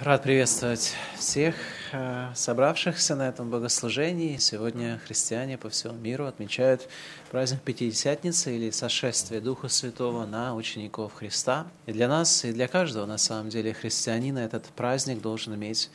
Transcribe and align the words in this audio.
Рад 0.00 0.22
приветствовать 0.22 0.94
всех 1.16 1.56
э, 1.90 2.30
собравшихся 2.32 3.16
на 3.16 3.28
этом 3.28 3.50
богослужении. 3.50 4.36
Сегодня 4.36 5.00
христиане 5.04 5.58
по 5.58 5.70
всему 5.70 5.94
миру 5.94 6.26
отмечают 6.26 6.88
праздник 7.32 7.62
Пятидесятницы 7.62 8.54
или 8.54 8.70
сошествие 8.70 9.40
Духа 9.40 9.66
Святого 9.66 10.24
на 10.24 10.54
учеников 10.54 11.14
Христа. 11.14 11.66
И 11.86 11.92
для 11.92 12.06
нас, 12.06 12.44
и 12.44 12.52
для 12.52 12.68
каждого, 12.68 13.06
на 13.06 13.18
самом 13.18 13.48
деле, 13.48 13.74
христианина 13.74 14.38
этот 14.38 14.66
праздник 14.66 15.20
должен 15.20 15.56
иметь 15.56 15.90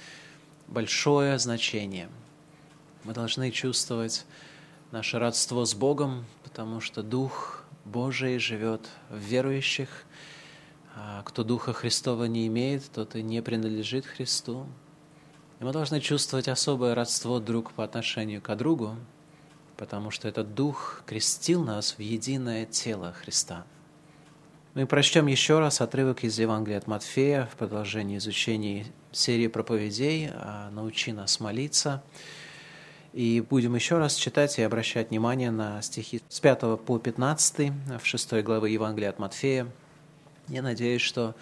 большое 0.68 1.40
значение. 1.40 2.10
Мы 3.06 3.14
должны 3.14 3.52
чувствовать 3.52 4.26
наше 4.92 5.18
родство 5.18 5.64
с 5.64 5.74
Богом, 5.74 6.26
потому 6.44 6.82
что 6.82 7.04
Дух 7.04 7.64
Божий 7.86 8.38
живет 8.38 8.82
в 9.10 9.20
верующих– 9.20 9.88
а 10.96 11.23
кто 11.23 11.44
Духа 11.44 11.73
Христова 11.73 12.26
не 12.26 12.48
имеет, 12.48 12.89
тот 12.91 13.16
и 13.16 13.23
не 13.23 13.41
принадлежит 13.41 14.05
Христу. 14.05 14.68
И 15.59 15.63
мы 15.63 15.72
должны 15.72 15.99
чувствовать 15.99 16.48
особое 16.48 16.94
родство 16.94 17.40
друг 17.40 17.72
по 17.72 17.84
отношению 17.84 18.41
к 18.41 18.55
другу, 18.55 18.95
потому 19.77 20.12
что 20.12 20.27
этот 20.27 20.54
Дух 20.54 21.04
крестил 21.05 21.63
нас 21.63 21.95
в 21.98 21.99
единое 21.99 22.66
тело 22.66 23.13
Христа. 23.13 23.66
Мы 24.76 24.85
прочтем 24.85 25.27
еще 25.27 25.59
раз 25.59 25.82
отрывок 25.82 26.23
из 26.23 26.38
Евангелия 26.38 26.80
от 26.80 26.88
Матфея 26.88 27.48
в 27.52 27.55
продолжении 27.57 28.18
изучения 28.18 28.85
серии 29.12 29.48
проповедей 29.48 30.32
«Научи 30.71 31.12
нас 31.12 31.40
молиться». 31.40 32.04
И 33.13 33.41
будем 33.48 33.76
еще 33.76 33.99
раз 33.99 34.16
читать 34.16 34.57
и 34.57 34.63
обращать 34.63 35.12
внимание 35.12 35.52
на 35.52 35.80
стихи 35.84 36.21
с 36.27 36.40
5 36.40 36.80
по 36.84 36.98
15 36.98 37.71
в 38.02 38.05
6 38.05 38.34
главы 38.41 38.70
Евангелия 38.70 39.10
от 39.10 39.20
Матфея– 39.20 39.68
я 40.48 40.62
надеюсь, 40.62 41.02
что 41.02 41.36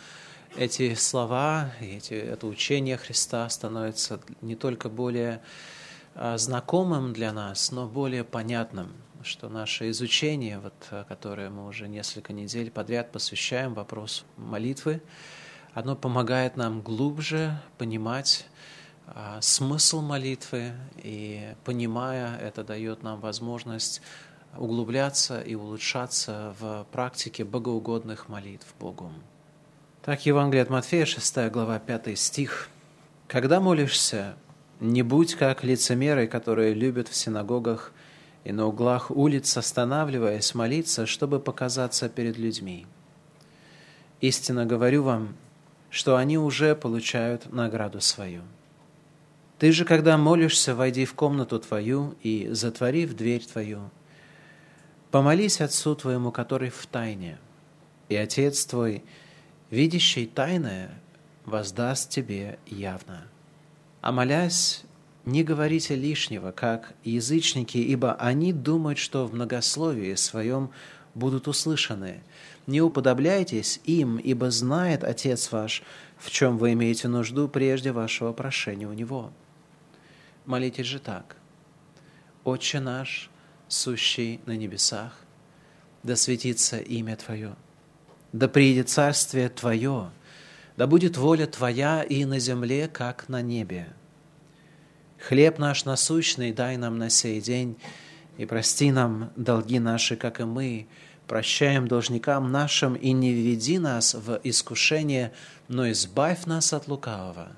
эти 0.55 0.95
слова, 0.95 1.71
эти, 1.79 2.13
это 2.13 2.47
учение 2.47 2.97
Христа 2.97 3.47
становится 3.49 4.19
не 4.41 4.55
только 4.55 4.89
более 4.89 5.41
а, 6.13 6.37
знакомым 6.37 7.13
для 7.13 7.31
нас, 7.31 7.71
но 7.71 7.87
более 7.87 8.23
понятным, 8.23 8.93
что 9.23 9.49
наше 9.49 9.89
изучение, 9.91 10.59
вот, 10.59 10.73
которое 11.07 11.49
мы 11.49 11.67
уже 11.67 11.87
несколько 11.87 12.33
недель 12.33 12.69
подряд 12.69 13.11
посвящаем 13.11 13.73
вопросу 13.73 14.25
молитвы, 14.35 15.01
оно 15.73 15.95
помогает 15.95 16.57
нам 16.57 16.81
глубже 16.81 17.61
понимать 17.77 18.45
а, 19.07 19.39
смысл 19.41 20.01
молитвы, 20.01 20.73
и 20.97 21.55
понимая 21.63 22.37
это, 22.37 22.63
дает 22.63 23.03
нам 23.03 23.19
возможность 23.19 24.01
углубляться 24.57 25.41
и 25.41 25.55
улучшаться 25.55 26.55
в 26.59 26.85
практике 26.91 27.43
богоугодных 27.43 28.29
молитв 28.29 28.73
Богу. 28.79 29.11
Так, 30.03 30.25
Евангелие 30.25 30.63
от 30.63 30.69
Матфея, 30.69 31.05
6 31.05 31.49
глава, 31.49 31.79
5 31.79 32.17
стих. 32.17 32.69
«Когда 33.27 33.59
молишься, 33.59 34.35
не 34.79 35.03
будь 35.03 35.35
как 35.35 35.63
лицемеры, 35.63 36.27
которые 36.27 36.73
любят 36.73 37.07
в 37.07 37.15
синагогах 37.15 37.93
и 38.43 38.51
на 38.51 38.65
углах 38.65 39.11
улиц, 39.11 39.55
останавливаясь 39.55 40.55
молиться, 40.55 41.05
чтобы 41.05 41.39
показаться 41.39 42.09
перед 42.09 42.37
людьми. 42.37 42.87
Истинно 44.19 44.65
говорю 44.65 45.03
вам, 45.03 45.35
что 45.89 46.15
они 46.15 46.37
уже 46.37 46.75
получают 46.75 47.51
награду 47.53 48.01
свою. 48.01 48.41
Ты 49.59 49.71
же, 49.71 49.85
когда 49.85 50.17
молишься, 50.17 50.73
войди 50.73 51.05
в 51.05 51.13
комнату 51.13 51.59
твою 51.59 52.15
и, 52.23 52.47
затворив 52.51 53.15
дверь 53.15 53.45
твою, 53.45 53.91
Помолись 55.11 55.59
Отцу 55.59 55.95
твоему, 55.95 56.31
который 56.31 56.69
в 56.69 56.85
тайне, 56.87 57.37
и 58.07 58.15
Отец 58.15 58.65
твой, 58.65 59.03
видящий 59.69 60.25
тайное, 60.25 60.89
воздаст 61.45 62.09
тебе 62.09 62.59
явно. 62.65 63.27
А 63.99 64.13
молясь, 64.13 64.83
не 65.25 65.43
говорите 65.43 65.95
лишнего, 65.95 66.51
как 66.51 66.93
язычники, 67.03 67.77
ибо 67.77 68.13
они 68.13 68.53
думают, 68.53 68.99
что 68.99 69.27
в 69.27 69.33
многословии 69.33 70.15
своем 70.15 70.71
будут 71.13 71.49
услышаны. 71.49 72.21
Не 72.65 72.81
уподобляйтесь 72.81 73.81
им, 73.83 74.17
ибо 74.17 74.49
знает 74.49 75.03
Отец 75.03 75.51
ваш, 75.51 75.83
в 76.17 76.31
чем 76.31 76.57
вы 76.57 76.71
имеете 76.71 77.09
нужду 77.09 77.49
прежде 77.49 77.91
вашего 77.91 78.31
прошения 78.31 78.87
у 78.87 78.93
Него. 78.93 79.33
Молитесь 80.45 80.85
же 80.85 80.99
так. 80.99 81.35
«Отче 82.43 82.79
наш, 82.79 83.30
сущий 83.71 84.41
на 84.45 84.55
небесах, 84.55 85.13
да 86.03 86.15
светится 86.15 86.77
имя 86.77 87.15
Твое, 87.15 87.55
да 88.33 88.47
приедет 88.47 88.89
царствие 88.89 89.49
Твое, 89.49 90.11
да 90.77 90.87
будет 90.87 91.17
воля 91.17 91.47
Твоя 91.47 92.03
и 92.03 92.25
на 92.25 92.39
земле, 92.39 92.87
как 92.87 93.29
на 93.29 93.41
небе. 93.41 93.87
Хлеб 95.19 95.59
наш 95.59 95.85
насущный 95.85 96.51
дай 96.51 96.77
нам 96.77 96.97
на 96.97 97.09
сей 97.09 97.39
день, 97.41 97.77
и 98.37 98.45
прости 98.45 98.91
нам 98.91 99.31
долги 99.35 99.79
наши, 99.79 100.15
как 100.15 100.39
и 100.39 100.43
мы 100.43 100.87
прощаем 101.27 101.87
должникам 101.87 102.51
нашим, 102.51 102.95
и 102.95 103.11
не 103.11 103.31
введи 103.31 103.77
нас 103.79 104.15
в 104.15 104.41
искушение, 104.43 105.31
но 105.67 105.89
избавь 105.91 106.45
нас 106.45 106.73
от 106.73 106.87
лукавого. 106.87 107.49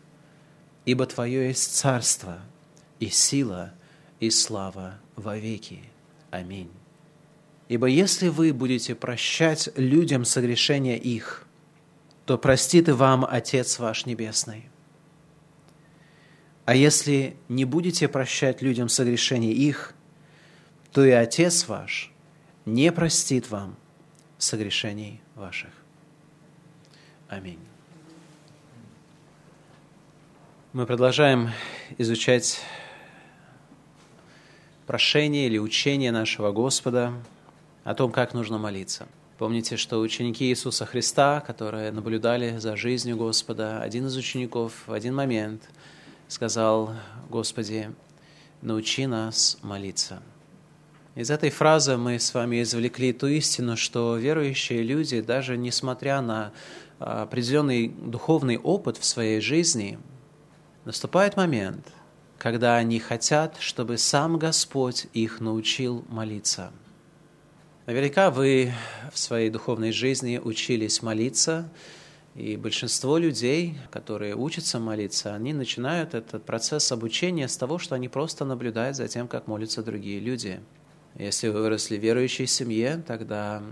Ибо 0.85 1.05
Твое 1.05 1.47
есть 1.47 1.75
царство, 1.75 2.39
и 2.99 3.07
сила, 3.07 3.73
и 4.19 4.29
слава 4.29 4.99
во 5.15 5.37
веки. 5.37 5.92
Аминь. 6.33 6.71
Ибо 7.69 7.85
если 7.85 8.27
вы 8.27 8.53
будете 8.53 8.95
прощать 8.95 9.69
людям 9.75 10.25
согрешения 10.25 10.97
их, 10.97 11.45
то 12.25 12.39
простит 12.39 12.89
и 12.89 12.91
вам 12.91 13.23
Отец 13.23 13.77
ваш 13.77 14.07
Небесный. 14.07 14.67
А 16.65 16.73
если 16.73 17.37
не 17.49 17.65
будете 17.65 18.07
прощать 18.07 18.63
людям 18.63 18.89
согрешения 18.89 19.51
их, 19.51 19.93
то 20.91 21.05
и 21.05 21.11
Отец 21.11 21.67
ваш 21.67 22.11
не 22.65 22.91
простит 22.91 23.51
вам 23.51 23.77
согрешений 24.39 25.21
ваших. 25.35 25.69
Аминь. 27.27 27.59
Мы 30.71 30.87
продолжаем 30.87 31.51
изучать 31.99 32.59
прошение 34.93 35.47
или 35.47 35.57
учение 35.57 36.11
нашего 36.11 36.51
Господа 36.51 37.13
о 37.83 37.95
том, 37.95 38.11
как 38.11 38.35
нужно 38.35 38.59
молиться. 38.59 39.07
Помните, 39.39 39.75
что 39.75 39.99
ученики 39.99 40.45
Иисуса 40.45 40.85
Христа, 40.85 41.41
которые 41.41 41.91
наблюдали 41.91 42.59
за 42.59 42.75
жизнью 42.75 43.17
Господа, 43.17 43.81
один 43.81 44.05
из 44.05 44.15
учеников 44.15 44.83
в 44.85 44.93
один 44.93 45.15
момент 45.15 45.63
сказал, 46.27 46.93
«Господи, 47.27 47.89
научи 48.61 49.07
нас 49.07 49.57
молиться». 49.63 50.21
Из 51.15 51.31
этой 51.31 51.49
фразы 51.49 51.97
мы 51.97 52.19
с 52.19 52.31
вами 52.31 52.61
извлекли 52.61 53.13
ту 53.13 53.25
истину, 53.25 53.75
что 53.75 54.15
верующие 54.15 54.83
люди, 54.83 55.21
даже 55.21 55.57
несмотря 55.57 56.21
на 56.21 56.51
а, 56.99 57.23
определенный 57.23 57.87
духовный 57.87 58.59
опыт 58.59 58.97
в 58.97 59.05
своей 59.05 59.41
жизни, 59.41 59.97
наступает 60.85 61.35
момент– 61.35 61.87
когда 62.43 62.75
они 62.75 62.99
хотят, 62.99 63.55
чтобы 63.61 63.97
сам 63.97 64.37
Господь 64.37 65.07
их 65.13 65.39
научил 65.39 66.03
молиться. 66.09 66.73
Наверняка 67.85 68.31
вы 68.31 68.73
в 69.13 69.17
своей 69.17 69.49
духовной 69.49 69.93
жизни 69.93 70.41
учились 70.43 71.01
молиться, 71.01 71.69
и 72.35 72.57
большинство 72.57 73.17
людей, 73.17 73.77
которые 73.91 74.35
учатся 74.35 74.77
молиться, 74.77 75.33
они 75.33 75.53
начинают 75.53 76.15
этот 76.15 76.43
процесс 76.43 76.91
обучения 76.91 77.47
с 77.47 77.55
того, 77.55 77.77
что 77.77 77.95
они 77.95 78.09
просто 78.09 78.43
наблюдают 78.43 78.97
за 78.97 79.07
тем, 79.07 79.29
как 79.29 79.47
молятся 79.47 79.81
другие 79.81 80.19
люди. 80.19 80.59
Если 81.15 81.47
вы 81.47 81.61
выросли 81.61 81.97
в 81.97 82.01
верующей 82.01 82.47
семье, 82.47 83.01
тогда 83.07 83.63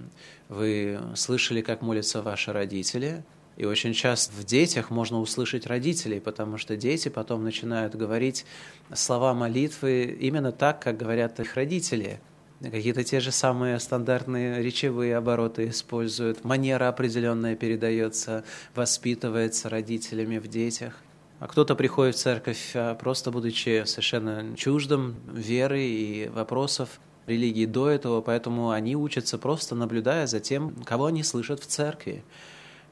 вы 0.47 0.97
слышали, 1.15 1.59
как 1.59 1.81
молятся 1.81 2.21
ваши 2.21 2.53
родители, 2.53 3.25
и 3.57 3.65
очень 3.65 3.93
часто 3.93 4.33
в 4.33 4.43
детях 4.45 4.89
можно 4.89 5.19
услышать 5.19 5.67
родителей, 5.67 6.19
потому 6.19 6.57
что 6.57 6.75
дети 6.75 7.09
потом 7.09 7.43
начинают 7.43 7.95
говорить 7.95 8.45
слова 8.93 9.33
молитвы 9.33 10.17
именно 10.19 10.51
так, 10.51 10.81
как 10.81 10.97
говорят 10.97 11.39
их 11.39 11.55
родители. 11.55 12.19
Какие-то 12.61 13.03
те 13.03 13.19
же 13.19 13.31
самые 13.31 13.79
стандартные 13.79 14.61
речевые 14.61 15.17
обороты 15.17 15.69
используют, 15.69 16.43
манера 16.43 16.89
определенная 16.89 17.55
передается, 17.55 18.43
воспитывается 18.75 19.67
родителями 19.67 20.37
в 20.37 20.47
детях. 20.47 20.93
А 21.39 21.47
кто-то 21.47 21.75
приходит 21.75 22.15
в 22.15 22.19
церковь, 22.19 22.71
а, 22.75 22.93
просто 22.93 23.31
будучи 23.31 23.83
совершенно 23.85 24.55
чуждым 24.55 25.15
веры 25.33 25.81
и 25.81 26.29
вопросов 26.29 26.99
религии 27.25 27.65
до 27.65 27.89
этого, 27.89 28.21
поэтому 28.21 28.69
они 28.69 28.95
учатся 28.95 29.39
просто 29.39 29.73
наблюдая 29.73 30.27
за 30.27 30.39
тем, 30.39 30.75
кого 30.85 31.07
они 31.07 31.23
слышат 31.23 31.61
в 31.61 31.65
церкви. 31.65 32.23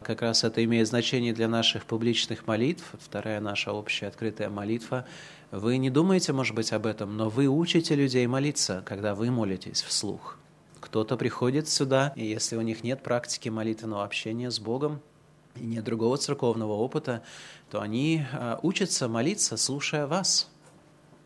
Как 0.01 0.21
раз 0.21 0.43
это 0.43 0.63
имеет 0.63 0.87
значение 0.87 1.33
для 1.33 1.47
наших 1.47 1.85
публичных 1.85 2.47
молитв. 2.47 2.83
Вторая 2.99 3.41
наша 3.41 3.73
общая 3.73 4.07
открытая 4.07 4.49
молитва. 4.49 5.05
Вы 5.51 5.77
не 5.77 5.89
думаете, 5.89 6.31
может 6.31 6.55
быть, 6.55 6.71
об 6.71 6.85
этом, 6.85 7.17
но 7.17 7.29
вы 7.29 7.47
учите 7.47 7.95
людей 7.95 8.25
молиться, 8.27 8.81
когда 8.85 9.13
вы 9.13 9.29
молитесь 9.29 9.81
вслух. 9.81 10.37
Кто-то 10.79 11.17
приходит 11.17 11.67
сюда, 11.67 12.13
и 12.15 12.25
если 12.25 12.55
у 12.55 12.61
них 12.61 12.83
нет 12.83 13.03
практики 13.03 13.49
молитвенного 13.49 14.05
общения 14.05 14.49
с 14.49 14.59
Богом, 14.59 15.01
и 15.55 15.65
нет 15.65 15.83
другого 15.83 16.17
церковного 16.17 16.73
опыта, 16.73 17.21
то 17.69 17.81
они 17.81 18.23
а, 18.31 18.59
учатся 18.63 19.09
молиться, 19.09 19.57
слушая 19.57 20.07
вас. 20.07 20.49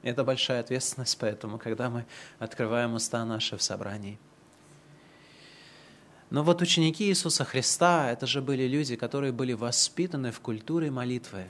Это 0.02 0.24
большая 0.24 0.62
ответственность, 0.62 1.18
поэтому, 1.20 1.60
когда 1.60 1.90
мы 1.90 2.06
открываем 2.40 2.94
уста 2.96 3.24
наши 3.26 3.58
в 3.58 3.62
собрании. 3.62 4.18
Но 6.34 6.42
вот 6.42 6.64
ученики 6.64 7.06
Иисуса 7.10 7.46
Христа, 7.46 8.12
это 8.12 8.26
же 8.26 8.42
были 8.42 8.64
люди, 8.64 8.96
которые 8.96 9.32
были 9.32 9.54
воспитаны 9.54 10.32
в 10.32 10.40
культуре 10.40 10.90
молитвы. 10.90 11.44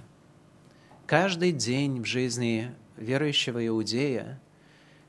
Каждый 1.06 1.53
день 1.53 2.01
в 2.01 2.06
жизни 2.06 2.75
верующего 2.97 3.65
иудея 3.65 4.41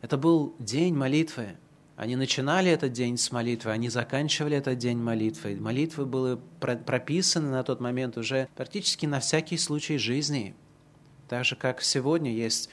это 0.00 0.16
был 0.16 0.54
день 0.60 0.94
молитвы. 0.94 1.56
Они 1.96 2.14
начинали 2.14 2.70
этот 2.70 2.92
день 2.92 3.18
с 3.18 3.32
молитвы, 3.32 3.72
они 3.72 3.88
заканчивали 3.88 4.56
этот 4.56 4.78
день 4.78 4.98
молитвой. 4.98 5.56
Молитвы 5.56 6.06
были 6.06 6.38
прописаны 6.60 7.50
на 7.50 7.64
тот 7.64 7.80
момент 7.80 8.16
уже 8.16 8.46
практически 8.54 9.06
на 9.06 9.18
всякий 9.18 9.58
случай 9.58 9.98
жизни. 9.98 10.54
Так 11.28 11.44
же, 11.44 11.56
как 11.56 11.82
сегодня 11.82 12.32
есть 12.32 12.70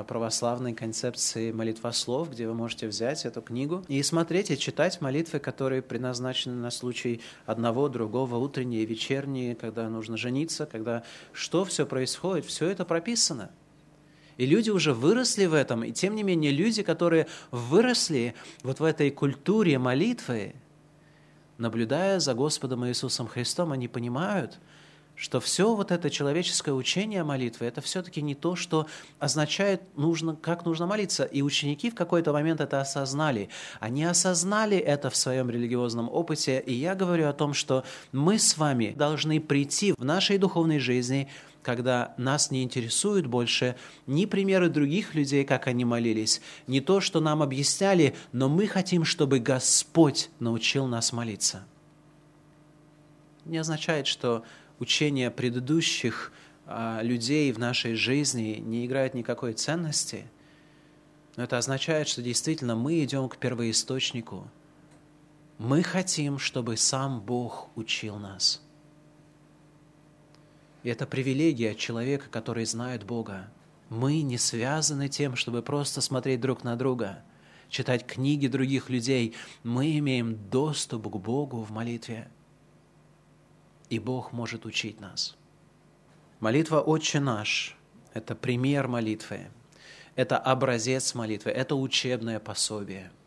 э, 0.00 0.04
православной 0.04 0.74
концепции 0.74 1.52
молитвослов, 1.52 2.30
где 2.30 2.46
вы 2.46 2.54
можете 2.54 2.88
взять 2.88 3.24
эту 3.24 3.42
книгу 3.42 3.84
и 3.88 4.02
смотреть 4.02 4.50
и 4.50 4.58
читать 4.58 5.00
молитвы, 5.00 5.38
которые 5.38 5.82
предназначены 5.82 6.54
на 6.54 6.70
случай 6.70 7.20
одного, 7.46 7.88
другого, 7.88 8.36
утренние, 8.36 8.84
вечерние, 8.84 9.54
когда 9.54 9.88
нужно 9.88 10.16
жениться, 10.16 10.66
когда 10.66 11.02
что 11.32 11.64
все 11.64 11.86
происходит, 11.86 12.46
все 12.46 12.68
это 12.68 12.84
прописано– 12.84 13.50
и 14.36 14.46
люди 14.46 14.70
уже 14.70 14.94
выросли 14.94 15.46
в 15.46 15.54
этом, 15.54 15.84
и 15.84 15.92
тем 15.92 16.14
не 16.14 16.22
менее 16.22 16.52
люди, 16.52 16.82
которые 16.82 17.26
выросли 17.50 18.34
вот 18.62 18.80
в 18.80 18.84
этой 18.84 19.10
культуре 19.10 19.78
молитвы, 19.78 20.54
наблюдая 21.58 22.18
за 22.18 22.34
Господом 22.34 22.86
Иисусом 22.86 23.28
Христом, 23.28 23.72
они 23.72 23.88
понимают, 23.88 24.58
что 25.14 25.40
все 25.40 25.74
вот 25.74 25.92
это 25.92 26.10
человеческое 26.10 26.72
учение 26.72 27.22
молитвы, 27.22 27.66
это 27.66 27.80
все-таки 27.80 28.22
не 28.22 28.34
то, 28.34 28.56
что 28.56 28.86
означает, 29.18 29.82
нужно, 29.96 30.34
как 30.34 30.64
нужно 30.64 30.86
молиться. 30.86 31.24
И 31.24 31.42
ученики 31.42 31.90
в 31.90 31.94
какой-то 31.94 32.32
момент 32.32 32.60
это 32.60 32.80
осознали. 32.80 33.48
Они 33.78 34.04
осознали 34.04 34.76
это 34.76 35.10
в 35.10 35.16
своем 35.16 35.50
религиозном 35.50 36.08
опыте. 36.08 36.62
И 36.66 36.74
я 36.74 36.94
говорю 36.94 37.28
о 37.28 37.32
том, 37.32 37.54
что 37.54 37.84
мы 38.10 38.38
с 38.38 38.58
вами 38.58 38.94
должны 38.96 39.40
прийти 39.40 39.92
в 39.92 40.04
нашей 40.04 40.38
духовной 40.38 40.78
жизни– 40.78 41.28
когда 41.62 42.14
нас 42.16 42.50
не 42.50 42.62
интересуют 42.62 43.26
больше 43.26 43.76
ни 44.06 44.26
примеры 44.26 44.68
других 44.68 45.14
людей, 45.14 45.44
как 45.44 45.66
они 45.66 45.84
молились, 45.84 46.40
ни 46.66 46.80
то, 46.80 47.00
что 47.00 47.20
нам 47.20 47.42
объясняли, 47.42 48.14
но 48.32 48.48
мы 48.48 48.66
хотим, 48.66 49.04
чтобы 49.04 49.38
Господь 49.38 50.30
научил 50.40 50.86
нас 50.86 51.12
молиться. 51.12 51.64
Не 53.44 53.58
означает, 53.58 54.06
что 54.06 54.44
учение 54.82 55.30
предыдущих 55.30 56.32
а, 56.66 57.00
людей 57.02 57.50
в 57.52 57.58
нашей 57.58 57.94
жизни 57.94 58.62
не 58.62 58.84
играет 58.84 59.14
никакой 59.14 59.54
ценности, 59.54 60.26
но 61.36 61.44
это 61.44 61.56
означает, 61.56 62.08
что 62.08 62.20
действительно 62.20 62.76
мы 62.76 63.02
идем 63.02 63.28
к 63.30 63.38
первоисточнику. 63.38 64.50
Мы 65.56 65.82
хотим, 65.82 66.38
чтобы 66.38 66.76
сам 66.76 67.20
Бог 67.20 67.70
учил 67.76 68.16
нас– 68.16 68.60
и 70.82 70.88
это 70.88 71.06
привилегия 71.06 71.74
человека, 71.74 72.26
который 72.30 72.64
знает 72.64 73.04
Бога. 73.04 73.48
Мы 73.88 74.22
не 74.22 74.38
связаны 74.38 75.08
тем, 75.08 75.36
чтобы 75.36 75.62
просто 75.62 76.00
смотреть 76.00 76.40
друг 76.40 76.64
на 76.64 76.76
друга, 76.76 77.22
читать 77.68 78.06
книги 78.06 78.48
других 78.48 78.90
людей. 78.90 79.34
Мы 79.62 79.98
имеем 79.98 80.36
доступ 80.50 81.08
к 81.08 81.16
Богу 81.16 81.62
в 81.62 81.70
молитве. 81.70 82.28
И 83.92 83.98
Бог 83.98 84.32
может 84.32 84.64
учить 84.64 85.00
нас. 85.00 85.36
Молитва 86.40 86.80
«Отче 86.80 87.20
наш»– 87.20 87.76
это 88.14 88.34
пример 88.34 88.88
молитвы, 88.88 89.48
это 90.16 90.38
образец 90.38 91.14
молитвы, 91.14 91.50
это 91.50 91.76
учебное 91.76 92.40
пособие– 92.40 93.10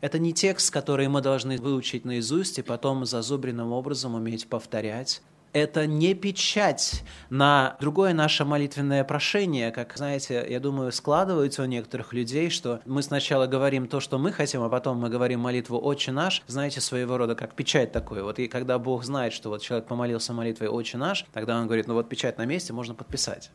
это 0.00 0.18
не 0.18 0.32
текст, 0.32 0.70
который 0.70 1.08
мы 1.08 1.20
должны 1.20 1.58
выучить 1.58 2.04
наизусть 2.04 2.58
и 2.58 2.62
потом 2.62 3.04
зазубренным 3.04 3.72
образом 3.72 4.14
уметь 4.14 4.48
повторять 4.48 5.22
это 5.52 5.86
не 5.86 6.14
печать 6.14 7.02
на 7.30 7.76
другое 7.80 8.12
наше 8.14 8.44
молитвенное 8.44 9.04
прошение, 9.04 9.70
как, 9.70 9.96
знаете, 9.96 10.46
я 10.48 10.60
думаю, 10.60 10.92
складывается 10.92 11.62
у 11.62 11.66
некоторых 11.66 12.12
людей, 12.12 12.50
что 12.50 12.80
мы 12.84 13.02
сначала 13.02 13.46
говорим 13.46 13.88
то, 13.88 14.00
что 14.00 14.18
мы 14.18 14.32
хотим, 14.32 14.62
а 14.62 14.68
потом 14.68 14.98
мы 14.98 15.08
говорим 15.08 15.40
молитву 15.40 15.78
«Отче 15.78 16.12
наш», 16.12 16.42
знаете, 16.46 16.80
своего 16.80 17.16
рода 17.16 17.34
как 17.34 17.54
печать 17.54 17.92
такой. 17.92 18.22
Вот 18.22 18.38
и 18.38 18.48
когда 18.48 18.78
Бог 18.78 19.04
знает, 19.04 19.32
что 19.32 19.48
вот 19.48 19.62
человек 19.62 19.86
помолился 19.86 20.32
молитвой 20.32 20.68
«Отче 20.68 20.98
наш», 20.98 21.24
тогда 21.32 21.58
он 21.58 21.66
говорит, 21.66 21.86
ну 21.86 21.94
вот 21.94 22.08
печать 22.08 22.38
на 22.38 22.44
месте, 22.44 22.72
можно 22.72 22.94
подписать. 22.94 23.50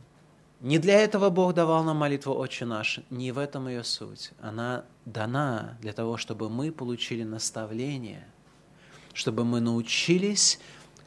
Не 0.61 0.79
для 0.79 0.97
этого 1.01 1.29
Бог 1.29 1.53
давал 1.53 1.83
нам 1.83 1.97
молитву 1.97 2.33
«Отче 2.33 2.65
наш», 2.65 3.01
не 3.09 3.33
в 3.33 3.37
этом 3.37 3.67
ее 3.67 3.83
суть. 3.83 4.31
Она 4.41 4.85
дана 5.05 5.77
для 5.81 5.91
того, 5.91 6.15
чтобы 6.15 6.49
мы 6.49 6.71
получили 6.71 7.23
наставление, 7.23 8.25
чтобы 9.13 9.43
мы 9.43 9.59
научились, 9.59 10.59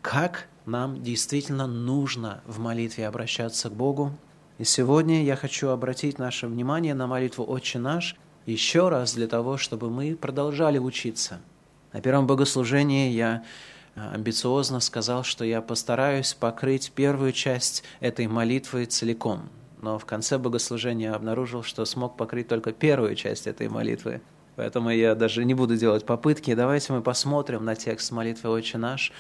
как 0.06 0.46
нам 0.66 1.02
действительно 1.02 1.66
нужно 1.66 2.40
в 2.46 2.60
молитве 2.60 3.08
обращаться 3.08 3.68
к 3.68 3.72
Богу. 3.72 4.12
И 4.56 4.62
сегодня 4.62 5.24
я 5.24 5.34
хочу 5.34 5.70
обратить 5.70 6.20
наше 6.20 6.46
внимание 6.46 6.94
на 6.94 7.08
молитву 7.08 7.44
«Отче 7.44 7.80
наш» 7.80 8.14
еще 8.46 8.88
раз 8.88 9.14
для 9.14 9.26
того, 9.26 9.56
чтобы 9.56 9.90
мы 9.90 10.14
продолжали 10.14 10.78
учиться. 10.78 11.40
На 11.92 12.00
первом 12.00 12.28
богослужении 12.28 13.10
я 13.10 13.42
э, 13.96 14.10
амбициозно 14.14 14.78
сказал, 14.78 15.24
что 15.24 15.44
я 15.44 15.60
постараюсь 15.60 16.34
покрыть 16.34 16.92
первую 16.92 17.32
часть 17.32 17.82
этой 17.98 18.28
молитвы 18.28 18.84
целиком. 18.84 19.48
Но 19.82 19.98
в 19.98 20.04
конце 20.04 20.38
богослужения 20.38 21.14
обнаружил, 21.14 21.64
что 21.64 21.84
смог 21.84 22.16
покрыть 22.16 22.46
только 22.46 22.72
первую 22.72 23.16
часть 23.16 23.48
этой 23.48 23.68
молитвы. 23.68 24.20
Поэтому 24.54 24.90
я 24.90 25.16
даже 25.16 25.44
не 25.44 25.54
буду 25.54 25.76
делать 25.76 26.06
попытки. 26.06 26.54
Давайте 26.54 26.92
мы 26.92 27.02
посмотрим 27.02 27.64
на 27.64 27.74
текст 27.74 28.12
молитвы 28.12 28.50
«Отче 28.50 28.78
наш», 28.78 29.12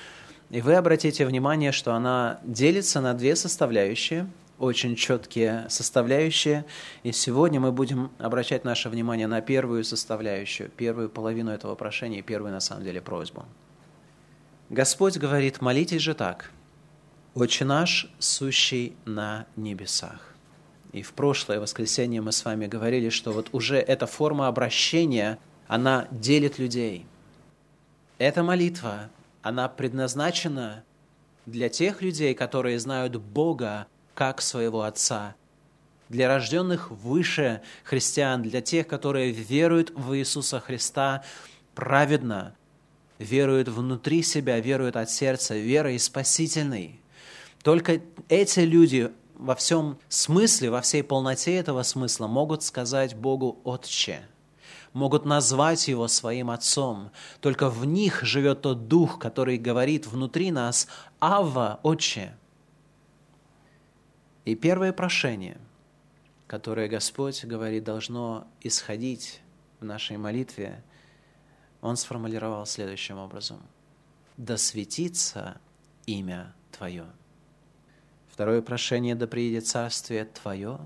и 0.50 0.60
вы 0.60 0.74
обратите 0.74 1.26
внимание, 1.26 1.72
что 1.72 1.94
она 1.94 2.40
делится 2.44 3.00
на 3.00 3.14
две 3.14 3.34
составляющие, 3.34 4.28
очень 4.58 4.96
четкие 4.96 5.66
составляющие. 5.68 6.64
И 7.02 7.12
сегодня 7.12 7.60
мы 7.60 7.72
будем 7.72 8.10
обращать 8.18 8.64
наше 8.64 8.88
внимание 8.88 9.26
на 9.26 9.40
первую 9.40 9.84
составляющую, 9.84 10.70
первую 10.70 11.08
половину 11.08 11.50
этого 11.50 11.74
прошения 11.74 12.20
и 12.20 12.22
первую, 12.22 12.52
на 12.52 12.60
самом 12.60 12.84
деле, 12.84 13.00
просьбу. 13.00 13.44
Господь 14.70 15.16
говорит, 15.16 15.60
молитесь 15.60 16.02
же 16.02 16.14
так. 16.14 16.50
«Отче 17.34 17.66
наш, 17.66 18.10
сущий 18.18 18.96
на 19.04 19.46
небесах». 19.56 20.34
И 20.92 21.02
в 21.02 21.12
прошлое 21.12 21.60
воскресенье 21.60 22.22
мы 22.22 22.32
с 22.32 22.42
вами 22.44 22.66
говорили, 22.66 23.10
что 23.10 23.32
вот 23.32 23.50
уже 23.52 23.76
эта 23.76 24.06
форма 24.06 24.48
обращения, 24.48 25.38
она 25.68 26.08
делит 26.10 26.58
людей. 26.58 27.04
Эта 28.16 28.42
молитва 28.42 29.10
она 29.46 29.68
предназначена 29.68 30.82
для 31.46 31.68
тех 31.68 32.02
людей, 32.02 32.34
которые 32.34 32.80
знают 32.80 33.14
Бога 33.14 33.86
как 34.12 34.42
своего 34.42 34.82
Отца, 34.82 35.36
для 36.08 36.26
рожденных 36.26 36.90
выше 36.90 37.62
христиан, 37.84 38.42
для 38.42 38.60
тех, 38.60 38.88
которые 38.88 39.30
веруют 39.30 39.90
в 39.90 40.16
Иисуса 40.16 40.58
Христа 40.58 41.22
праведно, 41.76 42.56
веруют 43.20 43.68
внутри 43.68 44.24
себя, 44.24 44.58
веруют 44.58 44.96
от 44.96 45.10
сердца, 45.10 45.54
верой 45.56 46.00
спасительной. 46.00 47.00
Только 47.62 48.00
эти 48.28 48.60
люди 48.60 49.12
во 49.36 49.54
всем 49.54 49.96
смысле, 50.08 50.70
во 50.70 50.80
всей 50.80 51.04
полноте 51.04 51.54
этого 51.54 51.84
смысла 51.84 52.26
могут 52.26 52.64
сказать 52.64 53.14
Богу 53.14 53.60
«Отче» 53.62 54.22
могут 54.96 55.26
назвать 55.26 55.88
его 55.88 56.08
своим 56.08 56.50
отцом. 56.50 57.10
Только 57.40 57.68
в 57.68 57.84
них 57.84 58.22
живет 58.22 58.62
тот 58.62 58.88
дух, 58.88 59.18
который 59.18 59.58
говорит 59.58 60.06
внутри 60.06 60.50
нас 60.50 60.88
«Авва, 61.20 61.80
Отче». 61.82 62.34
И 64.46 64.54
первое 64.54 64.94
прошение, 64.94 65.58
которое 66.46 66.88
Господь 66.88 67.44
говорит, 67.44 67.84
должно 67.84 68.46
исходить 68.62 69.42
в 69.80 69.84
нашей 69.84 70.16
молитве, 70.16 70.82
Он 71.82 71.98
сформулировал 71.98 72.64
следующим 72.64 73.18
образом. 73.18 73.60
«Да 74.38 74.56
светится 74.56 75.60
имя 76.06 76.54
Твое». 76.72 77.04
Второе 78.30 78.62
прошение 78.62 79.14
«Да 79.14 79.26
приедет 79.26 79.66
царствие 79.66 80.24
Твое». 80.24 80.80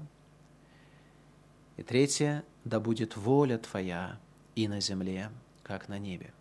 И 1.76 1.84
третье 1.84 2.44
да 2.64 2.80
будет 2.80 3.16
воля 3.16 3.58
Твоя 3.58 4.18
и 4.54 4.68
на 4.68 4.80
земле, 4.80 5.30
как 5.62 5.88
на 5.88 5.98
небе. 5.98 6.32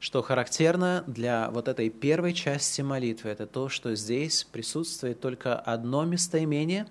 Что 0.00 0.20
характерно 0.20 1.04
для 1.06 1.50
вот 1.50 1.68
этой 1.68 1.88
первой 1.88 2.32
части 2.32 2.80
молитвы, 2.80 3.30
это 3.30 3.46
то, 3.46 3.68
что 3.68 3.94
здесь 3.94 4.42
присутствует 4.42 5.20
только 5.20 5.54
одно 5.54 6.04
местоимение, 6.04 6.88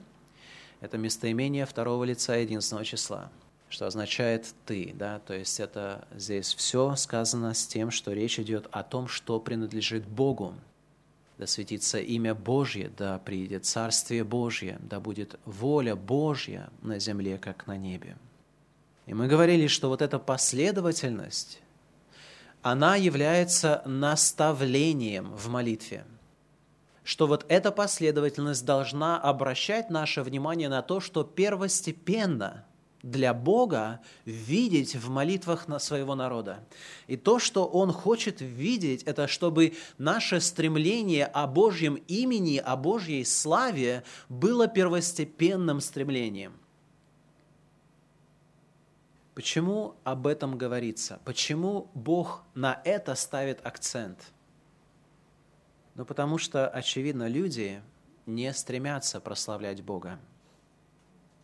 это 0.79 0.97
местоимение 0.97 1.65
второго 1.65 2.05
лица 2.05 2.35
единственного 2.37 2.85
числа, 2.85 3.29
что 3.67 3.85
означает 3.85 4.53
«ты», 4.65 4.93
да, 4.95 5.19
то 5.19 5.33
есть 5.33 5.59
это 5.59 6.07
здесь 6.15 6.53
все 6.53 6.95
сказано 6.95 7.53
с 7.53 7.67
тем, 7.67 7.91
что 7.91 8.13
речь 8.13 8.39
идет 8.39 8.67
о 8.71 8.81
том, 8.81 9.09
что 9.09 9.41
принадлежит 9.41 10.07
Богу. 10.07 10.53
Да 11.41 11.47
светится 11.47 11.97
имя 11.97 12.35
Божье, 12.35 12.91
да 12.95 13.17
приедет 13.17 13.65
Царствие 13.65 14.23
Божье, 14.23 14.77
да 14.79 14.99
будет 14.99 15.39
воля 15.45 15.95
Божья 15.95 16.69
на 16.83 16.99
земле, 16.99 17.39
как 17.39 17.65
на 17.65 17.77
небе. 17.77 18.15
И 19.07 19.15
мы 19.15 19.27
говорили, 19.27 19.65
что 19.65 19.89
вот 19.89 20.03
эта 20.03 20.19
последовательность, 20.19 21.59
она 22.61 22.95
является 22.95 23.81
наставлением 23.87 25.31
в 25.35 25.47
молитве. 25.47 26.05
Что 27.03 27.25
вот 27.25 27.43
эта 27.49 27.71
последовательность 27.71 28.63
должна 28.63 29.19
обращать 29.19 29.89
наше 29.89 30.21
внимание 30.21 30.69
на 30.69 30.83
то, 30.83 30.99
что 30.99 31.23
первостепенно– 31.23 32.65
для 33.03 33.33
Бога 33.33 34.01
видеть 34.25 34.95
в 34.95 35.09
молитвах 35.09 35.67
своего 35.79 36.15
народа. 36.15 36.63
И 37.07 37.17
то, 37.17 37.39
что 37.39 37.65
Он 37.65 37.91
хочет 37.91 38.41
видеть, 38.41 39.03
это 39.03 39.27
чтобы 39.27 39.73
наше 39.97 40.39
стремление 40.39 41.25
о 41.25 41.47
Божьем 41.47 41.95
имени, 42.07 42.57
о 42.57 42.75
Божьей 42.75 43.25
славе 43.25 44.03
было 44.29 44.67
первостепенным 44.67 45.81
стремлением. 45.81 46.53
Почему 49.33 49.95
об 50.03 50.27
этом 50.27 50.57
говорится? 50.57 51.19
Почему 51.23 51.89
Бог 51.93 52.43
на 52.53 52.81
это 52.83 53.15
ставит 53.15 53.65
акцент? 53.65 54.19
Ну, 55.95 56.05
потому 56.05 56.37
что, 56.37 56.67
очевидно, 56.67 57.27
люди 57.27 57.81
не 58.25 58.53
стремятся 58.53 59.19
прославлять 59.19 59.81
Бога. 59.81 60.19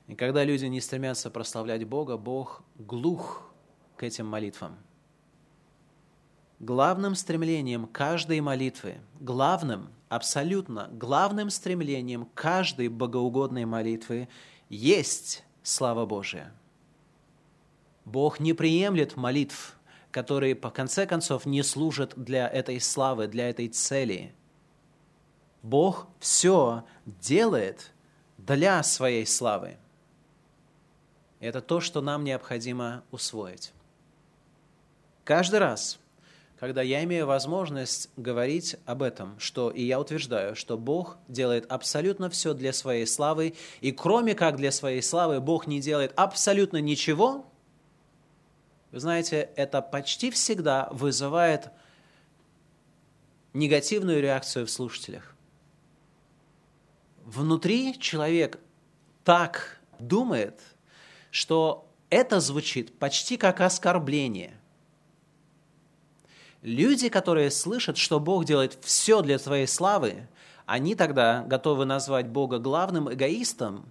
И 0.08 0.16
когда 0.16 0.44
люди 0.44 0.66
не 0.66 0.80
стремятся 0.80 1.30
прославлять 1.30 1.86
Бога, 1.86 2.18
Бог 2.18 2.64
глух 2.76 3.52
к 3.98 4.04
этим 4.04 4.26
молитвам. 4.26 4.78
Главным 6.60 7.14
стремлением 7.14 7.86
каждой 7.86 8.40
молитвы, 8.40 8.96
главным, 9.20 9.90
абсолютно 10.10 10.90
главным 10.92 11.50
стремлением 11.50 12.28
каждой 12.34 12.88
богоугодной 12.88 13.66
молитвы 13.66 14.30
есть 14.70 15.44
слава 15.62 16.06
Божия. 16.06 16.54
Бог 18.06 18.40
не 18.40 18.54
приемлет 18.54 19.18
молитв, 19.18 19.78
которые, 20.12 20.56
по 20.56 20.72
конце 20.72 21.06
концов, 21.06 21.46
не 21.46 21.62
служат 21.62 22.14
для 22.16 22.48
этой 22.48 22.80
славы, 22.80 23.28
для 23.28 23.50
этой 23.50 23.68
цели. 23.68 24.34
Бог 25.62 26.08
все 26.20 26.86
делает 27.06 27.92
для 28.38 28.82
своей 28.84 29.26
славы. 29.26 29.78
Это 31.40 31.62
то, 31.62 31.80
что 31.80 32.02
нам 32.02 32.24
необходимо 32.24 33.04
усвоить. 33.12 33.72
Каждый 35.24 35.60
раз, 35.60 36.00
когда 36.60 36.82
я 36.82 37.04
имею 37.04 37.28
возможность 37.28 38.10
говорить 38.18 38.76
об 38.86 39.04
этом, 39.04 39.40
что 39.40 39.70
и 39.70 39.84
я 39.84 40.00
утверждаю, 40.00 40.56
что 40.56 40.78
Бог 40.78 41.18
делает 41.28 41.72
абсолютно 41.72 42.30
все 42.30 42.54
для 42.54 42.74
своей 42.74 43.06
славы, 43.06 43.54
и 43.82 43.92
кроме 43.92 44.34
как 44.34 44.56
для 44.56 44.72
своей 44.72 45.02
славы 45.02 45.40
Бог 45.40 45.68
не 45.68 45.80
делает 45.80 46.12
абсолютно 46.16 46.78
ничего, 46.78 47.46
вы 48.92 49.00
знаете, 49.00 49.50
это 49.56 49.82
почти 49.82 50.32
всегда 50.32 50.88
вызывает 50.92 51.70
негативную 53.54 54.22
реакцию 54.22 54.66
в 54.66 54.72
слушателях. 54.72 55.36
Внутри 57.26 58.00
человек 58.00 58.60
так 59.24 59.80
думает– 60.00 60.60
что 61.32 61.88
это 62.10 62.40
звучит 62.40 62.98
почти 63.00 63.38
как 63.38 63.62
оскорбление. 63.62 64.54
Люди, 66.62 67.10
которые 67.10 67.52
слышат, 67.52 67.98
что 67.98 68.20
Бог 68.20 68.46
делает 68.46 68.78
все 68.82 69.22
для 69.22 69.40
своей 69.40 69.68
славы, 69.68 70.28
они 70.66 70.96
тогда 70.96 71.44
готовы 71.48 71.86
назвать 71.86 72.28
Бога 72.28 72.60
главным 72.60 73.12
эгоистом. 73.14 73.86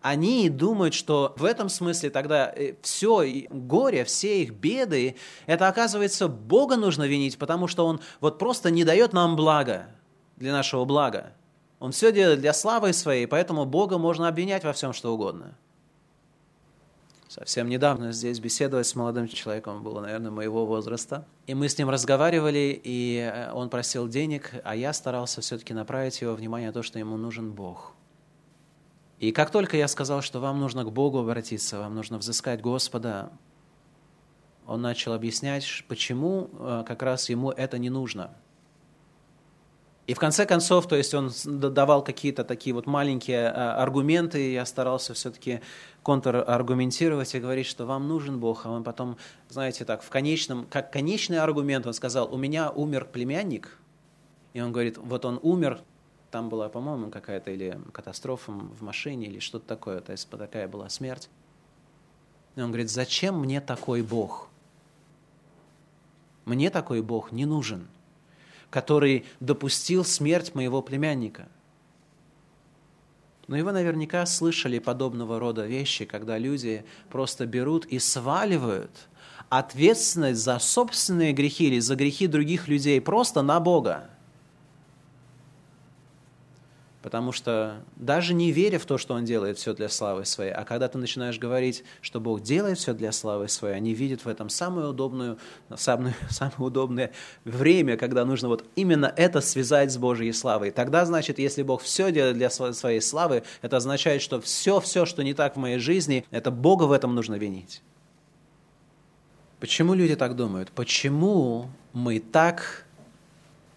Они 0.00 0.48
думают, 0.48 0.94
что 0.94 1.32
в 1.36 1.44
этом 1.44 1.68
смысле 1.68 2.10
тогда 2.10 2.52
э, 2.52 2.74
все 2.82 3.46
горе, 3.50 4.04
все 4.04 4.42
их 4.42 4.52
беды, 4.52 5.16
это 5.46 5.68
оказывается 5.68 6.26
Бога 6.26 6.74
нужно 6.74 7.04
винить, 7.04 7.38
потому 7.38 7.68
что 7.68 7.86
Он 7.86 8.00
вот 8.20 8.40
просто 8.40 8.72
не 8.72 8.82
дает 8.82 9.12
нам 9.12 9.36
блага 9.36 9.86
для 10.36 10.50
нашего 10.50 10.84
блага. 10.84 11.34
Он 11.78 11.92
все 11.92 12.10
делает 12.10 12.40
для 12.40 12.52
славы 12.52 12.92
своей, 12.92 13.26
поэтому 13.26 13.64
Бога 13.64 13.98
можно 13.98 14.26
обвинять 14.26 14.64
во 14.64 14.72
всем, 14.72 14.92
что 14.92 15.14
угодно. 15.14 15.56
Совсем 17.32 17.70
недавно 17.70 18.12
здесь 18.12 18.40
беседовать 18.40 18.86
с 18.86 18.94
молодым 18.94 19.26
человеком, 19.26 19.82
было, 19.82 20.02
наверное, 20.02 20.30
моего 20.30 20.66
возраста. 20.66 21.26
И 21.46 21.54
мы 21.54 21.70
с 21.70 21.78
ним 21.78 21.88
разговаривали, 21.88 22.78
и 22.84 23.16
э, 23.20 23.50
он 23.52 23.70
просил 23.70 24.06
денег, 24.06 24.52
а 24.64 24.76
я 24.76 24.92
старался 24.92 25.40
все-таки 25.40 25.72
направить 25.72 26.20
его 26.20 26.34
внимание 26.34 26.68
на 26.68 26.74
то, 26.74 26.82
что 26.82 26.98
ему 26.98 27.16
нужен 27.16 27.52
Бог. 27.52 27.94
И 29.18 29.32
как 29.32 29.50
только 29.50 29.78
я 29.78 29.88
сказал, 29.88 30.20
что 30.20 30.40
вам 30.40 30.60
нужно 30.60 30.84
к 30.84 30.92
Богу 30.92 31.20
обратиться, 31.20 31.78
вам 31.78 31.94
нужно 31.94 32.18
взыскать 32.18 32.60
Господа, 32.60 33.32
он 34.66 34.82
начал 34.82 35.14
объяснять, 35.14 35.84
почему 35.88 36.50
э, 36.52 36.84
как 36.86 37.02
раз 37.02 37.30
ему 37.30 37.50
это 37.50 37.78
не 37.78 37.88
нужно– 37.88 38.36
и 40.06 40.14
в 40.14 40.18
конце 40.18 40.46
концов, 40.46 40.88
то 40.88 40.96
есть 40.96 41.14
он 41.14 41.30
давал 41.44 42.02
какие-то 42.02 42.42
такие 42.42 42.74
вот 42.74 42.86
маленькие 42.86 43.48
а, 43.48 43.80
аргументы, 43.80 44.48
и 44.48 44.52
я 44.52 44.66
старался 44.66 45.14
все-таки 45.14 45.60
контраргументировать 46.02 47.34
и 47.36 47.38
говорить, 47.38 47.66
что 47.66 47.86
вам 47.86 48.08
нужен 48.08 48.40
Бог, 48.40 48.66
а 48.66 48.70
он 48.70 48.82
потом, 48.82 49.16
знаете, 49.48 49.84
так, 49.84 50.02
в 50.02 50.10
конечном, 50.10 50.66
как 50.66 50.92
конечный 50.92 51.38
аргумент 51.38 51.86
он 51.86 51.94
сказал, 51.94 52.34
у 52.34 52.36
меня 52.36 52.70
умер 52.70 53.06
племянник, 53.12 53.78
и 54.54 54.60
он 54.60 54.72
говорит, 54.72 54.98
вот 54.98 55.24
он 55.24 55.38
умер, 55.40 55.80
там 56.32 56.48
была, 56.48 56.68
по-моему, 56.68 57.08
какая-то 57.08 57.52
или 57.52 57.78
катастрофа 57.92 58.50
в 58.50 58.82
машине, 58.82 59.28
или 59.28 59.38
что-то 59.38 59.68
такое, 59.68 60.00
то 60.00 60.10
есть 60.10 60.28
такая 60.28 60.66
была 60.66 60.88
смерть. 60.88 61.28
И 62.56 62.60
он 62.60 62.68
говорит, 62.68 62.90
зачем 62.90 63.38
мне 63.38 63.60
такой 63.60 64.02
Бог? 64.02 64.48
Мне 66.44 66.70
такой 66.70 67.02
Бог 67.02 67.30
не 67.30 67.46
нужен– 67.46 67.86
который 68.72 69.26
допустил 69.38 70.02
смерть 70.02 70.54
моего 70.54 70.80
племянника. 70.80 71.46
Но 73.46 73.58
вы 73.62 73.70
наверняка 73.70 74.24
слышали 74.24 74.78
подобного 74.78 75.38
рода 75.38 75.66
вещи, 75.66 76.06
когда 76.06 76.38
люди 76.38 76.86
просто 77.10 77.44
берут 77.44 77.84
и 77.84 77.98
сваливают 77.98 79.08
ответственность 79.50 80.40
за 80.40 80.58
собственные 80.58 81.34
грехи 81.34 81.66
или 81.66 81.80
за 81.80 81.96
грехи 81.96 82.26
других 82.26 82.66
людей 82.66 82.98
просто 83.02 83.42
на 83.42 83.60
Бога. 83.60 84.08
Потому 87.02 87.32
что 87.32 87.82
даже 87.96 88.32
не 88.32 88.52
веря 88.52 88.78
в 88.78 88.86
то, 88.86 88.96
что 88.96 89.14
Он 89.14 89.24
делает 89.24 89.58
все 89.58 89.74
для 89.74 89.88
славы 89.88 90.24
своей, 90.24 90.52
а 90.52 90.64
когда 90.64 90.86
ты 90.86 90.98
начинаешь 90.98 91.36
говорить, 91.36 91.82
что 92.00 92.20
Бог 92.20 92.42
делает 92.42 92.78
все 92.78 92.94
для 92.94 93.10
славы 93.10 93.48
своей, 93.48 93.74
они 93.74 93.92
видят 93.92 94.24
в 94.24 94.28
этом 94.28 94.48
самое 94.48 94.86
удобное, 94.88 95.36
самое, 95.74 96.14
самое 96.30 96.58
удобное 96.58 97.12
время, 97.44 97.96
когда 97.96 98.24
нужно 98.24 98.46
вот 98.46 98.64
именно 98.76 99.12
это 99.16 99.40
связать 99.40 99.90
с 99.90 99.98
Божьей 99.98 100.32
славой. 100.32 100.70
Тогда, 100.70 101.04
значит, 101.04 101.40
если 101.40 101.64
Бог 101.64 101.82
все 101.82 102.12
делает 102.12 102.36
для 102.36 102.50
своей 102.50 103.00
славы, 103.00 103.42
это 103.62 103.78
означает, 103.78 104.22
что 104.22 104.40
все-все, 104.40 105.04
что 105.04 105.22
не 105.22 105.34
так 105.34 105.56
в 105.56 105.58
моей 105.58 105.78
жизни, 105.78 106.24
это 106.30 106.52
Бога 106.52 106.84
в 106.84 106.92
этом 106.92 107.16
нужно 107.16 107.34
винить. 107.34 107.82
Почему 109.58 109.94
люди 109.94 110.14
так 110.14 110.36
думают? 110.36 110.70
Почему 110.70 111.68
мы 111.92 112.20
так 112.20 112.86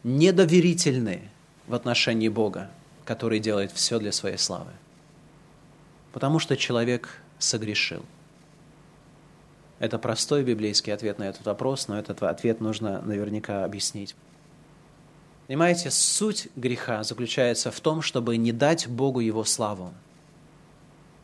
недоверительны 0.03 1.29
в 1.67 1.73
отношении 1.73 2.29
Бога? 2.29 2.69
Который 3.05 3.39
делает 3.39 3.71
все 3.71 3.99
для 3.99 4.11
своей 4.11 4.37
славы. 4.37 4.71
Потому 6.11 6.39
что 6.39 6.57
человек 6.57 7.21
согрешил. 7.39 8.03
Это 9.79 9.99
простой 9.99 10.43
библейский 10.43 10.93
ответ 10.93 11.19
на 11.19 11.23
этот 11.23 11.45
вопрос, 11.45 11.87
но 11.87 11.99
этот 11.99 12.23
ответ 12.23 12.61
нужно 12.61 13.01
наверняка 13.01 13.65
объяснить. 13.65 14.15
Понимаете, 15.47 15.91
суть 15.91 16.47
греха 16.55 17.03
заключается 17.03 17.69
в 17.71 17.79
том, 17.79 18.01
чтобы 18.01 18.37
не 18.37 18.51
дать 18.51 18.87
Богу 18.87 19.19
Его 19.19 19.43
славу. 19.43 19.93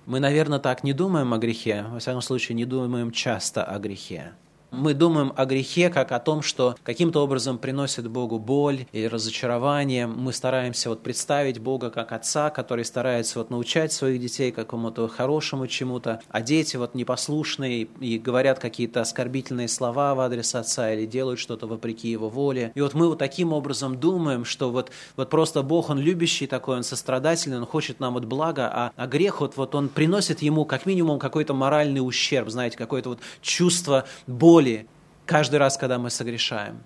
Мы, 0.05 0.19
наверное, 0.19 0.59
так 0.59 0.83
не 0.83 0.93
думаем 0.93 1.33
о 1.33 1.37
грехе, 1.37 1.85
во 1.89 1.99
всяком 1.99 2.21
случае, 2.21 2.55
не 2.55 2.65
думаем 2.65 3.11
часто 3.11 3.63
о 3.63 3.79
грехе. 3.79 4.33
Мы 4.71 4.93
думаем 4.93 5.33
о 5.35 5.45
грехе 5.45 5.89
как 5.89 6.13
о 6.13 6.19
том, 6.19 6.41
что 6.41 6.77
каким-то 6.83 7.21
образом 7.21 7.57
приносит 7.57 8.07
Богу 8.07 8.39
боль 8.39 8.85
или 8.93 9.05
разочарование. 9.05 10.07
Мы 10.07 10.31
стараемся 10.31 10.87
вот 10.87 11.03
представить 11.03 11.59
Бога 11.59 11.89
как 11.89 12.13
отца, 12.13 12.49
который 12.49 12.85
старается 12.85 13.39
вот 13.39 13.49
научать 13.49 13.91
своих 13.91 14.21
детей 14.21 14.53
какому-то 14.53 15.09
хорошему 15.09 15.67
чему-то, 15.67 16.21
а 16.29 16.41
дети 16.41 16.77
вот 16.77 16.95
непослушные 16.95 17.89
и 17.99 18.17
говорят 18.17 18.59
какие-то 18.59 19.01
оскорбительные 19.01 19.67
слова 19.67 20.15
в 20.15 20.21
адрес 20.21 20.55
отца 20.55 20.93
или 20.93 21.05
делают 21.05 21.41
что-то 21.41 21.67
вопреки 21.67 22.07
его 22.07 22.29
воле. 22.29 22.71
И 22.73 22.79
вот 22.79 22.93
мы 22.93 23.09
вот 23.09 23.19
таким 23.19 23.51
образом 23.51 23.99
думаем, 23.99 24.45
что 24.45 24.71
вот, 24.71 24.89
вот 25.17 25.29
просто 25.29 25.63
Бог, 25.63 25.89
Он 25.89 25.99
любящий 25.99 26.47
такой, 26.47 26.77
Он 26.77 26.83
сострадательный, 26.83 27.57
Он 27.57 27.65
хочет 27.65 27.99
нам 27.99 28.13
вот 28.13 28.23
блага, 28.23 28.69
а, 28.71 28.91
а 28.95 29.07
грех 29.07 29.41
вот, 29.41 29.57
вот 29.57 29.75
Он 29.75 29.89
приносит 29.89 30.41
ему 30.41 30.63
как 30.63 30.85
минимум 30.85 31.19
какой-то 31.19 31.53
моральный 31.53 31.99
ущерб, 31.99 32.47
знаете, 32.47 32.77
какое-то 32.77 33.09
вот 33.09 33.19
чувство 33.41 34.05
боли, 34.27 34.60
боли 34.61 34.87
каждый 35.25 35.55
раз, 35.55 35.77
когда 35.77 35.97
мы 35.97 36.11
согрешаем. 36.11 36.83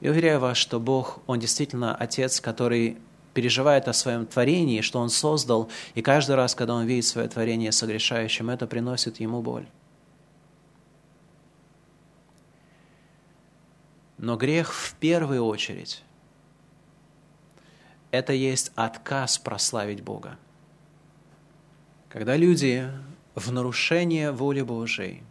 Я 0.00 0.10
уверяю 0.10 0.38
вас, 0.38 0.58
что 0.58 0.78
Бог, 0.78 1.20
Он 1.26 1.40
действительно 1.40 1.94
Отец, 1.94 2.40
который 2.40 2.98
переживает 3.32 3.88
о 3.88 3.92
своем 3.94 4.26
творении, 4.26 4.82
что 4.82 5.00
Он 5.00 5.08
создал, 5.08 5.70
и 5.94 6.02
каждый 6.02 6.36
раз, 6.36 6.54
когда 6.54 6.74
Он 6.74 6.84
видит 6.84 7.06
свое 7.06 7.26
творение 7.28 7.72
согрешающим, 7.72 8.50
это 8.50 8.66
приносит 8.66 9.18
Ему 9.20 9.40
боль. 9.40 9.66
Но 14.18 14.36
грех 14.36 14.74
в 14.74 14.94
первую 15.00 15.44
очередь– 15.44 16.02
это 18.10 18.32
есть 18.34 18.72
отказ 18.74 19.38
прославить 19.38 20.02
Бога. 20.02 20.36
Когда 22.10 22.36
люди 22.36 22.90
в 23.34 23.52
нарушение 23.52 24.32
воли 24.32 24.62
Божией 24.62 25.22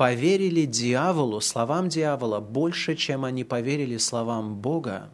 поверили 0.00 0.64
дьяволу, 0.64 1.42
словам 1.42 1.90
дьявола, 1.90 2.40
больше, 2.40 2.96
чем 2.96 3.26
они 3.26 3.44
поверили 3.44 3.98
словам 3.98 4.54
Бога, 4.54 5.10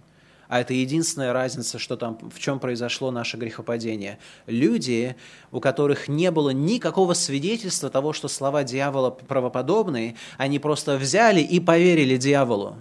а 0.47 0.61
это 0.61 0.75
единственная 0.75 1.33
разница, 1.33 1.81
что 1.81 1.97
там, 1.97 2.17
в 2.33 2.39
чем 2.39 2.61
произошло 2.61 3.11
наше 3.11 3.37
грехопадение. 3.37 4.21
Люди, 4.47 5.17
у 5.51 5.59
которых 5.59 6.07
не 6.07 6.31
было 6.31 6.51
никакого 6.51 7.15
свидетельства 7.15 7.91
того, 7.91 8.13
что 8.13 8.29
слова 8.29 8.63
дьявола 8.63 9.11
правоподобные, 9.11 10.15
они 10.39 10.61
просто 10.61 10.99
взяли 10.99 11.41
и 11.41 11.59
поверили 11.59 12.17
дьяволу. 12.17 12.77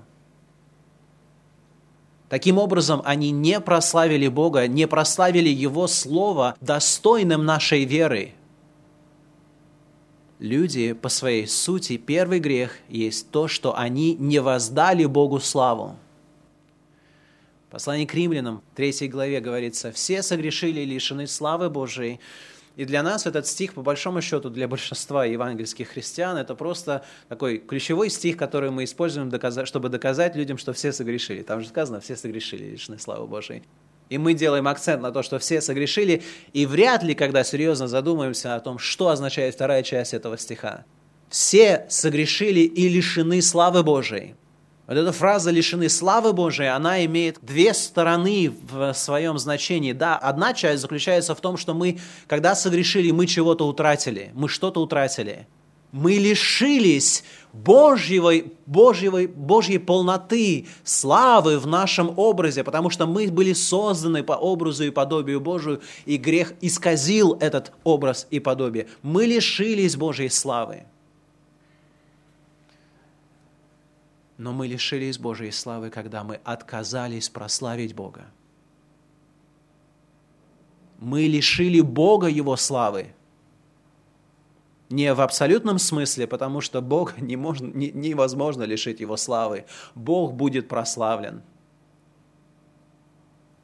Таким 2.29 2.59
образом, 2.59 3.01
они 3.03 3.31
не 3.31 3.59
прославили 3.59 4.27
Бога, 4.27 4.67
не 4.67 4.87
прославили 4.87 5.49
Его 5.49 5.87
Слово 5.87 6.55
достойным 6.61 7.45
нашей 7.45 7.83
веры. 7.85 8.35
Люди 10.39 10.93
по 10.93 11.07
своей 11.07 11.47
сути, 11.47 11.97
первый 11.97 12.39
грех 12.39 12.77
есть 12.89 13.31
то, 13.31 13.47
что 13.47 13.77
они 13.77 14.15
не 14.15 14.39
воздали 14.39 15.05
Богу 15.05 15.39
славу. 15.39 15.95
Послание 17.69 18.05
к 18.05 18.13
римлянам, 18.13 18.61
3 18.75 19.07
главе 19.07 19.39
говорится, 19.39 19.91
«Все 19.91 20.21
согрешили 20.21 20.81
и 20.81 20.85
лишены 20.85 21.27
славы 21.27 21.69
Божией». 21.69 22.19
И 22.75 22.83
для 22.83 23.03
нас 23.03 23.25
этот 23.25 23.47
стих, 23.47 23.73
по 23.73 23.81
большому 23.81 24.21
счету, 24.21 24.49
для 24.49 24.67
большинства 24.67 25.23
евангельских 25.23 25.87
христиан, 25.87 26.35
это 26.35 26.55
просто 26.55 27.05
такой 27.29 27.57
ключевой 27.57 28.09
стих, 28.09 28.35
который 28.35 28.69
мы 28.69 28.83
используем, 28.83 29.31
чтобы 29.65 29.87
доказать 29.87 30.35
людям, 30.35 30.57
что 30.57 30.73
все 30.73 30.91
согрешили. 30.91 31.41
Там 31.41 31.61
же 31.61 31.69
сказано, 31.69 32.01
все 32.01 32.17
согрешили, 32.17 32.65
лишены 32.71 32.99
славы 32.99 33.27
Божией. 33.27 33.63
И 34.09 34.17
мы 34.17 34.33
делаем 34.33 34.67
акцент 34.67 35.01
на 35.01 35.11
то, 35.11 35.23
что 35.23 35.39
все 35.39 35.61
согрешили, 35.61 36.23
и 36.53 36.65
вряд 36.65 37.03
ли, 37.03 37.15
когда 37.15 37.43
серьезно 37.43 37.87
задумаемся 37.87 38.55
о 38.55 38.59
том, 38.59 38.77
что 38.77 39.09
означает 39.09 39.55
вторая 39.55 39.83
часть 39.83 40.13
этого 40.13 40.37
стиха. 40.37 40.85
Все 41.29 41.85
согрешили 41.89 42.59
и 42.59 42.87
лишены 42.87 43.41
славы 43.41 43.83
Божией. 43.83 44.35
Вот 44.87 44.97
эта 44.97 45.11
фраза 45.11 45.49
«лишены 45.49 45.89
славы 45.89 46.31
Божией», 46.31 46.69
она 46.69 47.03
имеет 47.05 47.39
две 47.41 47.73
стороны 47.73 48.53
в 48.71 48.93
своем 48.93 49.39
значении. 49.39 49.93
Да, 49.93 50.15
одна 50.15 50.53
часть 50.53 50.81
заключается 50.81 51.33
в 51.33 51.41
том, 51.41 51.57
что 51.57 51.73
мы, 51.73 51.97
когда 52.27 52.53
согрешили, 52.53 53.09
мы 53.09 53.25
чего-то 53.25 53.67
утратили, 53.67 54.29
мы 54.35 54.47
что-то 54.47 54.81
утратили. 54.81 55.47
Мы 55.95 56.15
лишились 56.15 57.23
Божьей, 57.53 58.51
Божьей, 58.65 59.27
Божьей 59.27 59.77
полноты, 59.77 60.67
славы 60.83 61.57
в 61.57 61.67
нашем 61.67 62.19
образе, 62.19 62.65
потому 62.65 62.89
что 62.89 63.05
мы 63.05 63.31
были 63.31 63.53
созданы 63.53 64.21
по 64.21 64.33
образу 64.33 64.83
и 64.83 64.89
подобию 64.89 65.39
Божию, 65.39 65.81
и 66.05 66.17
грех 66.17 66.51
исказил 66.59 67.37
этот 67.39 67.71
образ 67.85 68.27
и 68.29 68.41
подобие. 68.41 68.89
Мы 69.03 69.25
лишились 69.25 69.95
Божьей 69.95 70.27
славы. 70.27 70.83
Но 74.37 74.51
мы 74.51 74.67
лишились 74.67 75.17
Божьей 75.17 75.51
славы, 75.51 75.91
когда 75.91 76.25
мы 76.25 76.41
отказались 76.43 77.29
прославить 77.29 77.95
Бога. 77.95 78.25
Мы 80.99 81.21
лишили 81.27 81.79
Бога 81.79 82.27
Его 82.27 82.57
славы. 82.57 83.14
Не 84.89 85.13
в 85.13 85.21
абсолютном 85.21 85.79
смысле, 85.79 86.27
потому 86.27 86.61
что 86.61 86.81
Бог 86.81 87.17
не 87.19 87.35
можно, 87.35 87.67
не, 87.67 87.91
невозможно 87.91 88.63
лишить 88.63 88.99
Его 88.99 89.17
славы. 89.17 89.65
Бог 89.95 90.33
будет 90.33 90.67
прославлен. 90.67 91.41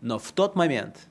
Но 0.01 0.17
в 0.17 0.31
тот 0.31 0.55
момент– 0.55 0.97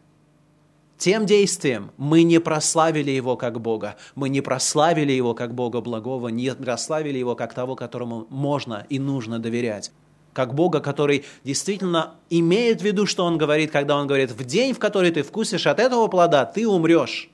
тем 1.01 1.25
действием 1.25 1.93
мы 1.97 2.25
не 2.25 2.41
прославили 2.41 3.11
Его 3.11 3.39
как 3.39 3.59
Бога, 3.59 3.97
мы 4.15 4.29
не 4.29 4.43
прославили 4.43 5.13
Его 5.13 5.33
как 5.33 5.55
Бога 5.55 5.81
благого, 5.81 6.29
не 6.29 6.55
прославили 6.55 7.17
Его 7.17 7.35
как 7.35 7.55
того, 7.55 7.75
которому 7.75 8.27
можно 8.29 8.85
и 8.91 8.99
нужно 8.99 9.39
доверять 9.39 9.93
как 10.33 10.55
Бога, 10.55 10.81
который 10.81 11.25
действительно 11.43 12.15
имеет 12.29 12.83
в 12.83 12.85
виду, 12.85 13.07
что 13.07 13.25
Он 13.25 13.39
говорит, 13.39 13.71
когда 13.71 13.97
Он 13.97 14.07
говорит, 14.07 14.31
в 14.31 14.45
день, 14.45 14.75
в 14.75 14.79
который 14.79 15.11
ты 15.11 15.23
вкусишь 15.23 15.67
от 15.67 15.81
этого 15.81 16.07
плода, 16.07 16.45
ты 16.45 16.69
умрешь. 16.69 17.31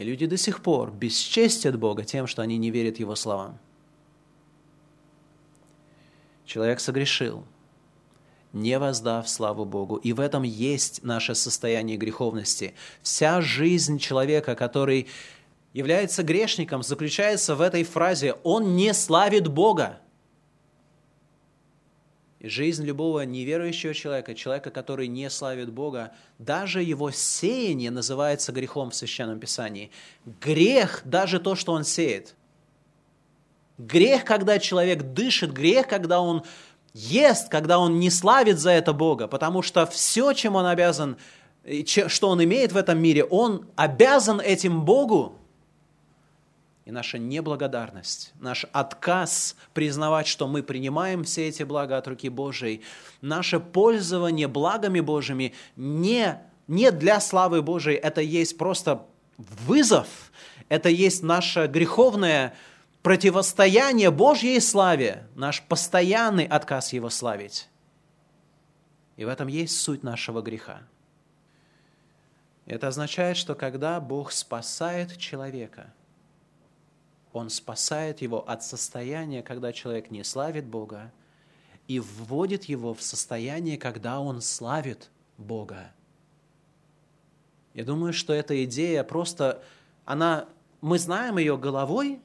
И 0.00 0.02
люди 0.02 0.24
до 0.24 0.38
сих 0.38 0.62
пор 0.62 0.90
бесчестят 0.90 1.78
Бога 1.78 2.04
тем, 2.04 2.26
что 2.26 2.40
они 2.40 2.56
не 2.56 2.70
верят 2.70 2.98
Его 2.98 3.14
словам. 3.14 3.58
Человек 6.46 6.80
согрешил– 6.80 7.44
не 8.54 8.78
воздав 8.78 9.28
славу 9.28 9.66
Богу. 9.66 9.96
И 9.96 10.14
в 10.14 10.20
этом 10.20 10.42
есть 10.42 11.02
наше 11.02 11.34
состояние 11.34 11.98
греховности. 11.98 12.72
Вся 13.02 13.42
жизнь 13.42 13.98
человека, 13.98 14.54
который 14.54 15.06
является 15.74 16.22
грешником, 16.22 16.82
заключается 16.82 17.54
в 17.54 17.60
этой 17.60 17.84
фразе 17.84 18.36
«Он 18.42 18.76
не 18.76 18.94
славит 18.94 19.48
Бога». 19.48 20.00
Жизнь 22.42 22.84
любого 22.86 23.20
неверующего 23.20 23.92
человека, 23.92 24.34
человека, 24.34 24.70
который 24.70 25.08
не 25.08 25.28
славит 25.28 25.70
Бога, 25.70 26.12
даже 26.38 26.82
его 26.82 27.10
сеяние 27.10 27.90
называется 27.90 28.50
грехом 28.50 28.90
в 28.90 28.94
Священном 28.94 29.38
Писании. 29.38 29.90
Грех, 30.24 31.02
даже 31.04 31.38
то, 31.38 31.54
что 31.54 31.72
он 31.72 31.84
сеет. 31.84 32.34
Грех, 33.76 34.24
когда 34.24 34.58
человек 34.58 35.02
дышит, 35.02 35.52
грех, 35.52 35.86
когда 35.86 36.22
он 36.22 36.42
ест, 36.94 37.50
когда 37.50 37.78
он 37.78 37.98
не 37.98 38.08
славит 38.08 38.58
за 38.58 38.70
это 38.70 38.94
Бога, 38.94 39.28
потому 39.28 39.60
что 39.60 39.84
все, 39.84 40.32
чем 40.32 40.56
он 40.56 40.64
обязан, 40.64 41.18
что 41.84 42.30
он 42.30 42.42
имеет 42.42 42.72
в 42.72 42.76
этом 42.78 42.98
мире, 42.98 43.22
он 43.22 43.66
обязан 43.76 44.40
этим 44.40 44.86
Богу. 44.86 45.36
И 46.90 46.92
наша 46.92 47.18
неблагодарность, 47.18 48.32
наш 48.40 48.66
отказ 48.72 49.54
признавать, 49.74 50.26
что 50.26 50.48
мы 50.48 50.64
принимаем 50.64 51.22
все 51.22 51.46
эти 51.46 51.62
блага 51.62 51.96
от 51.96 52.08
руки 52.08 52.28
Божией, 52.28 52.82
наше 53.20 53.60
пользование 53.60 54.48
благами 54.48 54.98
Божьими 54.98 55.54
не, 55.76 56.40
не 56.66 56.90
для 56.90 57.20
славы 57.20 57.62
Божией, 57.62 57.96
это 57.96 58.20
есть 58.22 58.58
просто 58.58 59.06
вызов, 59.38 60.08
это 60.68 60.88
есть 60.88 61.22
наша 61.22 61.68
греховная 61.68 62.56
противостояние 63.02 64.10
Божьей 64.10 64.58
славе, 64.58 65.28
наш 65.36 65.62
постоянный 65.62 66.44
отказ 66.44 66.92
Его 66.92 67.08
славить. 67.08 67.68
И 69.16 69.24
в 69.24 69.28
этом 69.28 69.46
есть 69.46 69.80
суть 69.80 70.02
нашего 70.02 70.42
греха. 70.42 70.80
Это 72.66 72.88
означает, 72.88 73.36
что 73.36 73.54
когда 73.54 74.00
Бог 74.00 74.32
спасает 74.32 75.16
человека, 75.18 75.92
Он 77.32 77.50
спасает 77.50 78.22
его 78.22 78.48
от 78.48 78.64
состояния, 78.64 79.42
когда 79.42 79.72
человек 79.72 80.10
не 80.10 80.24
славит 80.24 80.66
Бога, 80.66 81.12
и 81.86 82.00
вводит 82.00 82.64
его 82.64 82.94
в 82.94 83.02
состояние, 83.02 83.78
когда 83.78 84.20
он 84.20 84.40
славит 84.40 85.10
Бога. 85.38 85.92
Я 87.74 87.84
думаю, 87.84 88.12
что 88.12 88.32
эта 88.32 88.64
идея 88.64 89.04
просто, 89.04 89.62
она, 90.04 90.48
мы 90.80 90.98
знаем 90.98 91.38
ее 91.38 91.56
головой, 91.56 92.20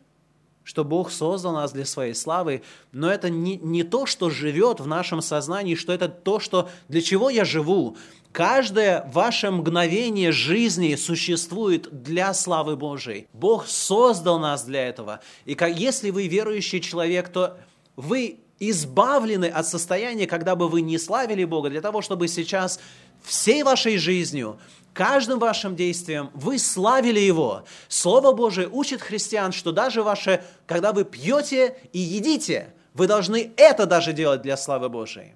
что 0.65 0.83
Бог 0.83 1.11
создал 1.11 1.53
нас 1.53 1.71
для 1.71 1.85
своей 1.85 2.15
славы, 2.15 2.63
но 2.91 3.09
это 3.09 3.29
не, 3.29 3.55
не 3.57 3.83
то, 3.83 4.05
что 4.05 4.29
живет 4.29 4.81
в 4.81 4.87
нашем 4.87 5.21
сознании, 5.21 5.75
что 5.75 5.93
это 5.93 6.09
то, 6.09 6.39
что, 6.41 6.69
для 6.89 7.01
чего 7.01 7.29
я 7.29 7.45
живу. 7.45 7.95
Каждое 8.31 9.09
ваше 9.13 9.49
мгновение 9.51 10.33
жизни 10.33 10.95
существует 10.95 12.03
для 12.03 12.33
славы 12.33 12.75
Божией. 12.75 13.27
Бог 13.31 13.67
создал 13.67 14.39
нас 14.39 14.65
для 14.65 14.89
этого. 14.89 15.21
И 15.45 15.55
как, 15.55 15.79
если 15.79 16.09
вы 16.09 16.27
верующий 16.27 16.81
человек, 16.81 17.29
то 17.29 17.57
вы 17.95 18.39
избавлены 18.59 19.45
от 19.45 19.67
состояния, 19.67 20.27
когда 20.27 20.55
бы 20.55 20.67
вы 20.67 20.81
не 20.81 20.97
славили 20.97 21.43
Бога, 21.43 21.69
для 21.69 21.81
того, 21.81 22.01
чтобы 22.01 22.27
сейчас 22.27 22.79
всей 23.21 23.63
вашей 23.63 23.97
жизнью 23.97 24.59
каждым 24.93 25.39
вашим 25.39 25.75
действием 25.75 26.31
вы 26.33 26.57
славили 26.57 27.19
Его. 27.19 27.65
Слово 27.89 28.31
Божие 28.31 28.67
учит 28.67 29.01
христиан, 29.01 29.51
что 29.51 29.71
даже 29.71 30.01
ваше, 30.01 30.43
когда 30.65 30.93
вы 30.93 31.03
пьете 31.03 31.77
и 31.91 31.99
едите, 31.99 32.73
вы 32.93 33.07
должны 33.07 33.51
это 33.57 33.85
даже 33.85 34.13
делать 34.13 34.41
для 34.41 34.55
славы 34.55 34.87
Божией. 34.89 35.35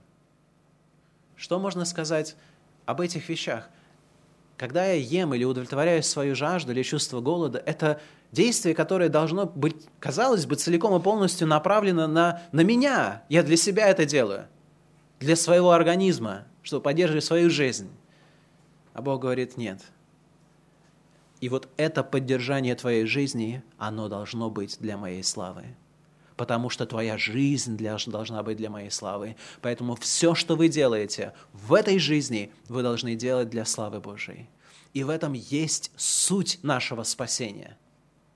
Что 1.35 1.59
можно 1.59 1.85
сказать 1.85 2.35
об 2.85 3.01
этих 3.01 3.27
вещах? 3.27 3.69
Когда 4.59 4.85
я 4.85 4.93
ем 4.93 5.33
или 5.33 5.45
удовлетворяю 5.45 6.03
свою 6.03 6.35
жажду 6.35 6.73
или 6.73 6.83
чувство 6.83 7.21
голода, 7.21 7.63
это 7.65 8.01
действие, 8.31 8.75
которое 8.75 9.09
должно 9.09 9.45
быть, 9.45 9.87
казалось 9.99 10.45
бы, 10.45 10.55
целиком 10.55 10.99
и 10.99 11.01
полностью 11.01 11.47
направлено 11.47 12.07
на, 12.07 12.43
на 12.51 12.61
меня. 12.61 13.23
Я 13.29 13.41
для 13.41 13.57
себя 13.57 13.87
это 13.87 14.05
делаю– 14.05 14.47
для 15.19 15.35
своего 15.35 15.71
организма, 15.71 16.45
чтобы 16.63 16.83
поддерживать 16.83 17.23
свою 17.23 17.49
жизнь. 17.49 17.89
А 18.93 19.01
Бог 19.01 19.21
говорит, 19.21 19.57
нет. 19.57 19.81
И 21.41 21.49
вот 21.49 21.69
это 21.77 22.03
поддержание 22.03 22.75
твоей 22.75 23.05
жизни, 23.05 23.63
оно 23.77 24.09
должно 24.09 24.49
быть 24.49 24.77
для 24.79 24.97
моей 24.97 25.23
славы. 25.23 25.75
Потому 26.39 26.69
что 26.69 26.85
твоя 26.85 27.17
жизнь 27.17 27.75
для, 27.75 27.97
должна 28.05 28.43
быть 28.43 28.55
для 28.55 28.69
моей 28.69 28.89
славы. 28.91 29.35
Поэтому 29.61 29.97
все, 29.97 30.35
что 30.35 30.55
вы 30.55 30.69
делаете 30.69 31.33
в 31.51 31.73
этой 31.73 31.99
жизни, 31.99 32.49
вы 32.69 32.81
должны 32.81 33.15
делать 33.15 33.49
для 33.49 33.65
славы 33.65 33.99
Божией. 33.99 34.49
И 34.93 35.03
в 35.03 35.09
этом 35.09 35.33
есть 35.33 35.91
суть 35.97 36.59
нашего 36.63 37.03
спасения– 37.03 37.77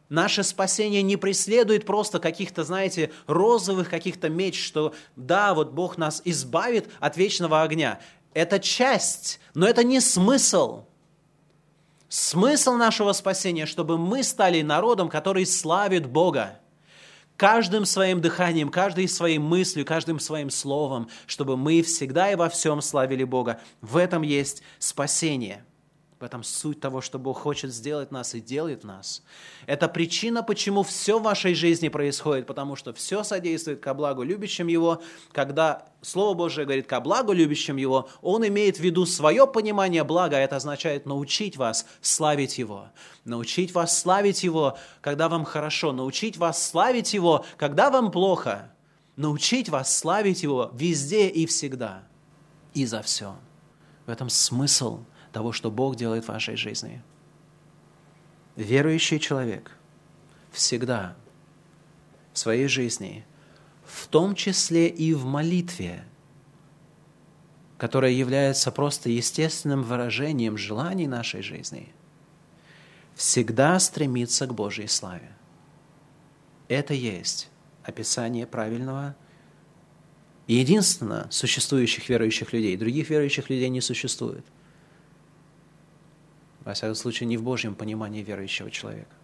Наше 0.09 0.43
спасение 0.43 1.01
не 1.01 1.17
преследует 1.17 1.87
просто 1.87 2.19
каких-то, 2.19 2.63
знаете, 2.63 3.09
розовых 3.25 3.89
каких-то 3.89 4.29
меч, 4.29 4.63
что 4.63 4.93
да, 5.15 5.55
вот 5.55 5.71
Бог 5.71 5.97
нас 5.97 6.21
избавит 6.23 6.87
от 6.99 7.17
вечного 7.17 7.63
огня. 7.63 7.99
Это 8.35 8.59
часть, 8.59 9.39
но 9.55 9.65
это 9.65 9.83
не 9.83 9.99
смысл. 10.01 10.83
Смысл 12.09 12.73
нашего 12.73 13.13
спасения, 13.13 13.65
чтобы 13.65 13.97
мы 13.97 14.21
стали 14.21 14.61
народом, 14.61 15.09
который 15.09 15.47
славит 15.47 16.05
Бога. 16.05 16.59
Каждым 17.37 17.85
своим 17.85 18.21
дыханием, 18.21 18.69
каждой 18.69 19.07
своей 19.07 19.39
мыслью, 19.39 19.85
каждым 19.85 20.19
своим 20.19 20.49
словом, 20.49 21.09
чтобы 21.25 21.57
мы 21.57 21.81
всегда 21.81 22.31
и 22.31 22.35
во 22.35 22.49
всем 22.49 22.81
славили 22.81 23.23
Бога. 23.23 23.59
В 23.81 23.97
этом 23.97 24.21
есть 24.21 24.61
спасение– 24.79 25.65
в 26.23 26.25
этом 26.25 26.41
суть 26.41 26.79
того, 26.79 27.01
что 27.01 27.19
Бог 27.19 27.39
хочет 27.39 27.73
сделать 27.73 28.11
нас 28.11 28.33
и 28.33 28.39
делает 28.39 28.85
нас. 28.85 29.23
Это 29.65 29.89
причина, 29.89 30.41
почему 30.41 30.81
все 30.83 31.19
в 31.19 31.23
вашей 31.23 31.53
жизни 31.53 31.89
происходит, 31.89 32.47
потому 32.47 32.77
что 32.77 32.93
все 32.93 33.25
содействует 33.25 33.81
ко 33.81 33.93
благу 33.93 34.23
любящим 34.23 34.67
Его. 34.67 35.01
Когда 35.33 35.85
Слово 36.01 36.33
Божие 36.33 36.63
говорит 36.63 36.87
ко 36.87 37.01
благу 37.01 37.33
любящим 37.33 37.75
Его, 37.75 38.07
Он 38.21 38.47
имеет 38.47 38.77
в 38.77 38.79
виду 38.79 39.05
свое 39.05 39.45
понимание 39.45 40.05
блага, 40.05 40.37
это 40.37 40.55
означает 40.55 41.05
научить 41.05 41.57
вас 41.57 41.85
славить 41.99 42.57
Его. 42.57 42.85
Научить 43.25 43.73
вас 43.73 43.99
славить 43.99 44.43
Его, 44.43 44.77
когда 45.01 45.27
вам 45.27 45.43
хорошо, 45.43 45.91
научить 45.91 46.37
вас 46.37 46.65
славить 46.65 47.13
Его, 47.13 47.43
когда 47.57 47.89
вам 47.89 48.11
плохо. 48.11 48.71
Научить 49.17 49.67
вас 49.67 49.93
славить 49.93 50.41
Его 50.41 50.71
везде 50.73 51.27
и 51.27 51.45
всегда. 51.45 52.03
И 52.73 52.85
за 52.85 53.01
все. 53.01 53.35
В 54.05 54.09
этом 54.09 54.29
смысл 54.29 55.01
того, 55.33 55.51
что 55.51 55.69
Бог 55.69 55.97
делает 55.97 56.25
в 56.25 56.29
вашей 56.29 56.55
жизни. 56.55 57.01
Верующий 58.55 59.19
человек 59.19 59.75
всегда 60.51 61.15
в 62.31 62.37
своей 62.37 62.67
жизни, 62.67 63.25
в 63.85 64.07
том 64.07 64.35
числе 64.35 64.87
и 64.87 65.13
в 65.13 65.25
молитве, 65.25 66.05
которая 67.77 68.11
является 68.11 68.71
просто 68.71 69.09
естественным 69.09 69.83
выражением 69.83 70.55
желаний 70.55 71.07
нашей 71.07 71.41
жизни, 71.41 71.91
всегда 73.15 73.79
стремится 73.79 74.47
к 74.47 74.53
Божьей 74.53 74.87
славе. 74.87 75.31
Это 76.67 76.93
есть 76.93 77.49
описание 77.83 78.45
правильного 78.45 79.15
и 80.45 80.55
единственно 80.55 81.27
существующих 81.31 82.07
верующих 82.07 82.53
людей. 82.53 82.77
Других 82.77 83.09
верующих 83.09 83.49
людей 83.49 83.69
не 83.69 83.81
существует– 83.81 84.45
во 86.65 86.73
всяком 86.73 86.95
случае, 86.95 87.27
не 87.27 87.37
в 87.37 87.43
Божьем 87.43 87.75
понимании 87.75 88.23
верующего 88.23 88.71
человека. 88.71 89.15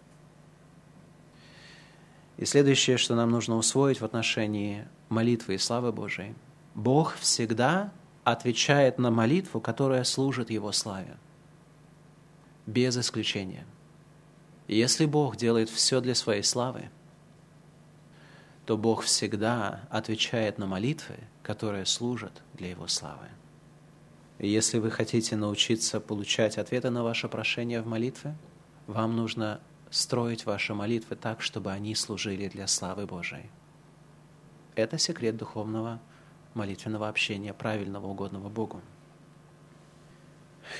И 2.36 2.44
следующее, 2.44 2.96
что 2.96 3.14
нам 3.14 3.30
нужно 3.30 3.56
усвоить 3.56 4.00
в 4.00 4.04
отношении 4.04 4.86
молитвы 5.08 5.54
и 5.54 5.58
славы 5.58 5.92
Божией. 5.92 6.34
Бог 6.74 7.16
всегда 7.16 7.92
отвечает 8.24 8.98
на 8.98 9.10
молитву, 9.10 9.60
которая 9.60 10.04
служит 10.04 10.50
Его 10.50 10.72
славе. 10.72 11.16
Без 12.66 12.96
исключения. 12.96 13.66
Если 14.68 15.04
Бог 15.04 15.36
делает 15.36 15.68
все 15.68 16.00
для 16.00 16.14
своей 16.14 16.42
славы, 16.42 16.90
то 18.66 18.76
Бог 18.76 19.02
всегда 19.02 19.80
отвечает 19.90 20.58
на 20.58 20.66
молитвы, 20.66 21.16
которые 21.42 21.86
служат 21.86 22.42
для 22.54 22.70
Его 22.70 22.86
славы. 22.86 23.26
Если 24.40 24.78
вы 24.78 24.90
хотите 24.90 25.36
научиться 25.36 26.00
получать 26.00 26.56
ответы 26.56 26.88
на 26.88 27.04
ваше 27.04 27.28
прошение 27.28 27.82
в 27.82 27.86
молитве, 27.86 28.34
вам 28.86 29.14
нужно 29.14 29.60
строить 29.90 30.46
ваши 30.46 30.72
молитвы 30.72 31.14
так, 31.16 31.42
чтобы 31.42 31.72
они 31.72 31.94
служили 31.94 32.48
для 32.48 32.66
славы 32.66 33.04
Божией. 33.06 33.50
Это 34.76 34.96
секрет 34.96 35.36
духовного 35.36 36.00
молитвенного 36.54 37.06
общения, 37.08 37.52
правильного, 37.52 38.06
угодного 38.06 38.48
Богу. 38.48 38.80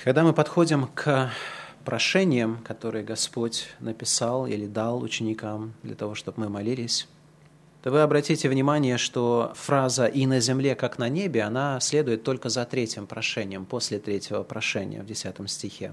Когда 0.05 0.25
мы 0.25 0.33
подходим 0.33 0.87
к 0.87 1.31
прошениям, 1.85 2.63
которые 2.65 3.05
Господь 3.05 3.69
написал 3.79 4.47
или 4.47 4.67
дал 4.67 5.03
ученикам 5.03 5.75
для 5.83 5.95
того, 5.95 6.15
чтобы 6.15 6.41
мы 6.41 6.49
молились, 6.49 7.09
то 7.83 7.91
вы 7.91 8.03
обратите 8.03 8.49
внимание, 8.49 8.99
что 8.99 9.53
фраза 9.55 10.07
«и 10.07 10.27
на 10.27 10.41
земле, 10.41 10.75
как 10.75 10.99
на 10.99 11.09
небе», 11.09 11.43
она 11.43 11.81
следует 11.81 12.23
только 12.23 12.51
за 12.51 12.67
третьим 12.67 13.07
прошением, 13.07 13.65
после 13.65 13.99
третьего 13.99 14.43
прошения 14.43 15.03
в 15.03 15.07
десятом 15.07 15.49
стихе. 15.49 15.93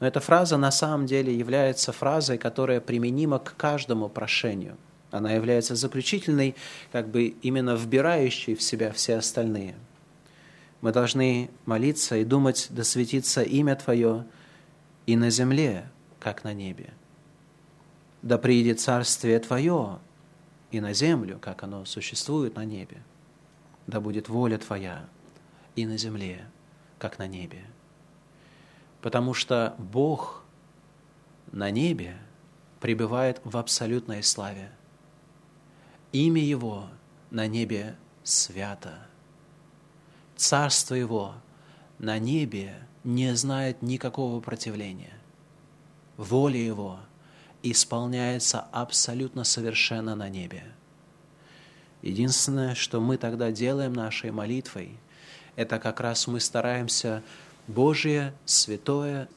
Но 0.00 0.06
эта 0.06 0.20
фраза 0.20 0.56
на 0.56 0.72
самом 0.72 1.06
деле 1.06 1.36
является 1.36 1.92
фразой, 1.92 2.38
которая 2.38 2.80
применима 2.80 3.38
к 3.38 3.56
каждому 3.56 4.08
прошению. 4.08 4.76
Она 5.10 5.32
является 5.32 5.74
заключительной, 5.74 6.54
как 6.92 7.08
бы 7.08 7.26
именно 7.42 7.74
вбирающей 7.76 8.54
в 8.54 8.62
себя 8.62 8.92
все 8.92 9.16
остальные. 9.16 9.74
Мы 10.80 10.92
должны 10.92 11.50
молиться 11.66 12.16
и 12.16 12.24
думать, 12.24 12.66
да 12.70 12.84
светится 12.84 13.42
имя 13.42 13.74
Твое 13.76 14.24
и 15.06 15.16
на 15.16 15.30
земле, 15.30 15.88
как 16.20 16.44
на 16.44 16.52
небе. 16.52 16.92
Да 18.22 18.38
приидет 18.38 18.80
царствие 18.80 19.38
Твое, 19.38 19.98
и 20.70 20.80
на 20.80 20.92
землю, 20.92 21.38
как 21.40 21.62
оно 21.62 21.84
существует 21.84 22.56
на 22.56 22.64
небе. 22.64 23.02
Да 23.86 24.00
будет 24.00 24.28
воля 24.28 24.58
Твоя 24.58 25.08
и 25.76 25.86
на 25.86 25.96
земле, 25.96 26.46
как 26.98 27.18
на 27.18 27.26
небе. 27.26 27.64
Потому 29.00 29.32
что 29.32 29.74
Бог 29.78 30.42
на 31.52 31.70
небе 31.70 32.18
пребывает 32.80 33.40
в 33.44 33.56
абсолютной 33.56 34.22
славе. 34.22 34.70
Имя 36.12 36.42
Его 36.42 36.88
на 37.30 37.46
небе 37.46 37.96
свято. 38.22 38.98
Царство 40.36 40.94
Его 40.94 41.34
на 41.98 42.18
небе 42.18 42.76
не 43.04 43.34
знает 43.34 43.82
никакого 43.82 44.40
противления. 44.40 45.14
Воля 46.16 46.58
Его 46.58 46.98
исполняется 47.62 48.60
абсолютно 48.72 49.44
совершенно 49.44 50.14
на 50.14 50.28
небе. 50.28 50.64
Единственное, 52.02 52.74
что 52.74 53.00
мы 53.00 53.16
тогда 53.16 53.50
делаем 53.50 53.92
нашей 53.92 54.30
молитвой, 54.30 54.96
это 55.56 55.78
как 55.78 56.00
раз 56.00 56.26
мы 56.28 56.38
стараемся 56.38 57.22
Божие, 57.66 58.32
святое, 58.44 59.28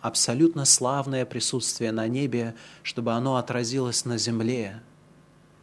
абсолютно 0.00 0.64
славное 0.64 1.26
присутствие 1.26 1.90
на 1.90 2.06
небе, 2.06 2.54
чтобы 2.82 3.12
оно 3.12 3.36
отразилось 3.36 4.04
на 4.04 4.16
земле, 4.16 4.80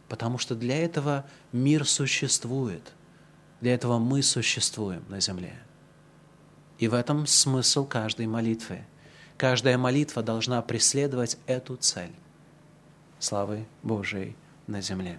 потому 0.08 0.36
что 0.36 0.54
для 0.54 0.84
этого 0.84 1.24
мир 1.52 1.86
существует, 1.86 2.92
для 3.60 3.74
этого 3.74 3.98
мы 3.98 4.22
существуем 4.22 5.02
на 5.08 5.20
земле. 5.20 5.54
И 6.78 6.88
в 6.88 6.94
этом 6.94 7.26
смысл 7.26 7.86
каждой 7.86 8.26
молитвы– 8.26 8.84
Каждая 9.36 9.78
молитва 9.78 10.22
должна 10.22 10.62
преследовать 10.62 11.38
эту 11.46 11.76
цель– 11.76 12.12
славы 13.18 13.66
Божией 13.82 14.36
на 14.66 14.80
земле. 14.80 15.18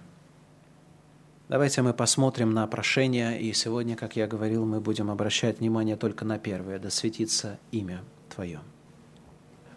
Давайте 1.50 1.82
мы 1.82 1.94
посмотрим 1.94 2.54
на 2.54 2.66
прошение, 2.68 3.40
и 3.40 3.54
сегодня, 3.54 3.96
как 3.96 4.16
я 4.16 4.28
говорил, 4.28 4.66
мы 4.66 4.80
будем 4.80 5.12
обращать 5.12 5.60
внимание 5.60 5.98
только 5.98 6.26
на 6.26 6.40
первое– 6.40 6.80
да 6.80 6.90
светится 6.90 7.60
имя 7.72 8.02
Твое. 8.34 8.62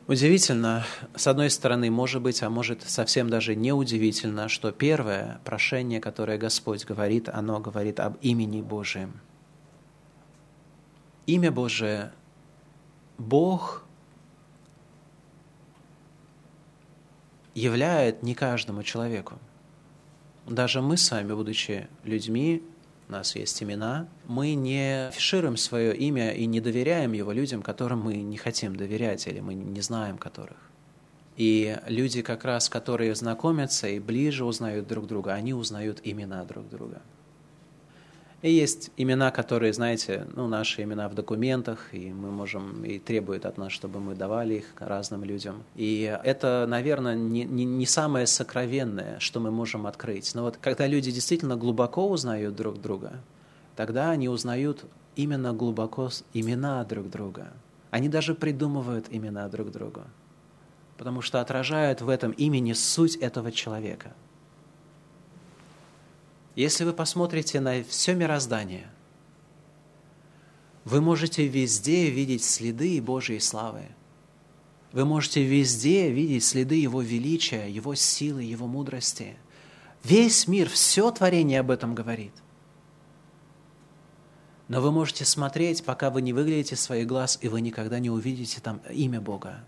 Удивительно, 0.07 0.87
с 1.17 1.27
одной 1.27 1.51
стороны, 1.51 1.91
может 1.91 2.23
быть, 2.23 2.41
а 2.45 2.49
может 2.49 2.83
совсем 2.83 3.29
даже 3.29 3.57
не 3.57 3.73
удивительно, 3.73 4.49
что 4.49 4.71
первое 4.71 5.41
прошение, 5.45 6.01
которое 6.01 6.39
Господь 6.39 6.85
говорит, 6.85 7.29
оно 7.29 7.59
говорит 7.59 7.99
об 7.99 8.17
имени 8.23 8.63
Божьем. 8.63 9.21
Имя 11.27 11.51
Божие, 11.51 12.13
Бог 13.19 13.86
являет 17.57 18.23
не 18.23 18.35
каждому 18.35 18.83
человеку. 18.83 19.39
Даже 20.47 20.83
мы 20.83 20.97
сами, 20.99 21.33
будучи 21.33 21.89
людьми, 22.05 22.63
у 23.09 23.13
нас 23.13 23.35
есть 23.35 23.63
имена, 23.63 24.09
мы 24.27 24.55
не 24.55 25.09
афишируем 25.09 25.57
свое 25.57 25.97
имя 25.97 26.33
и 26.33 26.45
не 26.47 26.61
доверяем 26.61 27.13
его 27.13 27.33
людям, 27.33 27.63
которым 27.63 28.03
мы 28.03 28.17
не 28.17 28.37
хотим 28.37 28.77
доверять 28.77 29.27
или 29.27 29.41
мы 29.41 29.55
не 29.55 29.81
знаем 29.81 30.19
которых. 30.19 30.59
И 31.37 31.79
люди, 31.87 32.21
как 32.23 32.45
раз, 32.45 32.69
которые 32.69 33.15
знакомятся 33.15 33.89
и 33.89 34.01
ближе 34.01 34.45
узнают 34.45 34.87
друг 34.87 35.07
друга, 35.07 35.33
они 35.33 35.55
узнают 35.55 36.01
имена 36.05 36.45
друг 36.45 36.69
друга. 36.69 37.01
И 38.43 38.51
есть 38.51 38.91
имена, 38.99 39.31
которые, 39.31 39.73
знаете, 39.73 40.27
ну, 40.35 40.47
наши 40.47 40.83
имена 40.83 41.09
в 41.09 41.15
документах, 41.15 41.89
и 41.93 42.13
мы 42.13 42.31
можем, 42.31 42.85
и 42.85 42.99
требуют 42.99 43.47
от 43.47 43.57
нас, 43.57 43.73
чтобы 43.73 43.99
мы 43.99 44.15
давали 44.15 44.57
их 44.57 44.67
разным 44.79 45.25
людям. 45.25 45.63
И 45.75 46.03
это, 46.23 46.67
наверное, 46.69 47.15
не, 47.15 47.45
не, 47.45 47.65
не 47.65 47.87
самое 47.87 48.27
сокровенное, 48.27 49.19
что 49.21 49.41
мы 49.41 49.51
можем 49.51 49.87
открыть. 49.87 50.35
Но 50.35 50.43
вот 50.43 50.59
когда 50.59 50.87
люди 50.87 51.11
действительно 51.11 51.57
глубоко 51.57 52.09
узнают 52.11 52.55
друг 52.55 52.81
друга, 52.81 53.15
тогда 53.75 54.11
они 54.11 54.29
узнают 54.29 54.85
именно 55.17 55.55
глубоко 55.55 56.11
имена 56.35 56.85
друг 56.85 57.09
друга. 57.09 57.49
Они 57.91 58.11
даже 58.11 58.35
придумывают 58.35 59.07
имена 59.11 59.49
друг 59.49 59.71
другу, 59.71 60.03
потому 60.99 61.23
что 61.23 61.41
отражают 61.41 62.03
в 62.03 62.11
этом 62.11 62.33
имени 62.33 62.75
суть 62.75 63.17
этого 63.17 63.51
человека– 63.51 64.13
если 66.57 66.85
вы 66.85 66.93
посмотрите 66.93 67.61
на 67.61 67.85
все 67.85 68.15
мироздание, 68.15 68.89
вы 70.85 71.01
можете 71.01 71.47
везде 71.47 72.11
видеть 72.11 72.45
следы 72.45 73.01
Божьей 73.03 73.41
славы. 73.41 73.83
Вы 74.93 75.05
можете 75.05 75.43
везде 75.43 76.11
видеть 76.11 76.45
следы 76.45 76.77
Его 76.77 77.03
величия, 77.03 77.67
Его 77.69 77.95
силы, 77.95 78.43
Его 78.43 78.67
мудрости. 78.67 79.37
Весь 80.03 80.49
мир, 80.49 80.69
все 80.69 81.11
творение 81.11 81.61
об 81.61 81.71
этом 81.71 81.95
говорит. 81.95 82.33
Но 84.69 84.81
вы 84.81 84.91
можете 84.91 85.25
смотреть, 85.25 85.85
пока 85.85 86.11
вы 86.11 86.23
не 86.23 86.33
выглядите 86.33 86.77
свои 86.77 87.05
глаз, 87.05 87.39
и 87.43 87.49
вы 87.49 87.61
никогда 87.61 87.99
не 87.99 88.11
увидите 88.11 88.61
там 88.61 88.81
имя 88.91 89.21
Бога. 89.21 89.65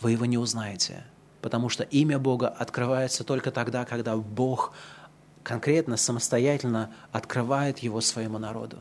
Вы 0.00 0.12
его 0.12 0.24
не 0.24 0.36
узнаете, 0.36 1.04
потому 1.40 1.68
что 1.68 1.84
имя 1.84 2.18
Бога 2.18 2.48
открывается 2.48 3.24
только 3.24 3.50
тогда, 3.50 3.84
когда 3.84 4.16
Бог 4.16 4.72
конкретно, 5.42 5.96
самостоятельно 5.96 6.94
открывает 7.10 7.78
его 7.80 8.00
своему 8.00 8.38
народу. 8.38 8.78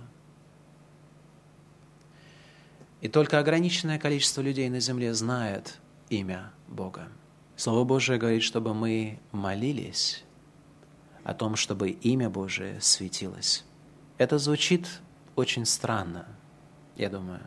И 3.01 3.07
только 3.07 3.39
ограниченное 3.39 3.97
количество 3.97 4.41
людей 4.41 4.69
на 4.69 4.79
земле 4.79 5.13
знает 5.13 5.79
имя 6.09 6.51
Бога. 6.67 7.07
Слово 7.55 7.83
Божие 7.83 8.19
говорит, 8.19 8.43
чтобы 8.43 8.73
мы 8.73 9.19
молились 9.31 10.23
о 11.23 11.33
том, 11.33 11.55
чтобы 11.55 11.89
имя 11.89 12.29
Божие 12.29 12.79
светилось. 12.81 13.65
Это 14.17 14.37
звучит 14.37 14.87
очень 15.35 15.65
странно, 15.65 16.27
я 16.95 17.09
думаю. 17.09 17.41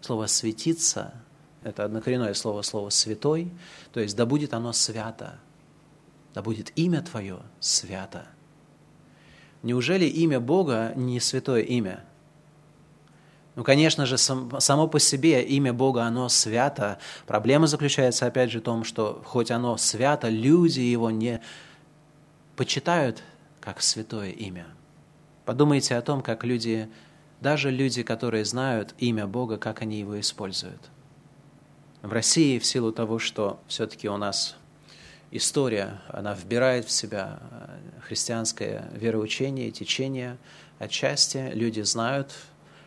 Слово 0.00 0.26
«светиться»— 0.26 1.14
это 1.62 1.84
однокоренное 1.84 2.34
слово, 2.34 2.62
слово 2.62 2.90
«святой», 2.90 3.52
то 3.92 4.00
есть 4.00 4.16
«да 4.16 4.26
будет 4.26 4.52
оно 4.52 4.72
свято», 4.72 5.38
да 6.34 6.42
будет 6.42 6.72
имя 6.76 7.02
Твое 7.02 7.40
свято. 7.60 8.26
Неужели 9.62 10.06
имя 10.06 10.40
Бога 10.40 10.92
не 10.96 11.20
святое 11.20 11.62
имя? 11.62 12.04
Ну, 13.54 13.64
конечно 13.64 14.06
же, 14.06 14.16
само 14.16 14.88
по 14.88 14.98
себе 14.98 15.42
имя 15.44 15.72
Бога, 15.74 16.04
оно 16.04 16.28
свято. 16.30 16.98
Проблема 17.26 17.66
заключается, 17.66 18.26
опять 18.26 18.50
же, 18.50 18.60
в 18.60 18.62
том, 18.62 18.82
что 18.82 19.22
хоть 19.26 19.50
оно 19.50 19.76
свято, 19.76 20.30
люди 20.30 20.80
его 20.80 21.10
не 21.10 21.42
почитают 22.56 23.22
как 23.60 23.82
святое 23.82 24.30
имя. 24.30 24.66
Подумайте 25.44 25.96
о 25.96 26.02
том, 26.02 26.22
как 26.22 26.44
люди, 26.44 26.88
даже 27.40 27.70
люди, 27.70 28.02
которые 28.02 28.44
знают 28.44 28.94
имя 28.98 29.26
Бога, 29.26 29.58
как 29.58 29.82
они 29.82 30.00
его 30.00 30.18
используют. 30.18 30.88
В 32.00 32.10
России 32.10 32.58
в 32.58 32.64
силу 32.64 32.90
того, 32.90 33.18
что 33.18 33.60
все-таки 33.68 34.08
у 34.08 34.16
нас 34.16 34.56
история, 35.32 36.00
она 36.08 36.34
вбирает 36.34 36.84
в 36.84 36.90
себя 36.90 37.40
э, 37.50 38.00
христианское 38.02 38.88
вероучение, 38.92 39.70
течение. 39.70 40.38
Отчасти 40.78 41.50
люди 41.54 41.80
знают 41.80 42.32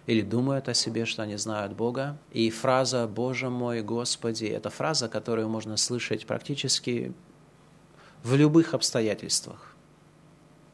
или 0.06 0.22
думают 0.22 0.70
о 0.70 0.74
себе, 0.74 1.06
что 1.06 1.24
они 1.24 1.36
знают 1.36 1.74
Бога. 1.74 2.18
И 2.32 2.50
фраза 2.52 3.08
«Боже 3.08 3.50
мой, 3.50 3.82
Господи»— 3.82 4.46
это 4.46 4.70
фраза, 4.70 5.10
которую 5.10 5.50
можно 5.50 5.76
слышать 5.76 6.26
практически 6.26 7.14
в 8.24 8.36
любых 8.36 8.74
обстоятельствах. 8.74 9.76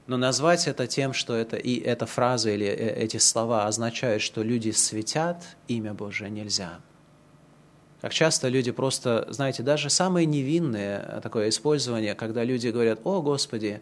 Но 0.07 0.17
назвать 0.17 0.67
это 0.67 0.88
тем, 0.88 1.13
что 1.13 1.36
это, 1.36 1.55
и 1.55 1.79
эта 1.79 2.05
фраза 2.05 2.51
или 2.51 2.67
э, 2.67 2.95
эти 2.95 3.17
слова 3.17 3.65
означают, 3.65 4.21
что 4.21 4.43
люди 4.43 4.71
светят 4.71 5.41
имя 5.67 5.93
Божие, 5.93 6.29
нельзя– 6.29 6.81
как 8.01 8.13
часто 8.13 8.47
люди 8.47 8.71
просто, 8.71 9.27
знаете, 9.29 9.61
даже 9.61 9.91
самые 9.91 10.25
невинные 10.25 11.19
такое 11.21 11.49
использование, 11.49 12.15
когда 12.15 12.43
люди 12.43 12.69
говорят, 12.69 12.99
о, 13.03 13.21
Господи, 13.21 13.79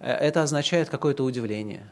э, 0.00 0.10
это 0.10 0.42
означает 0.42 0.90
какое-то 0.90 1.22
удивление. 1.22 1.86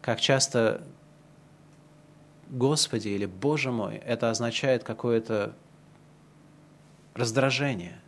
Как 0.00 0.18
часто 0.18 0.82
Господи 2.48 3.08
или 3.08 3.26
Боже 3.26 3.70
мой, 3.70 3.96
это 3.96 4.30
означает 4.30 4.82
какое-то 4.82 5.52
раздражение. 7.12 8.00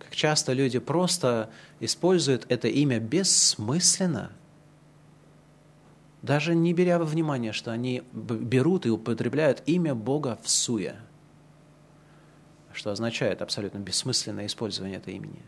Как 0.00 0.16
часто 0.16 0.52
люди 0.52 0.80
просто 0.80 1.48
используют 1.78 2.46
это 2.48 2.66
имя 2.66 2.98
бессмысленно– 2.98 4.32
даже 6.22 6.54
не 6.54 6.74
беря 6.74 6.98
во 6.98 7.04
внимание, 7.04 7.52
что 7.52 7.72
они 7.72 8.02
берут 8.12 8.86
и 8.86 8.90
употребляют 8.90 9.62
имя 9.66 9.94
Бога 9.94 10.38
в 10.42 10.50
суе, 10.50 10.96
что 12.72 12.90
означает 12.90 13.42
абсолютно 13.42 13.78
бессмысленное 13.78 14.46
использование 14.46 14.98
этого 14.98 15.14
имени, 15.14 15.42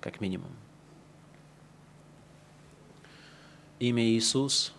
как 0.00 0.20
минимум. 0.20 0.50
Имя 3.78 4.04
Иисус, 4.04 4.72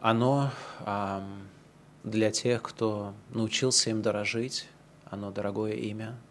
оно 0.00 0.52
для 2.04 2.30
тех, 2.30 2.62
кто 2.62 3.14
научился 3.30 3.90
им 3.90 4.00
дорожить, 4.00 4.68
оно 5.04 5.30
дорогое 5.30 5.72
имя– 5.72 6.16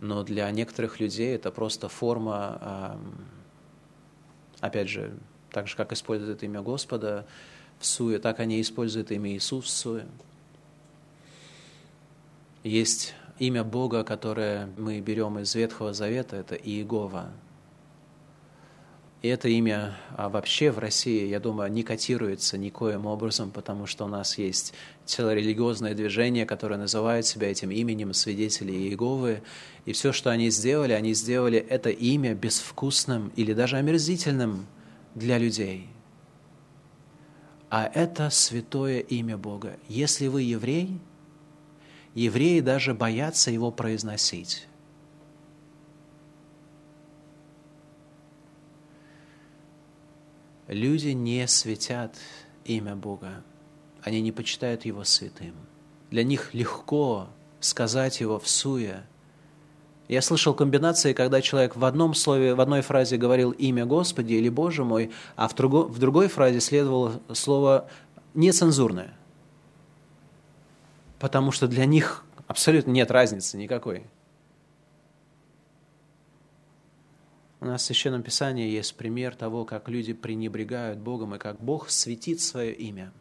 но 0.00 0.22
для 0.22 0.50
некоторых 0.50 0.98
людей 0.98 1.34
это 1.34 1.50
просто 1.50 1.88
форма, 1.88 2.98
опять 4.60 4.88
же, 4.88 5.16
так 5.50 5.68
же, 5.68 5.76
как 5.76 5.92
используют 5.92 6.42
имя 6.42 6.62
Господа 6.62 7.26
в 7.78 7.86
суе, 7.86 8.18
так 8.18 8.40
они 8.40 8.60
используют 8.60 9.10
имя 9.10 9.30
Иисус 9.32 9.66
в 9.66 9.70
суе. 9.70 10.06
Есть 12.62 13.14
имя 13.38 13.62
Бога, 13.62 14.04
которое 14.04 14.68
мы 14.76 15.00
берем 15.00 15.38
из 15.38 15.54
Ветхого 15.54 15.92
Завета, 15.92 16.36
это 16.36 16.54
Иегова– 16.54 17.30
и 19.22 19.28
это 19.28 19.48
имя 19.48 19.96
а 20.16 20.28
вообще 20.28 20.70
в 20.70 20.78
России, 20.78 21.26
я 21.26 21.40
думаю, 21.40 21.70
не 21.70 21.82
котируется 21.82 22.56
никоим 22.56 23.06
образом, 23.06 23.50
потому 23.50 23.86
что 23.86 24.04
у 24.04 24.08
нас 24.08 24.38
есть 24.38 24.72
целое 25.04 25.34
религиозное 25.34 25.94
движение, 25.94 26.46
которое 26.46 26.76
называет 26.76 27.26
себя 27.26 27.50
этим 27.50 27.70
именем 27.70 28.14
свидетелей 28.14 28.88
Иеговы. 28.88 29.42
И 29.84 29.92
все, 29.92 30.12
что 30.12 30.30
они 30.30 30.50
сделали, 30.50 30.92
они 30.92 31.12
сделали 31.14 31.58
это 31.58 31.90
имя 31.90 32.34
безвкусным 32.34 33.32
или 33.36 33.52
даже 33.52 33.76
омерзительным 33.76 34.66
для 35.14 35.36
людей. 35.36 35.88
А 37.68 37.90
это 37.94 38.30
святое 38.30 39.00
имя 39.00 39.36
Бога. 39.36 39.76
Если 39.88 40.28
вы 40.28 40.42
еврей, 40.42 40.98
евреи 42.14 42.60
даже 42.60 42.94
боятся 42.94 43.50
его 43.50 43.70
произносить. 43.70 44.66
Люди 50.70 51.08
не 51.08 51.48
светят 51.48 52.14
имя 52.64 52.94
Бога, 52.94 53.42
они 54.04 54.20
не 54.20 54.30
почитают 54.30 54.84
Его 54.84 55.02
святым. 55.02 55.56
Для 56.12 56.22
них 56.22 56.54
легко 56.54 57.26
сказать 57.58 58.20
Его 58.20 58.38
в 58.38 58.48
суе. 58.48 59.02
Я 60.06 60.22
слышал 60.22 60.54
комбинации, 60.54 61.12
когда 61.12 61.42
человек 61.42 61.74
в 61.74 61.84
одном 61.84 62.14
слове, 62.14 62.54
в 62.54 62.60
одной 62.60 62.82
фразе 62.82 63.16
говорил 63.16 63.50
«имя 63.50 63.84
Господи» 63.84 64.34
или 64.34 64.48
«Боже 64.48 64.84
мой», 64.84 65.10
а 65.34 65.48
в, 65.48 65.56
друго, 65.56 65.88
в 65.88 65.98
другой 65.98 66.28
фразе 66.28 66.60
следовало 66.60 67.20
слово 67.32 67.90
нецензурное. 68.34 69.12
Потому 71.18 71.50
что 71.50 71.66
для 71.66 71.84
них 71.84 72.24
абсолютно 72.46 72.92
нет 72.92 73.10
разницы 73.10 73.58
никакой– 73.58 74.04
У 77.60 77.66
нас 77.66 77.82
в 77.82 77.84
Священном 77.84 78.22
Писании 78.22 78.70
есть 78.70 78.96
пример 78.96 79.36
того, 79.36 79.66
как 79.66 79.90
люди 79.90 80.14
пренебрегают 80.14 80.98
Богом 80.98 81.34
и 81.34 81.38
как 81.38 81.62
Бог 81.62 81.90
светит 81.90 82.40
свое 82.40 82.72
имя. 82.72 83.12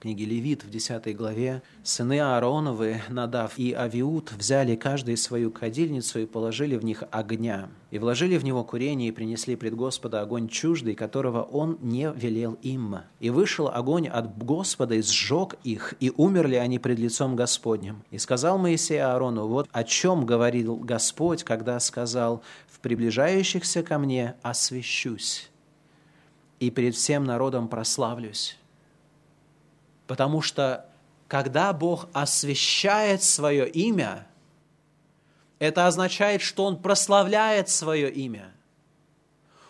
Книге 0.00 0.26
Левит 0.26 0.64
в 0.64 0.70
10 0.70 1.16
главе, 1.16 1.62
«Сыны 1.82 2.20
Аароновы, 2.20 3.02
Надав 3.08 3.58
и 3.58 3.72
Авиуд, 3.72 4.32
взяли 4.32 4.76
каждый 4.76 5.16
свою 5.16 5.50
кадильницу 5.50 6.20
и 6.20 6.26
положили 6.26 6.76
в 6.76 6.84
них 6.84 7.02
огня, 7.10 7.68
и 7.90 7.98
вложили 7.98 8.38
в 8.38 8.44
него 8.44 8.64
курение 8.64 9.08
и 9.08 9.12
принесли 9.12 9.56
пред 9.56 9.74
Господа 9.74 10.20
огонь 10.20 10.48
чуждый, 10.48 10.94
которого 10.94 11.42
он 11.42 11.78
не 11.82 12.12
велел 12.14 12.56
им. 12.62 12.98
И 13.20 13.30
вышел 13.30 13.68
огонь 13.68 14.08
от 14.08 14.38
Господа 14.38 14.94
и 14.94 15.02
сжег 15.02 15.56
их, 15.64 15.94
и 16.00 16.12
умерли 16.16 16.56
они 16.56 16.78
пред 16.78 16.98
лицом 16.98 17.34
Господним. 17.34 18.04
И 18.10 18.18
сказал 18.18 18.58
Моисей 18.58 19.02
Аарону, 19.02 19.46
вот 19.46 19.68
о 19.72 19.84
чем 19.84 20.26
говорил 20.26 20.76
Господь, 20.76 21.42
когда 21.42 21.80
сказал, 21.80 22.42
в 22.68 22.80
приближающихся 22.80 23.82
ко 23.82 23.98
мне 23.98 24.36
освящусь, 24.42 25.50
и 26.60 26.70
перед 26.70 26.94
всем 26.94 27.24
народом 27.24 27.68
прославлюсь 27.68 28.56
Потому 30.08 30.40
что 30.40 30.86
когда 31.28 31.72
Бог 31.72 32.08
освящает 32.14 33.22
свое 33.22 33.68
имя, 33.68 34.26
это 35.58 35.86
означает, 35.86 36.40
что 36.40 36.64
Он 36.64 36.78
прославляет 36.78 37.68
свое 37.68 38.10
имя. 38.10 38.50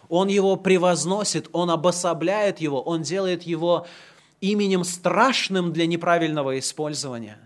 Он 0.09 0.29
его 0.29 0.57
превозносит, 0.57 1.48
Он 1.53 1.70
обособляет 1.70 2.61
его, 2.61 2.81
Он 2.81 3.03
делает 3.03 3.42
его 3.42 3.87
именем 4.40 4.85
страшным 4.85 5.72
для 5.72 5.87
неправильного 5.87 6.59
использования. 6.59 7.38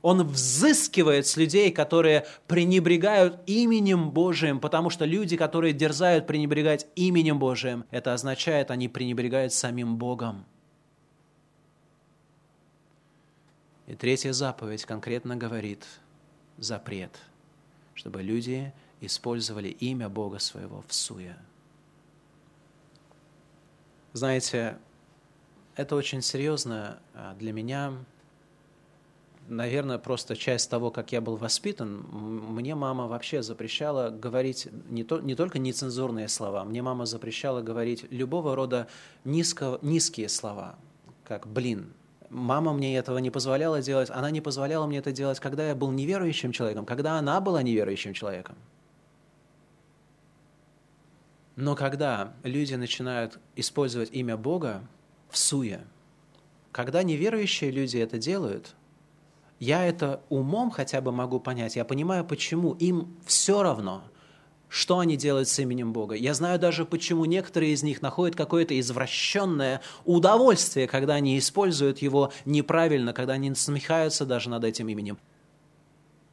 Он 0.00 0.22
взыскивает 0.22 1.26
с 1.26 1.36
людей, 1.36 1.70
которые 1.70 2.26
пренебрегают 2.46 3.38
именем 3.46 4.10
Божиим, 4.10 4.60
потому 4.60 4.88
что 4.88 5.04
люди, 5.04 5.36
которые 5.36 5.72
дерзают 5.74 6.26
пренебрегать 6.26 6.86
именем 6.94 7.38
Божиим, 7.38 7.84
это 7.90 8.14
означает, 8.14 8.70
они 8.70 8.88
пренебрегают 8.88 9.52
самим 9.52 9.96
Богом. 9.96 10.46
И 13.86 13.94
третья 13.94 14.32
заповедь 14.32 14.84
конкретно 14.84 15.36
говорит 15.36 15.86
запрет, 16.56 17.18
чтобы 17.94 18.22
люди 18.22 18.72
использовали 19.00 19.68
имя 19.68 20.08
Бога 20.08 20.38
своего 20.38 20.82
в 20.86 20.94
суе. 20.94 21.36
Знаете, 24.14 24.78
это 25.76 25.96
очень 25.96 26.22
серьезно 26.22 26.98
а, 27.14 27.34
для 27.34 27.52
меня. 27.52 27.92
Наверное, 29.48 29.98
просто 29.98 30.36
часть 30.36 30.70
того, 30.70 30.90
как 30.90 31.12
я 31.12 31.20
был 31.20 31.36
воспитан. 31.36 32.06
Мне 32.10 32.74
мама 32.74 33.06
вообще 33.08 33.42
запрещала 33.42 34.08
говорить 34.08 34.68
не, 34.88 35.04
то, 35.04 35.20
не 35.20 35.34
только 35.34 35.58
нецензурные 35.58 36.28
слова, 36.28 36.64
мне 36.64 36.80
мама 36.80 37.04
запрещала 37.04 37.60
говорить 37.60 38.10
любого 38.10 38.54
рода 38.56 38.88
низко, 39.24 39.78
низкие 39.82 40.30
слова, 40.30 40.76
как 41.24 41.46
«блин», 41.46 41.92
Мама 42.30 42.72
мне 42.72 42.96
этого 42.96 43.18
не 43.18 43.30
позволяла 43.30 43.80
делать, 43.80 44.10
она 44.10 44.30
не 44.30 44.40
позволяла 44.40 44.86
мне 44.86 44.98
это 44.98 45.12
делать, 45.12 45.40
когда 45.40 45.68
я 45.68 45.74
был 45.74 45.90
неверующим 45.90 46.52
человеком, 46.52 46.84
когда 46.84 47.18
она 47.18 47.40
была 47.40 47.62
неверующим 47.62 48.14
человеком. 48.14 48.56
Но 51.56 51.76
когда 51.76 52.32
люди 52.42 52.74
начинают 52.74 53.38
использовать 53.54 54.10
имя 54.12 54.36
Бога 54.36 54.82
в 55.28 55.38
суе, 55.38 55.80
когда 56.72 57.02
неверующие 57.02 57.70
люди 57.70 57.98
это 57.98 58.18
делают, 58.18 58.74
я 59.60 59.84
это 59.84 60.20
умом 60.28 60.70
хотя 60.70 61.00
бы 61.00 61.12
могу 61.12 61.38
понять, 61.38 61.76
я 61.76 61.84
понимаю, 61.84 62.24
почему 62.24 62.72
им 62.72 63.16
все 63.24 63.62
равно– 63.62 64.02
что 64.68 64.98
они 64.98 65.16
делают 65.16 65.48
с 65.48 65.58
именем 65.58 65.92
Бога. 65.92 66.14
Я 66.14 66.34
знаю 66.34 66.58
даже, 66.58 66.84
почему 66.84 67.24
некоторые 67.24 67.72
из 67.72 67.82
них 67.82 68.02
находят 68.02 68.36
какое-то 68.36 68.78
извращенное 68.78 69.80
удовольствие, 70.04 70.88
когда 70.88 71.14
они 71.14 71.38
используют 71.38 71.98
его 71.98 72.32
неправильно, 72.44 73.12
когда 73.12 73.34
они 73.34 73.50
насмехаются 73.50 74.26
даже 74.26 74.50
над 74.50 74.64
этим 74.64 74.88
именем. 74.88 75.18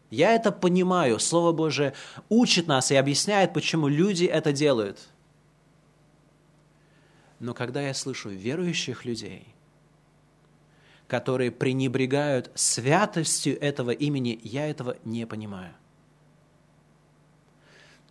Я 0.09 0.33
это 0.33 0.51
понимаю. 0.51 1.19
Слово 1.19 1.53
Божие 1.53 1.93
учит 2.29 2.67
нас 2.67 2.91
и 2.91 2.95
объясняет, 2.95 3.53
почему 3.53 3.87
люди 3.87 4.25
это 4.25 4.51
делают. 4.51 4.99
Но 7.39 7.53
когда 7.53 7.81
я 7.81 7.93
слышу 7.93 8.29
верующих 8.29 9.05
людей, 9.05 9.47
которые 11.07 11.51
пренебрегают 11.51 12.51
святостью 12.55 13.59
этого 13.61 13.91
имени, 13.91 14.39
я 14.43 14.69
этого 14.69 14.97
не 15.03 15.25
понимаю. 15.25 15.73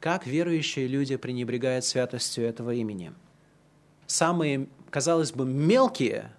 Как 0.01 0.27
верующие 0.27 0.87
люди 0.87 1.17
пренебрегают 1.17 1.85
святостью 1.85 2.47
этого 2.47 2.73
имени? 2.73 3.13
Самые, 4.07 4.67
казалось 4.89 5.31
бы, 5.31 5.45
мелкие, 5.45 6.33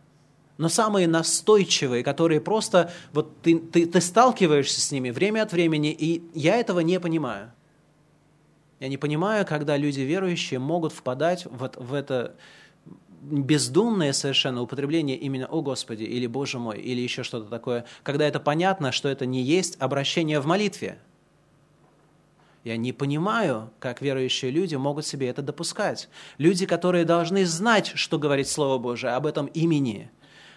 но 0.57 0.67
самые 0.67 1.07
настойчивые, 1.07 2.03
которые 2.03 2.41
просто, 2.41 2.91
вот 3.13 3.39
ты, 3.43 3.59
ты, 3.59 3.85
ты 3.85 4.01
сталкиваешься 4.01 4.81
с 4.81 4.91
ними 4.91 5.11
время 5.11 5.43
от 5.43 5.53
времени, 5.53 5.91
и 5.91 6.23
я 6.33 6.55
этого 6.55 6.79
не 6.79 6.99
понимаю. 6.99 7.51
Я 8.79 8.87
не 8.87 8.97
понимаю, 8.97 9.45
когда 9.45 9.77
люди 9.77 10.01
верующие 10.01 10.59
могут 10.59 10.91
впадать 10.91 11.45
вот 11.45 11.77
в 11.77 11.93
это 11.93 12.35
бездумное 13.21 14.11
совершенно 14.11 14.63
употребление 14.63 15.17
именно 15.17 15.45
«О 15.45 15.61
Господи» 15.61 16.03
или 16.03 16.25
«Боже 16.25 16.57
мой» 16.57 16.79
или 16.79 16.99
еще 16.99 17.21
что-то 17.21 17.47
такое, 17.47 17.85
когда 18.01 18.27
это 18.27 18.39
понятно, 18.39 18.91
что 18.91 19.07
это 19.07 19.27
не 19.27 19.43
есть 19.43 19.79
обращение 19.79 20.39
в 20.39 20.47
молитве– 20.47 20.97
я 22.63 22.77
не 22.77 22.93
понимаю, 22.93 23.71
как 23.79 24.01
верующие 24.01 24.51
люди 24.51 24.75
могут 24.75 25.05
себе 25.05 25.27
это 25.27 25.41
допускать. 25.41 26.09
Люди, 26.37 26.65
которые 26.65 27.05
должны 27.05 27.45
знать, 27.45 27.91
что 27.95 28.19
говорит 28.19 28.47
Слово 28.47 28.77
Божие 28.77 29.13
об 29.13 29.25
этом 29.25 29.47
имени, 29.47 30.11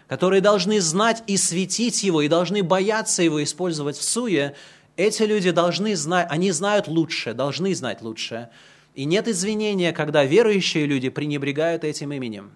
которые 0.06 0.42
должны 0.42 0.80
знать 0.80 1.22
и 1.26 1.36
светить 1.38 2.02
его, 2.02 2.20
и 2.20 2.28
должны 2.28 2.62
бояться 2.62 3.22
его 3.22 3.42
использовать 3.42 3.96
в 3.96 4.02
суе, 4.02 4.54
эти 4.96 5.22
люди 5.22 5.50
должны 5.50 5.96
знать, 5.96 6.28
они 6.30 6.50
знают 6.50 6.88
лучше, 6.88 7.32
должны 7.32 7.74
знать 7.74 8.02
лучше. 8.02 8.50
И 8.94 9.06
нет 9.06 9.26
извинения, 9.26 9.92
когда 9.92 10.24
верующие 10.24 10.86
люди 10.86 11.08
пренебрегают 11.08 11.84
этим 11.84 12.12
именем 12.12 12.52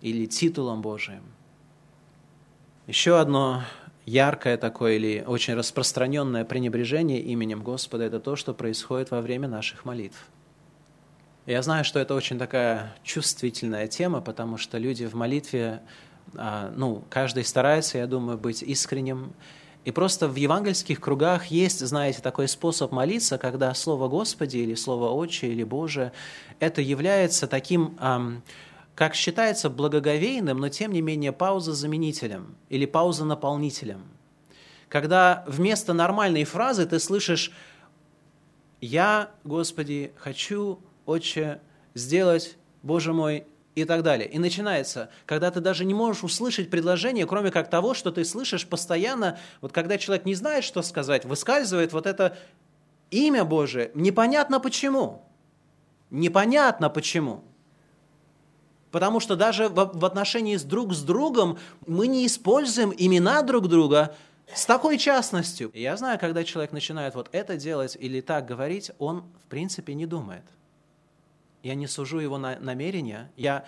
или 0.00 0.26
титулом 0.26 0.80
Божиим. 0.80 1.24
Еще 2.86 3.18
одно 3.18 3.64
яркое 4.08 4.56
такое 4.56 4.94
или 4.94 5.24
очень 5.26 5.54
распространенное 5.54 6.44
пренебрежение 6.44 7.20
именем 7.20 7.62
Господа– 7.62 8.04
это 8.06 8.18
то, 8.18 8.36
что 8.36 8.54
происходит 8.54 9.10
во 9.10 9.20
время 9.20 9.48
наших 9.48 9.84
молитв. 9.84 10.26
Я 11.46 11.62
знаю, 11.62 11.84
что 11.84 11.98
это 11.98 12.14
очень 12.14 12.38
такая 12.38 12.94
чувствительная 13.04 13.86
тема, 13.86 14.20
потому 14.20 14.58
что 14.58 14.78
люди 14.78 15.06
в 15.06 15.14
молитве, 15.14 15.80
а, 16.34 16.72
ну, 16.76 17.02
каждый 17.08 17.44
старается, 17.44 17.98
я 17.98 18.06
думаю, 18.06 18.36
быть 18.36 18.62
искренним. 18.62 19.32
И 19.84 19.90
просто 19.90 20.28
в 20.28 20.34
евангельских 20.34 21.00
кругах 21.00 21.46
есть, 21.46 21.80
знаете, 21.80 22.20
такой 22.20 22.48
способ 22.48 22.92
молиться, 22.92 23.38
когда 23.38 23.72
слово 23.72 24.08
«Господи» 24.08 24.58
или 24.58 24.74
слово 24.74 25.10
«Отче» 25.10 25.48
или 25.48 25.64
«Боже» 25.64 26.12
это 26.60 26.82
является 26.82 27.46
таким 27.46 27.96
как 28.98 29.14
считается 29.14 29.70
благоговейным, 29.70 30.58
но 30.58 30.70
тем 30.70 30.90
не 30.90 31.00
менее 31.00 31.30
пауза 31.30 31.72
заменителем 31.72 32.56
или 32.68 32.84
пауза 32.84 33.24
наполнителем. 33.24 34.02
Когда 34.88 35.44
вместо 35.46 35.92
нормальной 35.92 36.42
фразы 36.42 36.84
ты 36.84 36.98
слышишь 36.98 37.52
«Я, 38.80 39.30
Господи, 39.44 40.10
хочу, 40.16 40.80
Отче, 41.06 41.60
сделать, 41.94 42.56
Боже 42.82 43.12
мой, 43.12 43.46
и 43.76 43.84
так 43.84 44.02
далее. 44.02 44.28
И 44.28 44.40
начинается, 44.40 45.10
когда 45.26 45.52
ты 45.52 45.60
даже 45.60 45.84
не 45.84 45.94
можешь 45.94 46.24
услышать 46.24 46.68
предложение, 46.68 47.24
кроме 47.24 47.52
как 47.52 47.70
того, 47.70 47.94
что 47.94 48.10
ты 48.10 48.24
слышишь 48.24 48.66
постоянно, 48.66 49.38
вот 49.60 49.70
когда 49.70 49.96
человек 49.96 50.26
не 50.26 50.34
знает, 50.34 50.64
что 50.64 50.82
сказать, 50.82 51.24
выскальзывает 51.24 51.92
вот 51.92 52.08
это 52.08 52.36
имя 53.12 53.44
Божие, 53.44 53.92
непонятно 53.94 54.58
почему. 54.58 55.22
Непонятно 56.10 56.90
почему. 56.90 57.44
Потому 58.90 59.20
что 59.20 59.36
даже 59.36 59.68
в 59.68 60.04
отношении 60.04 60.56
с 60.56 60.62
друг 60.62 60.94
с 60.94 61.02
другом 61.02 61.58
мы 61.86 62.06
не 62.06 62.26
используем 62.26 62.92
имена 62.96 63.42
друг 63.42 63.68
друга 63.68 64.14
с 64.54 64.64
такой 64.64 64.96
частностью. 64.96 65.70
Я 65.74 65.96
знаю, 65.96 66.18
когда 66.18 66.42
человек 66.42 66.72
начинает 66.72 67.14
вот 67.14 67.28
это 67.32 67.56
делать 67.56 67.96
или 68.00 68.20
так 68.20 68.46
говорить, 68.46 68.90
он 68.98 69.24
в 69.44 69.48
принципе 69.48 69.94
не 69.94 70.06
думает. 70.06 70.44
Я 71.62 71.74
не 71.74 71.86
сужу 71.86 72.18
его 72.18 72.38
на 72.38 72.58
намерения, 72.60 73.30
я 73.36 73.66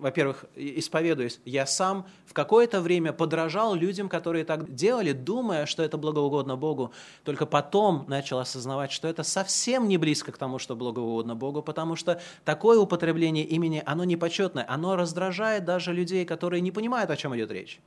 во-первых, 0.00 0.44
исповедуюсь, 0.54 1.40
я 1.44 1.66
сам 1.66 2.06
в 2.26 2.32
какое-то 2.32 2.80
время 2.80 3.12
подражал 3.12 3.74
людям, 3.74 4.08
которые 4.08 4.44
так 4.44 4.74
делали, 4.74 5.12
думая, 5.12 5.66
что 5.66 5.82
это 5.82 5.98
благоугодно 5.98 6.56
Богу. 6.56 6.92
Только 7.24 7.46
потом 7.46 8.04
начал 8.08 8.38
осознавать, 8.38 8.92
что 8.92 9.08
это 9.08 9.22
совсем 9.22 9.88
не 9.88 9.98
близко 9.98 10.32
к 10.32 10.38
тому, 10.38 10.58
что 10.58 10.76
благоугодно 10.76 11.34
Богу, 11.34 11.62
потому 11.62 11.96
что 11.96 12.20
такое 12.44 12.78
употребление 12.78 13.44
имени, 13.44 13.82
оно 13.84 14.04
непочетное, 14.04 14.64
оно 14.68 14.96
раздражает 14.96 15.64
даже 15.64 15.92
людей, 15.92 16.24
которые 16.24 16.60
не 16.60 16.72
понимают, 16.72 17.10
о 17.10 17.16
чем 17.16 17.36
идет 17.36 17.50
речь. 17.50 17.80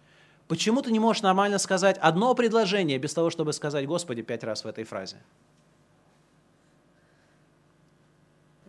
Почему 0.48 0.82
ты 0.82 0.92
не 0.92 1.00
можешь 1.00 1.22
нормально 1.22 1.60
сказать 1.60 1.98
одно 2.00 2.36
предложение 2.36 2.98
без 2.98 3.14
того, 3.14 3.30
чтобы 3.30 3.54
сказать 3.54 3.88
«Господи» 3.88 4.22
пять 4.22 4.44
раз 4.44 4.64
в 4.64 4.68
этой 4.68 4.84
фразе? 4.84 5.18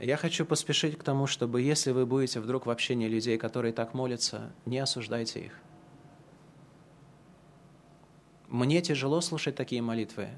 Я 0.03 0.17
хочу 0.17 0.45
поспешить 0.45 0.99
к 0.99 1.05
тому, 1.05 1.29
чтобы 1.29 1.63
если 1.63 1.93
вы 1.93 2.07
будете 2.07 2.41
вдруг 2.41 2.67
в 2.67 2.71
общении 2.71 3.07
людей, 3.07 3.39
которые 3.39 3.73
так 3.73 3.95
молятся, 3.95 4.53
не 4.67 4.81
осуждайте 4.81 5.45
их. 5.45 5.53
Мне 8.49 8.83
тяжело 8.83 9.21
слушать 9.21 9.55
такие 9.55 9.81
молитвы, 9.81 10.31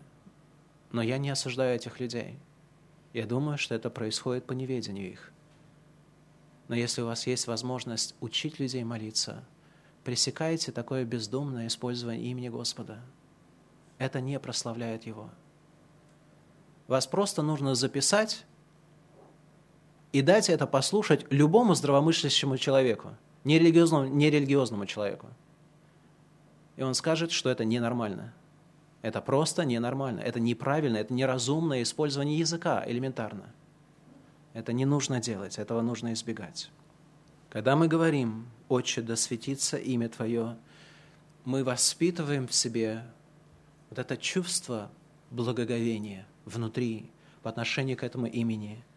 но 0.93 1.01
я 1.01 1.17
не 1.17 1.31
осуждаю 1.31 1.77
этих 1.77 1.99
людей. 1.99 2.39
Я 3.15 3.25
думаю, 3.25 3.57
что 3.57 3.75
это 3.75 3.89
происходит 3.89 4.45
по 4.45 4.53
неведению 4.53 5.11
их. 5.11 5.33
Но 6.69 6.75
если 6.75 7.01
у 7.01 7.07
вас 7.07 7.27
есть 7.27 7.47
возможность 7.47 8.17
учить 8.21 8.59
людей 8.59 8.85
молиться, 8.85 9.47
пресекайте 10.05 10.73
такое 10.73 11.07
бездумное 11.07 11.69
использование 11.69 12.23
имени 12.31 12.51
Господа. 12.51 13.01
Это 13.97 14.21
не 14.21 14.39
прославляет 14.39 15.07
Его. 15.07 15.31
Вас 16.87 17.07
просто 17.07 17.41
нужно 17.41 17.75
записать 17.75 18.45
и 20.15 20.23
дать 20.23 20.49
это 20.49 20.69
послушать 20.69 21.27
любому 21.31 21.75
здравомыслящему 21.75 22.57
человеку, 22.57 23.17
нерелигиозному, 23.43 24.07
нерелигиозному 24.07 24.87
человеку. 24.87 25.27
И 26.77 26.83
он 26.85 26.95
скажет, 26.95 27.33
что 27.33 27.51
это 27.51 27.65
ненормально. 27.65 28.33
Это 29.03 29.21
просто 29.21 29.65
ненормально. 29.65 30.21
Это 30.21 30.39
неправильно, 30.39 30.99
это 30.99 31.12
неразумное 31.12 31.83
использование 31.83 32.39
языка 32.39 32.85
элементарно. 32.87 33.53
Это 34.53 34.73
не 34.73 34.85
нужно 34.85 35.21
делать, 35.21 35.59
этого 35.59 35.83
нужно 35.83 36.12
избегать. 36.12 36.71
Когда 37.51 37.75
мы 37.75 37.89
говорим 37.89 38.47
«Отче, 38.69 39.03
да 39.03 39.17
светится 39.17 39.79
имя 39.79 40.09
Твое», 40.09 40.57
мы 41.45 41.65
воспитываем 41.65 42.47
в 42.47 42.55
себе 42.55 43.03
вот 43.91 43.99
это 43.99 44.17
чувство 44.17 44.93
благоговения 45.33 46.25
внутри 46.45 47.11
по 47.43 47.51
отношению 47.51 47.97
к 47.97 48.05
этому 48.05 48.27
имени– 48.27 48.85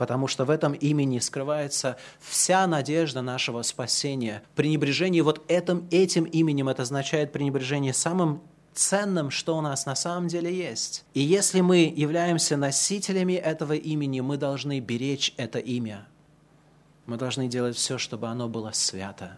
потому 0.00 0.28
что 0.28 0.46
в 0.46 0.50
этом 0.50 0.72
имени 0.72 1.18
скрывается 1.18 1.98
вся 2.20 2.66
надежда 2.66 3.20
нашего 3.20 3.60
спасения. 3.60 4.42
Пренебрежение 4.54 5.22
вот 5.22 5.44
этим, 5.46 5.86
этим 5.90 6.24
именем, 6.24 6.70
это 6.70 6.84
означает 6.84 7.32
пренебрежение 7.32 7.92
самым 7.92 8.40
ценным, 8.72 9.30
что 9.30 9.58
у 9.58 9.60
нас 9.60 9.84
на 9.84 9.94
самом 9.94 10.28
деле 10.28 10.56
есть. 10.56 11.04
И 11.12 11.20
если 11.20 11.60
мы 11.60 11.92
являемся 11.94 12.56
носителями 12.56 13.34
этого 13.34 13.74
имени, 13.74 14.20
мы 14.20 14.38
должны 14.38 14.80
беречь 14.80 15.34
это 15.36 15.58
имя. 15.58 16.08
Мы 17.04 17.18
должны 17.18 17.46
делать 17.46 17.76
все, 17.76 17.98
чтобы 17.98 18.28
оно 18.28 18.48
было 18.48 18.70
свято. 18.72 19.36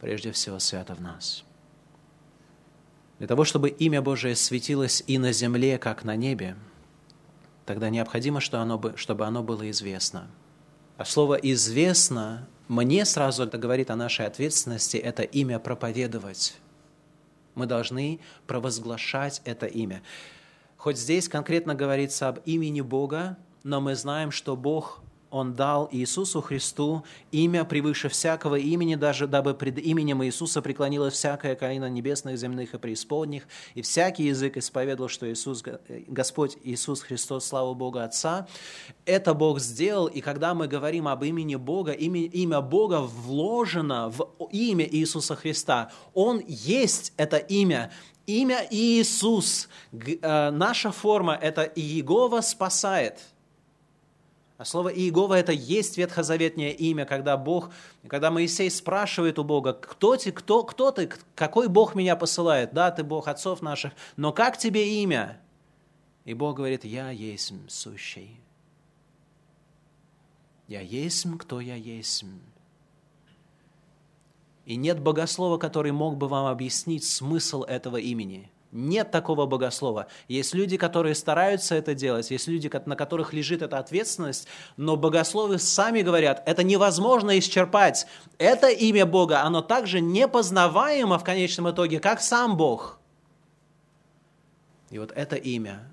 Прежде 0.00 0.32
всего, 0.32 0.58
свято 0.58 0.96
в 0.96 1.00
нас. 1.00 1.44
Для 3.20 3.28
того, 3.28 3.44
чтобы 3.44 3.68
имя 3.68 4.02
Божие 4.02 4.34
светилось 4.34 5.04
и 5.06 5.18
на 5.18 5.30
земле, 5.30 5.78
как 5.78 6.02
на 6.02 6.16
небе– 6.16 6.56
тогда 7.68 7.90
необходимо, 7.90 8.40
что 8.40 8.60
оно, 8.60 8.80
чтобы 8.96 9.26
оно 9.26 9.42
было 9.42 9.70
известно. 9.70 10.26
А 10.96 11.04
слово 11.04 11.34
«известно» 11.34 12.48
мне 12.66 13.04
сразу 13.04 13.44
это 13.44 13.58
говорит 13.58 13.90
о 13.90 13.96
нашей 13.96 14.24
ответственности, 14.24 14.96
это 14.96 15.22
имя 15.22 15.58
проповедовать. 15.58 16.56
Мы 17.54 17.66
должны 17.66 18.20
провозглашать 18.46 19.42
это 19.44 19.66
имя. 19.66 20.02
Хоть 20.78 20.96
здесь 20.96 21.28
конкретно 21.28 21.74
говорится 21.74 22.28
об 22.28 22.38
имени 22.46 22.80
Бога, 22.80 23.36
но 23.64 23.82
мы 23.82 23.94
знаем, 23.96 24.30
что 24.30 24.56
Бог 24.56 25.02
он 25.30 25.54
дал 25.54 25.88
Иисусу 25.92 26.40
Христу 26.40 27.04
имя 27.32 27.64
превыше 27.64 28.08
всякого 28.08 28.56
имени, 28.56 28.94
даже 28.94 29.26
дабы 29.26 29.54
пред 29.54 29.78
именем 29.78 30.24
Иисуса 30.24 30.62
преклонилось 30.62 31.14
всякое 31.14 31.54
колено 31.54 31.88
небесных, 31.88 32.38
земных 32.38 32.74
и 32.74 32.78
преисподних, 32.78 33.46
и 33.74 33.82
всякий 33.82 34.24
язык 34.24 34.56
исповедовал, 34.56 35.08
что 35.08 35.30
Иисус, 35.30 35.62
Господь 36.06 36.56
Иисус 36.64 37.02
Христос, 37.02 37.46
слава 37.46 37.74
Богу 37.74 37.98
Отца. 37.98 38.46
Это 39.04 39.34
Бог 39.34 39.60
сделал, 39.60 40.06
и 40.06 40.20
когда 40.20 40.54
мы 40.54 40.66
говорим 40.66 41.08
об 41.08 41.22
имени 41.24 41.56
Бога, 41.56 41.92
имя, 41.92 42.22
имя 42.22 42.60
Бога 42.60 43.00
вложено 43.00 44.08
в 44.08 44.28
имя 44.50 44.86
Иисуса 44.90 45.36
Христа. 45.36 45.90
Он 46.14 46.42
есть 46.46 47.12
это 47.16 47.36
имя, 47.36 47.90
имя 48.26 48.66
Иисус. 48.70 49.68
Э, 49.92 50.50
наша 50.50 50.92
форма– 50.92 51.34
это 51.42 51.62
«Иегова 51.62 52.40
спасает». 52.40 53.20
А 54.58 54.64
слово 54.64 54.88
Иегова– 54.88 55.34
это 55.38 55.52
есть 55.52 55.96
ветхозаветнее 55.98 56.74
имя, 56.74 57.04
когда 57.04 57.36
Бог, 57.36 57.70
когда 58.08 58.32
Моисей 58.32 58.68
спрашивает 58.72 59.38
у 59.38 59.44
Бога, 59.44 59.72
кто 59.72 60.16
ты, 60.16 60.32
кто, 60.32 60.64
кто 60.64 60.90
ты, 60.90 61.08
какой 61.36 61.68
Бог 61.68 61.94
меня 61.94 62.16
посылает? 62.16 62.74
Да, 62.74 62.90
ты 62.90 63.04
Бог 63.04 63.28
отцов 63.28 63.62
наших, 63.62 63.92
но 64.16 64.32
как 64.32 64.58
тебе 64.58 65.00
имя? 65.00 65.40
И 66.24 66.34
Бог 66.34 66.56
говорит, 66.56 66.84
я 66.84 67.10
есть 67.10 67.52
сущий. 67.68 68.40
Я 70.66 70.80
есть, 70.80 71.24
кто 71.38 71.60
я 71.60 71.76
есть. 71.76 72.24
И 74.66 74.74
нет 74.74 75.00
богослова, 75.00 75.58
который 75.58 75.92
мог 75.92 76.16
бы 76.16 76.26
вам 76.26 76.46
объяснить 76.46 77.04
смысл 77.04 77.62
этого 77.62 77.96
имени– 77.96 78.50
нет 78.72 79.10
такого 79.10 79.46
богослова. 79.46 80.08
Есть 80.28 80.54
люди, 80.54 80.76
которые 80.76 81.14
стараются 81.14 81.74
это 81.74 81.94
делать, 81.94 82.30
есть 82.30 82.48
люди, 82.48 82.70
на 82.84 82.96
которых 82.96 83.32
лежит 83.32 83.62
эта 83.62 83.78
ответственность, 83.78 84.46
но 84.76 84.96
богословы 84.96 85.58
сами 85.58 86.02
говорят, 86.02 86.42
это 86.46 86.62
невозможно 86.62 87.38
исчерпать. 87.38 88.06
Это 88.36 88.68
имя 88.68 89.06
Бога, 89.06 89.42
оно 89.42 89.62
также 89.62 90.00
непознаваемо 90.00 91.18
в 91.18 91.24
конечном 91.24 91.70
итоге, 91.70 92.00
как 92.00 92.20
сам 92.20 92.56
Бог. 92.56 92.98
И 94.90 94.98
вот 94.98 95.12
это 95.12 95.36
имя, 95.36 95.90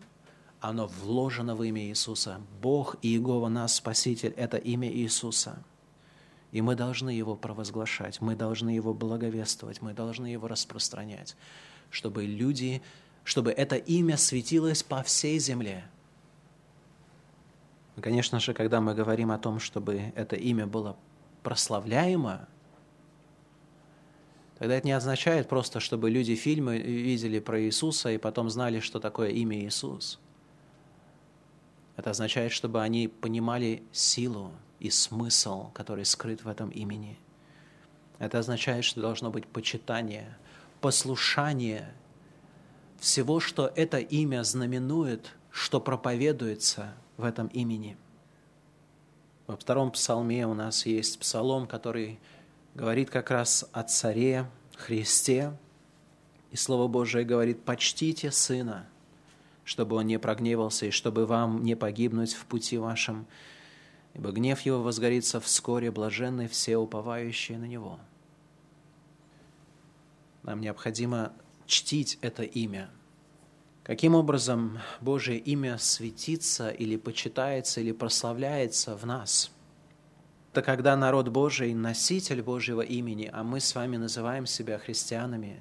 оно 0.60 0.88
вложено 0.88 1.56
в 1.56 1.64
имя 1.64 1.84
Иисуса. 1.84 2.42
Бог 2.62 2.96
и 3.02 3.10
Иегова, 3.10 3.50
нас 3.50 3.76
Спаситель, 3.76 4.34
это 4.36 4.58
имя 4.58 4.90
Иисуса. 4.90 5.58
И 6.52 6.62
мы 6.62 6.76
должны 6.76 7.10
его 7.10 7.36
провозглашать, 7.36 8.22
мы 8.22 8.36
должны 8.36 8.70
его 8.70 8.94
благовествовать, 8.94 9.82
мы 9.82 9.94
должны 9.94 10.28
его 10.28 10.48
распространять 10.48 11.36
чтобы 11.90 12.26
люди, 12.26 12.82
чтобы 13.24 13.52
это 13.52 13.76
имя 13.76 14.18
светилось 14.18 14.84
по 14.84 15.04
всей 15.04 15.40
земле. 15.40 15.86
Конечно 18.02 18.40
же, 18.40 18.54
когда 18.54 18.82
мы 18.82 18.94
говорим 18.94 19.32
о 19.32 19.38
том, 19.38 19.60
чтобы 19.60 20.12
это 20.16 20.36
имя 20.36 20.68
было 20.68 20.98
прославляемо, 21.44 22.48
тогда 24.58 24.76
это 24.76 24.86
не 24.86 24.92
означает 24.94 25.48
просто, 25.48 25.80
чтобы 25.80 26.10
люди 26.10 26.36
фильмы 26.36 26.78
видели 26.78 27.40
про 27.40 27.62
Иисуса 27.62 28.12
и 28.12 28.18
потом 28.18 28.50
знали, 28.50 28.80
что 28.80 29.00
такое 29.00 29.30
имя 29.30 29.58
Иисус. 29.66 30.20
Это 31.96 32.10
означает, 32.10 32.52
чтобы 32.52 32.82
они 32.82 33.08
понимали 33.08 33.82
силу 33.94 34.52
и 34.80 34.90
смысл, 34.90 35.72
который 35.72 36.04
скрыт 36.04 36.44
в 36.44 36.50
этом 36.50 36.70
имени. 36.70 37.18
Это 38.20 38.40
означает, 38.40 38.84
что 38.84 39.02
должно 39.02 39.32
быть 39.32 39.48
почитание, 39.48 40.38
послушание 40.86 41.92
всего, 43.00 43.40
что 43.40 43.72
это 43.76 43.98
имя 43.98 44.44
знаменует, 44.44 45.34
что 45.50 45.82
проповедуется 45.82 46.94
в 47.18 47.24
этом 47.24 47.48
имени. 47.48 47.98
Во 49.48 49.58
втором 49.58 49.90
псалме 49.90 50.46
у 50.46 50.54
нас 50.54 50.86
есть 50.86 51.18
псалом, 51.18 51.66
который 51.66 52.20
говорит 52.76 53.10
как 53.10 53.32
раз 53.32 53.68
о 53.72 53.82
царе 53.82 54.46
Христе. 54.78 55.58
И 56.52 56.56
Слово 56.56 56.88
Божие 56.88 57.26
говорит, 57.26 57.64
почтите 57.64 58.30
Сына, 58.30 58.88
чтобы 59.64 59.96
Он 59.96 60.06
не 60.06 60.20
прогневался 60.20 60.86
и 60.86 60.92
чтобы 60.92 61.26
вам 61.26 61.64
не 61.64 61.74
погибнуть 61.74 62.36
в 62.36 62.46
пути 62.46 62.78
вашем, 62.78 63.26
ибо 64.14 64.32
гнев 64.32 64.62
Его 64.62 64.84
возгорится 64.84 65.40
вскоре, 65.40 65.90
блаженны 65.90 66.48
все 66.48 66.78
уповающие 66.78 67.58
на 67.58 67.66
Него. 67.66 68.00
Нам 70.46 70.62
необходимо 70.62 71.34
чтить 71.66 72.20
это 72.22 72.44
имя. 72.44 72.92
Каким 73.84 74.14
образом 74.14 74.78
Божье 75.02 75.38
имя 75.40 75.80
светится 75.80 76.70
или 76.70 76.98
почитается 76.98 77.82
или 77.82 77.92
прославляется 77.92 78.96
в 78.96 79.06
нас? 79.08 79.52
Это 80.52 80.62
когда 80.62 80.96
народ 80.96 81.30
Божий, 81.30 81.74
носитель 81.74 82.44
Божьего 82.44 82.82
имени, 82.82 83.28
а 83.34 83.44
мы 83.44 83.60
с 83.60 83.74
вами 83.74 83.98
называем 83.98 84.46
себя 84.46 84.78
христианами, 84.78 85.60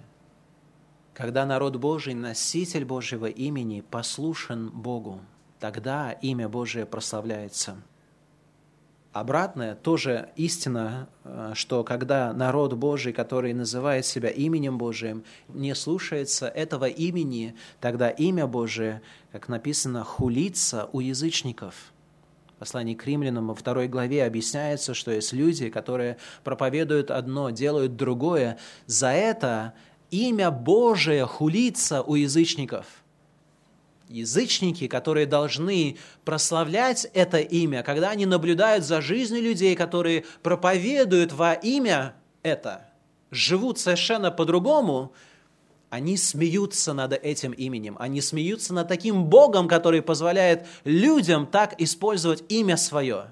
когда 1.15 1.47
народ 1.47 1.77
Божий, 1.77 2.13
носитель 2.13 2.85
Божьего 2.85 3.27
имени, 3.27 3.81
послушен 3.81 4.69
Богу, 4.69 5.21
тогда 5.61 6.13
имя 6.13 6.49
Божие 6.49 6.85
прославляется– 6.85 7.83
Обратное 9.15 9.77
тоже 9.77 10.31
истина, 10.35 11.09
э, 11.23 11.53
что 11.55 11.85
когда 11.85 12.33
народ 12.33 12.73
Божий, 12.73 13.13
который 13.13 13.53
называет 13.53 14.05
себя 14.05 14.29
именем 14.29 14.77
Божиим, 14.77 15.23
не 15.47 15.73
слушается 15.77 16.49
этого 16.49 16.87
имени, 16.87 17.55
тогда 17.81 18.11
имя 18.11 18.49
Божие, 18.49 19.03
как 19.31 19.49
написано, 19.49 20.03
хулится 20.03 20.89
у 20.93 20.99
язычников. 20.99 21.93
В 22.57 22.59
послании 22.59 22.95
к 22.95 23.07
римлянам 23.07 23.47
во 23.47 23.55
второй 23.55 23.87
главе 23.87 24.27
объясняется, 24.27 24.95
что 24.95 25.13
есть 25.13 25.33
люди, 25.33 25.71
которые 25.71 26.17
проповедуют 26.43 27.13
одно, 27.13 27.51
делают 27.51 27.95
другое. 27.95 28.59
За 28.87 29.11
это 29.11 29.75
имя 30.11 30.51
Божие 30.51 31.25
хулится 31.25 32.03
у 32.03 32.17
язычников– 32.17 32.87
язычники, 34.09 34.87
которые 34.87 35.27
должны 35.27 35.97
прославлять 36.25 37.07
это 37.15 37.39
имя, 37.39 37.83
когда 37.83 38.11
они 38.11 38.27
наблюдают 38.27 38.85
за 38.85 39.01
жизнью 39.01 39.43
людей, 39.43 39.75
которые 39.75 40.25
проповедуют 40.43 41.33
во 41.33 41.53
имя 41.53 42.15
это, 42.43 42.89
живут 43.31 43.79
совершенно 43.79 44.31
по-другому, 44.31 45.13
они 45.91 46.17
смеются 46.17 46.93
над 46.93 47.13
этим 47.13 47.53
именем, 47.53 47.97
они 48.01 48.21
смеются 48.21 48.75
над 48.75 48.89
таким 48.89 49.27
Богом, 49.27 49.69
который 49.69 50.03
позволяет 50.03 50.67
людям 50.85 51.47
так 51.47 51.81
использовать 51.81 52.43
имя 52.49 52.77
свое. 52.77 53.29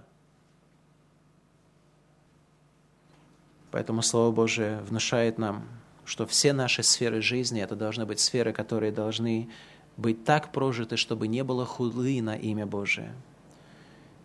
Поэтому 3.72 4.02
Слово 4.02 4.30
Божие 4.32 4.80
внушает 4.82 5.38
нам, 5.38 5.66
что 6.04 6.26
все 6.26 6.52
наши 6.52 6.82
сферы 6.82 7.22
жизни, 7.22 7.62
это 7.62 7.74
должны 7.74 8.04
быть 8.04 8.20
сферы, 8.20 8.52
которые 8.52 8.92
должны 8.92 9.50
быть 9.97 10.24
так 10.24 10.53
прожиты, 10.53 10.97
чтобы 10.97 11.28
не 11.28 11.45
было 11.45 11.66
хулы 11.66 12.20
на 12.22 12.36
имя 12.36 12.66
Божие. 12.66 13.12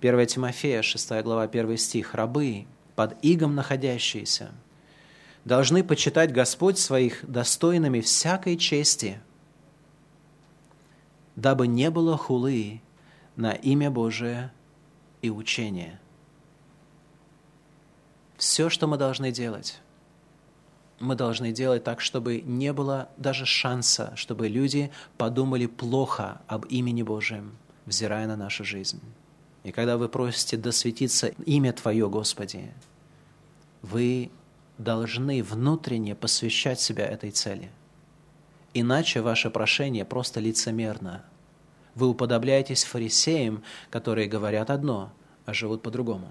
1 0.01 0.27
Тимофея, 0.27 0.81
6 0.81 1.23
глава, 1.23 1.43
1 1.43 1.77
стих. 1.77 2.13
«Рабы, 2.13 2.65
под 2.95 3.17
игом 3.23 3.55
находящиеся, 3.55 4.51
должны 5.45 5.83
почитать 5.83 6.31
Господь 6.31 6.77
своих 6.77 7.29
достойными 7.29 8.01
всякой 8.01 8.57
чести, 8.57 9.19
дабы 11.35 11.67
не 11.67 11.89
было 11.89 12.17
хулы 12.17 12.81
на 13.35 13.51
имя 13.51 13.89
Божие 13.89 14.51
и 15.21 15.29
учение. 15.29 15.99
Все, 18.35 18.69
что 18.69 18.87
мы 18.87 18.97
должны 18.97 19.31
делать, 19.31 19.79
мы 20.99 21.15
должны 21.15 21.51
делать 21.51 21.83
так, 21.83 22.01
чтобы 22.01 22.41
не 22.41 22.73
было 22.73 23.09
даже 23.17 23.45
шанса, 23.45 24.13
чтобы 24.15 24.47
люди 24.47 24.91
подумали 25.17 25.67
плохо 25.67 26.41
об 26.47 26.65
имени 26.65 27.03
Божьем, 27.03 27.55
взирая 27.85 28.27
на 28.27 28.35
нашу 28.35 28.63
жизнь. 28.63 29.01
И 29.63 29.71
когда 29.71 29.97
вы 29.97 30.09
просите 30.09 30.57
«досветиться 30.57 31.27
имя 31.45 31.73
Твое, 31.73 32.09
Господи», 32.09 32.71
вы 33.81 34.31
должны 34.77 35.43
внутренне 35.43 36.15
посвящать 36.15 36.79
себя 36.79 37.05
этой 37.05 37.31
цели. 37.31 37.71
Иначе 38.73 39.21
ваше 39.21 39.49
прошение 39.49 40.05
просто 40.05 40.39
лицемерно. 40.39 41.23
Вы 41.95 42.09
уподобляетесь 42.09 42.83
фарисеям, 42.83 43.63
которые 43.89 44.27
говорят 44.27 44.69
одно, 44.69 45.11
а 45.45 45.53
живут 45.53 45.81
по-другому. 45.81 46.29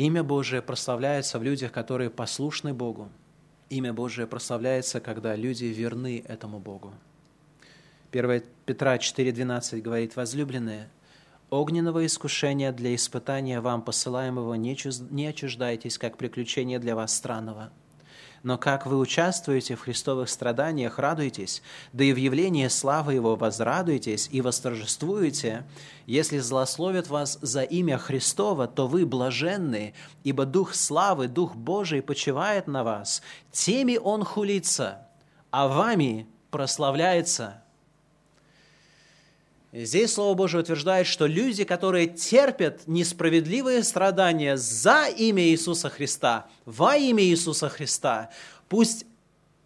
Имя 0.00 0.22
Божие 0.22 0.62
прославляется 0.62 1.38
в 1.38 1.42
людях, 1.42 1.72
которые 1.72 2.08
послушны 2.08 2.72
Богу. 2.72 3.10
Имя 3.68 3.92
Божие 3.92 4.26
прославляется, 4.26 4.98
когда 4.98 5.36
люди 5.36 5.66
верны 5.66 6.24
этому 6.26 6.58
Богу. 6.58 6.94
1 8.10 8.42
Петра 8.64 8.96
4,12 8.96 9.82
говорит, 9.82 10.16
«Возлюбленные, 10.16 10.88
огненного 11.50 12.06
искушения 12.06 12.72
для 12.72 12.94
испытания 12.94 13.60
вам 13.60 13.82
посылаемого 13.82 14.54
не, 14.54 14.74
чуз... 14.74 15.02
не 15.10 15.26
отчуждайтесь, 15.26 15.98
как 15.98 16.16
приключение 16.16 16.78
для 16.78 16.96
вас 16.96 17.14
странного. 17.14 17.70
Но 18.42 18.56
как 18.56 18.86
вы 18.86 18.98
участвуете 18.98 19.76
в 19.76 19.80
христовых 19.80 20.28
страданиях, 20.30 20.98
радуйтесь, 20.98 21.62
да 21.92 22.04
и 22.04 22.12
в 22.12 22.16
явлении 22.16 22.68
славы 22.68 23.14
Его 23.14 23.36
возрадуйтесь 23.36 24.28
и 24.32 24.40
восторжествуете. 24.40 25.66
Если 26.06 26.38
злословят 26.38 27.08
вас 27.08 27.38
за 27.42 27.62
имя 27.62 27.98
Христова, 27.98 28.66
то 28.66 28.86
вы 28.86 29.04
блаженны, 29.04 29.94
ибо 30.24 30.46
Дух 30.46 30.74
славы, 30.74 31.28
Дух 31.28 31.54
Божий 31.54 32.00
почивает 32.00 32.66
на 32.66 32.82
вас. 32.82 33.20
Теми 33.52 33.98
Он 33.98 34.24
хулится, 34.24 35.06
а 35.50 35.68
вами 35.68 36.26
прославляется». 36.50 37.62
Здесь 39.72 40.14
Слово 40.14 40.34
Божие 40.34 40.62
утверждает, 40.62 41.06
что 41.06 41.26
люди, 41.26 41.62
которые 41.62 42.08
терпят 42.08 42.82
несправедливые 42.86 43.84
страдания 43.84 44.56
за 44.56 45.06
имя 45.06 45.44
Иисуса 45.44 45.88
Христа, 45.88 46.48
во 46.64 46.96
имя 46.96 47.22
Иисуса 47.22 47.68
Христа, 47.68 48.30
пусть 48.68 49.06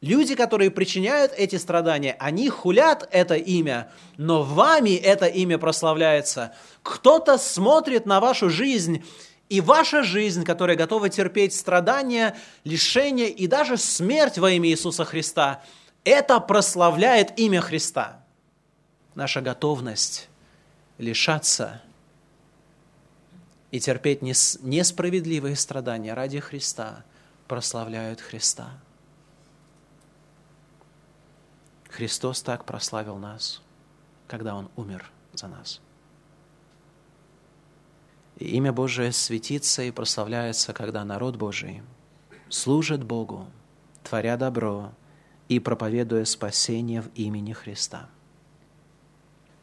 люди, 0.03 0.35
которые 0.35 0.71
причиняют 0.71 1.33
эти 1.35 1.57
страдания, 1.57 2.17
они 2.19 2.51
хулят 2.51 3.09
это 3.13 3.37
имя, 3.37 3.91
но 4.19 4.43
вами 4.43 4.95
это 4.95 5.25
имя 5.25 5.57
прославляется. 5.57 6.55
Кто-то 6.83 7.39
смотрит 7.39 8.05
на 8.05 8.21
вашу 8.21 8.51
жизнь, 8.51 9.03
и 9.49 9.61
ваша 9.61 10.03
жизнь, 10.03 10.43
которая 10.45 10.77
готова 10.77 11.09
терпеть 11.09 11.55
страдания, 11.55 12.37
лишения 12.65 13.27
и 13.27 13.47
даже 13.47 13.77
смерть 13.79 14.37
во 14.37 14.51
имя 14.51 14.69
Иисуса 14.69 15.05
Христа, 15.05 15.63
это 16.03 16.41
прославляет 16.41 17.39
имя 17.39 17.61
Христа 17.61 18.24
наша 19.15 19.41
готовность 19.41 20.29
лишаться 20.99 21.83
и 23.71 23.81
терпеть 23.81 24.23
несправедливые 24.23 25.57
страдания 25.57 26.15
ради 26.15 26.41
Христа 26.41 27.05
прославляют 27.49 28.21
Христа. 28.21 28.71
Христос 31.89 32.43
так 32.43 32.65
прославил 32.65 33.17
нас, 33.17 33.63
когда 34.27 34.57
Он 34.57 34.69
умер 34.77 35.11
за 35.33 35.49
нас. 35.49 35.81
И 38.37 38.57
имя 38.57 38.73
Божие 38.73 39.13
светится 39.13 39.83
и 39.83 39.93
прославляется, 39.93 40.73
когда 40.73 41.05
народ 41.05 41.37
Божий 41.37 41.83
служит 42.49 43.05
Богу, 43.05 43.47
творя 44.03 44.37
добро 44.37 44.93
и 45.49 45.61
проповедуя 45.61 46.25
спасение 46.25 47.03
в 47.03 47.09
имени 47.15 47.53
Христа. 47.53 48.09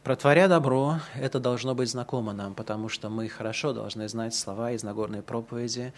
Протворя 0.03 0.47
добро, 0.47 0.99
это 1.15 1.39
должно 1.39 1.75
быть 1.75 1.89
знакомо 1.89 2.33
нам, 2.33 2.55
потому 2.55 2.89
что 2.89 3.09
мы 3.09 3.29
хорошо 3.29 3.71
должны 3.71 4.09
знать 4.09 4.33
слова 4.33 4.71
из 4.71 4.81
Нагорной 4.81 5.21
проповеди. 5.21 5.93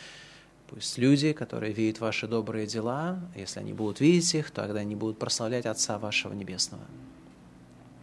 Пусть 0.68 0.98
люди, 0.98 1.32
которые 1.32 1.72
видят 1.72 2.02
ваши 2.02 2.28
добрые 2.28 2.68
дела, 2.68 3.18
если 3.34 3.62
они 3.62 3.72
будут 3.72 4.02
видеть 4.02 4.36
их, 4.36 4.52
то 4.52 4.64
тогда 4.64 4.82
они 4.82 4.96
будут 4.96 5.20
прославлять 5.20 5.66
Отца 5.66 5.98
вашего 6.00 6.34
Небесного. 6.34 6.84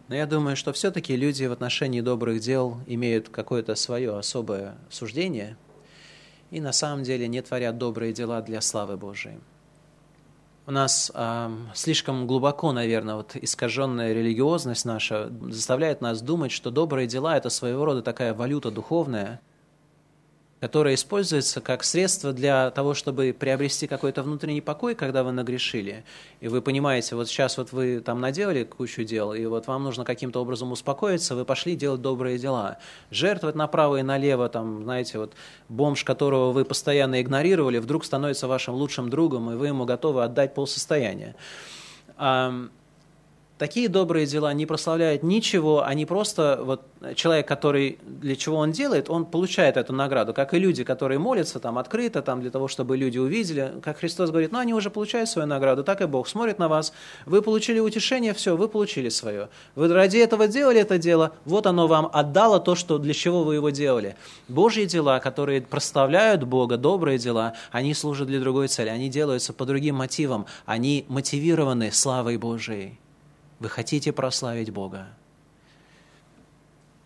Но 0.07 0.15
я 0.15 0.25
думаю, 0.25 0.55
что 0.55 0.73
все-таки 0.73 1.15
люди 1.15 1.45
в 1.45 1.51
отношении 1.51 2.01
добрых 2.01 2.39
дел 2.39 2.79
имеют 2.87 3.29
какое-то 3.29 3.75
свое 3.75 4.17
особое 4.17 4.75
суждение 4.89 5.55
и 6.49 6.61
на 6.61 6.71
самом 6.71 7.03
деле 7.03 7.27
не 7.27 7.43
творят 7.43 7.77
добрые 7.77 8.11
дела 8.11 8.41
для 8.41 8.61
славы 8.61 8.97
Божией 8.97 9.37
у 10.71 10.73
нас 10.73 11.11
э, 11.13 11.49
слишком 11.73 12.25
глубоко, 12.25 12.71
наверное, 12.71 13.15
вот 13.15 13.35
искаженная 13.35 14.13
религиозность 14.13 14.85
наша 14.85 15.29
заставляет 15.49 15.99
нас 15.99 16.21
думать, 16.21 16.53
что 16.53 16.71
добрые 16.71 17.07
дела– 17.07 17.35
это 17.37 17.49
своего 17.49 17.83
рода 17.83 18.01
такая 18.01 18.33
валюта 18.33 18.71
духовная, 18.71 19.41
которая 20.61 20.93
используется 20.93 21.59
как 21.59 21.83
средство 21.83 22.33
для 22.33 22.69
того, 22.69 22.93
чтобы 22.93 23.35
приобрести 23.37 23.87
какой-то 23.87 24.21
внутренний 24.21 24.61
покой, 24.61 24.93
когда 24.93 25.23
вы 25.23 25.31
нагрешили. 25.31 26.05
И 26.39 26.47
вы 26.47 26.61
понимаете, 26.61 27.15
вот 27.15 27.27
сейчас 27.27 27.57
вот 27.57 27.71
вы 27.71 27.99
там 27.99 28.21
наделали 28.21 28.63
кучу 28.63 29.03
дел, 29.03 29.33
и 29.33 29.43
вот 29.47 29.65
вам 29.65 29.83
нужно 29.83 30.05
каким-то 30.05 30.39
образом 30.39 30.71
успокоиться, 30.71 31.35
вы 31.35 31.45
пошли 31.45 31.75
делать 31.75 32.01
добрые 32.01 32.37
дела. 32.37 32.77
Жертвовать 33.09 33.55
направо 33.55 33.97
и 33.97 34.03
налево, 34.03 34.49
там, 34.49 34.83
знаете, 34.83 35.17
вот 35.17 35.33
бомж, 35.67 36.03
которого 36.03 36.51
вы 36.51 36.63
постоянно 36.63 37.19
игнорировали, 37.21 37.79
вдруг 37.79 38.05
становится 38.05 38.47
вашим 38.47 38.75
лучшим 38.75 39.09
другом, 39.09 39.51
и 39.51 39.55
вы 39.55 39.67
ему 39.67 39.85
готовы 39.85 40.23
отдать 40.23 40.53
полсостояния. 40.53 41.35
Такие 43.61 43.89
добрые 43.89 44.25
дела 44.25 44.51
не 44.53 44.65
прославляют 44.65 45.21
ничего, 45.21 45.85
они 45.85 46.07
просто, 46.07 46.59
вот 46.63 46.81
человек, 47.13 47.47
который, 47.47 47.99
для 48.01 48.35
чего 48.35 48.57
он 48.57 48.71
делает, 48.71 49.07
он 49.07 49.23
получает 49.23 49.77
эту 49.77 49.93
награду, 49.93 50.33
как 50.33 50.55
и 50.55 50.57
люди, 50.57 50.83
которые 50.83 51.19
молятся 51.19 51.59
там 51.59 51.77
открыто, 51.77 52.23
там 52.23 52.41
для 52.41 52.49
того, 52.49 52.67
чтобы 52.67 52.97
люди 52.97 53.19
увидели, 53.19 53.73
как 53.83 53.99
Христос 53.99 54.31
говорит, 54.31 54.51
ну 54.51 54.57
они 54.57 54.73
уже 54.73 54.89
получают 54.89 55.29
свою 55.29 55.47
награду, 55.47 55.83
так 55.83 56.01
и 56.01 56.07
Бог 56.07 56.27
смотрит 56.27 56.57
на 56.57 56.69
вас, 56.69 56.91
вы 57.27 57.43
получили 57.43 57.77
утешение, 57.77 58.33
все, 58.33 58.57
вы 58.57 58.67
получили 58.67 59.09
свое. 59.09 59.49
Вы 59.75 59.93
ради 59.93 60.17
этого 60.17 60.47
делали 60.47 60.81
это 60.81 60.97
дело, 60.97 61.33
вот 61.45 61.67
оно 61.67 61.85
вам 61.85 62.09
отдало 62.11 62.59
то, 62.59 62.73
что, 62.73 62.97
для 62.97 63.13
чего 63.13 63.43
вы 63.43 63.53
его 63.53 63.69
делали. 63.69 64.15
Божьи 64.47 64.85
дела, 64.85 65.19
которые 65.19 65.61
прославляют 65.61 66.45
Бога, 66.45 66.77
добрые 66.77 67.19
дела, 67.19 67.53
они 67.69 67.93
служат 67.93 68.25
для 68.25 68.39
другой 68.39 68.69
цели, 68.69 68.89
они 68.89 69.07
делаются 69.07 69.53
по 69.53 69.65
другим 69.65 69.97
мотивам, 69.97 70.47
они 70.65 71.05
мотивированы 71.09 71.91
славой 71.91 72.37
Божией. 72.37 72.97
Вы 73.61 73.69
хотите 73.69 74.11
прославить 74.11 74.71
Бога, 74.71 75.09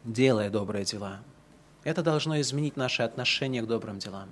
делая 0.06 0.49
добрые 0.49 0.86
дела. 0.86 1.20
Это 1.84 2.01
должно 2.01 2.39
изменить 2.39 2.78
наше 2.78 3.03
отношение 3.03 3.62
к 3.62 3.68
добрым 3.68 3.99
делам. 3.99 4.30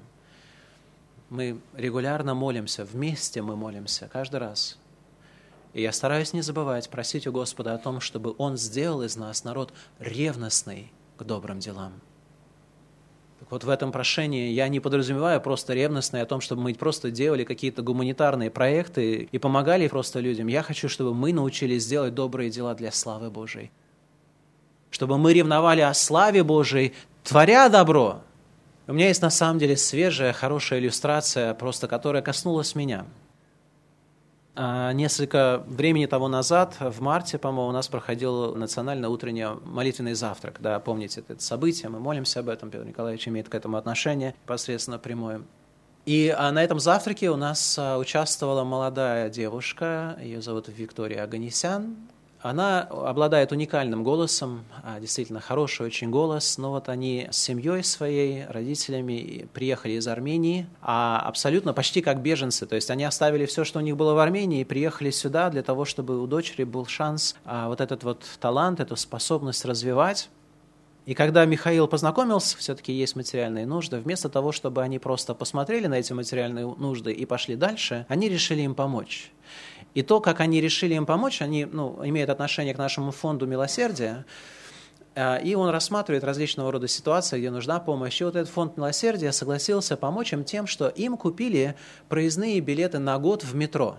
Мы 1.29 1.59
регулярно 1.73 2.33
молимся, 2.33 2.85
вместе 2.85 3.41
мы 3.41 3.57
молимся, 3.57 4.07
каждый 4.07 4.37
раз. 4.37 4.77
И 5.73 5.81
я 5.81 5.91
стараюсь 5.91 6.31
не 6.31 6.41
забывать 6.41 6.89
просить 6.89 7.27
у 7.27 7.33
Господа 7.33 7.73
о 7.73 7.77
том, 7.77 7.99
чтобы 7.99 8.35
Он 8.37 8.55
сделал 8.55 9.03
из 9.03 9.17
нас 9.17 9.43
народ 9.43 9.73
ревностный 9.99 10.93
к 11.17 11.23
добрым 11.25 11.59
делам. 11.59 11.91
Так 13.43 13.51
вот 13.51 13.65
в 13.65 13.69
этом 13.69 13.91
прошении 13.91 14.51
я 14.51 14.69
не 14.69 14.79
подразумеваю 14.79 15.41
просто 15.41 15.73
ревностное 15.73 16.23
о 16.23 16.25
том, 16.25 16.39
чтобы 16.39 16.61
мы 16.61 16.73
просто 16.75 17.11
делали 17.11 17.43
какие-то 17.43 17.81
гуманитарные 17.81 18.49
проекты 18.49 19.27
и 19.29 19.37
помогали 19.37 19.85
просто 19.89 20.21
людям. 20.21 20.47
Я 20.47 20.63
хочу, 20.63 20.87
чтобы 20.87 21.13
мы 21.13 21.33
научились 21.33 21.85
делать 21.85 22.15
добрые 22.15 22.49
дела 22.49 22.73
для 22.73 22.89
славы 22.89 23.29
Божией. 23.29 23.69
Чтобы 24.91 25.17
мы 25.17 25.33
ревновали 25.33 25.81
о 25.81 25.93
славе 25.93 26.41
Божией, 26.41 26.93
творя 27.21 27.67
добро. 27.67 28.21
У 28.87 28.93
меня 28.93 29.09
есть 29.09 29.21
на 29.21 29.29
самом 29.29 29.59
деле 29.59 29.75
свежая, 29.75 30.31
хорошая 30.31 30.79
иллюстрация, 30.79 31.53
просто 31.53 31.89
которая 31.89 32.21
коснулась 32.21 32.75
меня. 32.75 33.05
А 34.55 34.93
несколько 34.93 35.63
времени 35.67 36.05
того 36.05 36.27
назад, 36.27 36.75
в 36.79 37.01
марте, 37.01 37.39
по-моему, 37.39 37.69
у 37.69 37.71
нас 37.71 37.87
проходил 37.87 38.55
национальный 38.55 39.07
утренний 39.07 39.47
молитвенный 39.65 40.13
завтрак. 40.13 40.57
Да, 40.59 40.79
помните 40.79 41.23
это 41.27 41.41
событие, 41.41 41.89
мы 41.89 41.99
молимся 41.99 42.41
об 42.41 42.49
этом, 42.49 42.69
Петр 42.69 42.85
Николаевич 42.85 43.27
имеет 43.27 43.49
к 43.49 43.55
этому 43.55 43.77
отношение 43.77 44.35
посредственно 44.45 44.99
прямое. 44.99 45.41
И 46.05 46.35
а, 46.37 46.51
на 46.51 46.63
этом 46.63 46.79
завтраке 46.79 47.31
у 47.31 47.35
нас 47.35 47.77
а, 47.79 47.97
участвовала 47.97 48.63
молодая 48.63 49.29
девушка, 49.29 50.17
ее 50.21 50.41
зовут 50.41 50.67
Виктория 50.67 51.23
Аганесян, 51.23 51.95
она 52.43 52.81
обладает 52.81 53.51
уникальным 53.53 54.03
голосом, 54.03 54.65
а, 54.83 54.99
действительно 54.99 55.39
хороший 55.39 55.85
очень 55.85 56.09
голос, 56.09 56.57
но 56.57 56.71
вот 56.71 56.89
они 56.89 57.27
с 57.31 57.37
семьей 57.37 57.83
своей, 57.83 58.45
родителями 58.47 59.47
приехали 59.53 59.93
из 59.93 60.07
Армении, 60.07 60.67
а 60.81 61.19
абсолютно 61.25 61.73
почти 61.73 62.01
как 62.01 62.21
беженцы, 62.21 62.65
то 62.65 62.75
есть 62.75 62.91
они 62.91 63.05
оставили 63.05 63.45
все, 63.45 63.63
что 63.63 63.79
у 63.79 63.81
них 63.81 63.95
было 63.95 64.13
в 64.13 64.19
Армении, 64.19 64.59
и 64.59 64.65
приехали 64.65 65.09
сюда 65.09 65.49
для 65.49 65.63
того, 65.63 65.85
чтобы 65.85 66.21
у 66.21 66.27
дочери 66.27 66.65
был 66.65 66.85
шанс 66.85 67.35
а, 67.45 67.69
вот 67.69 67.79
этот 67.79 68.03
вот 68.03 68.23
талант, 68.41 68.81
эту 68.81 68.97
способность 68.97 69.63
развивать. 69.63 70.29
И 71.05 71.15
когда 71.15 71.43
Михаил 71.45 71.87
познакомился, 71.87 72.57
все-таки 72.57 72.93
есть 72.93 73.15
материальные 73.15 73.65
нужды, 73.65 73.97
вместо 73.97 74.29
того, 74.29 74.53
чтобы 74.53 74.81
они 74.81 74.99
просто 74.99 75.33
посмотрели 75.33 75.87
на 75.87 75.95
эти 75.95 76.13
материальные 76.13 76.65
нужды 76.65 77.11
и 77.11 77.25
пошли 77.25 77.55
дальше, 77.55 78.05
они 78.07 78.29
решили 78.29 78.61
им 78.61 78.73
помочь. 78.73 79.31
И 79.93 80.01
то, 80.01 80.21
как 80.21 80.39
они 80.39 80.61
решили 80.61 80.93
им 80.93 81.05
помочь, 81.05 81.41
они 81.41 81.65
ну, 81.65 81.99
имеют 82.03 82.29
отношение 82.29 82.73
к 82.73 82.77
нашему 82.77 83.11
фонду 83.11 83.45
милосердия, 83.45 84.25
э, 85.13 85.43
и 85.43 85.55
он 85.55 85.69
рассматривает 85.69 86.23
различного 86.23 86.71
рода 86.71 86.87
ситуации, 86.87 87.37
где 87.37 87.51
нужна 87.51 87.81
помощь. 87.81 88.21
И 88.21 88.23
вот 88.23 88.37
этот 88.37 88.49
фонд 88.49 88.77
милосердия 88.77 89.33
согласился 89.33 89.97
помочь 89.97 90.31
им 90.31 90.45
тем, 90.45 90.67
что 90.67 90.87
им 90.87 91.17
купили 91.17 91.75
проездные 92.07 92.61
билеты 92.61 92.99
на 92.99 93.19
год 93.19 93.43
в 93.43 93.53
метро. 93.55 93.97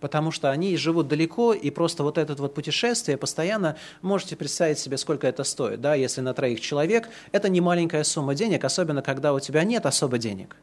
Потому 0.00 0.30
что 0.30 0.50
они 0.50 0.76
живут 0.76 1.08
далеко, 1.08 1.52
и 1.52 1.70
просто 1.70 2.02
вот 2.04 2.18
это 2.18 2.34
вот 2.34 2.54
путешествие 2.54 3.16
постоянно, 3.16 3.76
можете 4.00 4.36
представить 4.36 4.78
себе, 4.78 4.96
сколько 4.96 5.26
это 5.26 5.42
стоит. 5.42 5.80
Да? 5.80 5.94
Если 5.94 6.20
на 6.20 6.34
троих 6.34 6.60
человек, 6.60 7.08
это 7.32 7.48
не 7.48 7.60
маленькая 7.60 8.04
сумма 8.04 8.34
денег, 8.34 8.64
особенно 8.64 9.02
когда 9.02 9.34
у 9.34 9.40
тебя 9.40 9.64
нет 9.64 9.86
особо 9.86 10.18
денег. 10.18 10.56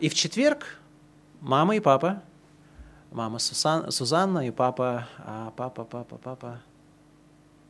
И 0.00 0.08
в 0.08 0.14
четверг 0.14 0.78
мама 1.40 1.76
и 1.76 1.80
папа, 1.80 2.22
мама 3.10 3.38
Сусан, 3.38 3.90
Сузанна 3.92 4.46
и 4.46 4.50
папа, 4.50 5.08
а, 5.18 5.52
папа, 5.56 5.84
папа, 5.84 6.16
папа, 6.16 6.60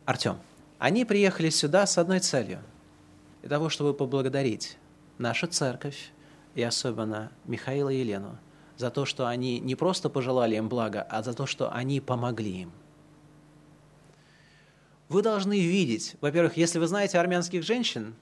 Артем. 0.04 0.38
Они 0.78 1.04
приехали 1.04 1.50
сюда 1.50 1.86
с 1.86 1.98
одной 1.98 2.20
целью, 2.20 2.60
для 3.40 3.50
того, 3.50 3.68
чтобы 3.68 3.94
поблагодарить 3.94 4.76
нашу 5.18 5.46
церковь 5.46 6.12
и 6.54 6.62
особенно 6.62 7.30
Михаила 7.44 7.88
и 7.88 7.98
Елену 7.98 8.38
за 8.82 8.90
то, 8.90 9.04
что 9.04 9.28
они 9.28 9.60
не 9.60 9.76
просто 9.76 10.10
пожелали 10.10 10.56
им 10.56 10.68
блага, 10.68 11.06
а 11.08 11.22
за 11.22 11.34
то, 11.34 11.46
что 11.46 11.72
они 11.72 12.00
помогли 12.00 12.62
им. 12.62 12.72
Вы 15.08 15.22
должны 15.22 15.60
видеть, 15.60 16.16
во-первых, 16.20 16.56
если 16.56 16.80
вы 16.80 16.88
знаете 16.88 17.20
армянских 17.20 17.62
женщин, 17.62 18.16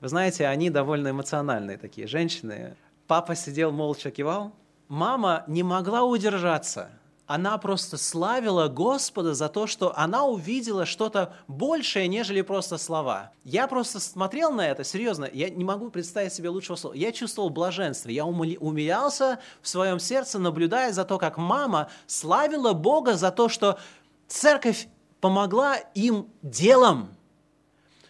вы 0.00 0.08
знаете, 0.08 0.46
они 0.46 0.70
довольно 0.70 1.08
эмоциональные 1.10 1.76
такие 1.76 2.06
женщины. 2.06 2.76
Папа 3.06 3.34
сидел 3.34 3.72
молча 3.72 4.10
кивал, 4.10 4.52
мама 4.88 5.44
не 5.48 5.62
могла 5.62 6.02
удержаться. 6.02 6.88
Она 7.26 7.58
просто 7.58 7.96
славила 7.96 8.68
Господа 8.68 9.34
за 9.34 9.48
то, 9.48 9.66
что 9.66 9.92
она 9.98 10.24
увидела 10.24 10.86
что-то 10.86 11.34
большее, 11.48 12.06
нежели 12.06 12.40
просто 12.40 12.78
слова. 12.78 13.32
Я 13.42 13.66
просто 13.66 13.98
смотрел 13.98 14.52
на 14.52 14.66
это, 14.66 14.84
серьезно, 14.84 15.28
я 15.32 15.50
не 15.50 15.64
могу 15.64 15.90
представить 15.90 16.32
себе 16.32 16.50
лучшего 16.50 16.76
слова. 16.76 16.94
Я 16.94 17.10
чувствовал 17.10 17.50
блаженство, 17.50 18.10
я 18.10 18.24
умилялся 18.24 19.40
в 19.60 19.68
своем 19.68 19.98
сердце, 19.98 20.38
наблюдая 20.38 20.92
за 20.92 21.04
то, 21.04 21.18
как 21.18 21.36
мама 21.36 21.88
славила 22.06 22.74
Бога 22.74 23.14
за 23.14 23.32
то, 23.32 23.48
что 23.48 23.80
церковь 24.28 24.86
помогла 25.20 25.78
им 25.94 26.28
делом, 26.42 27.08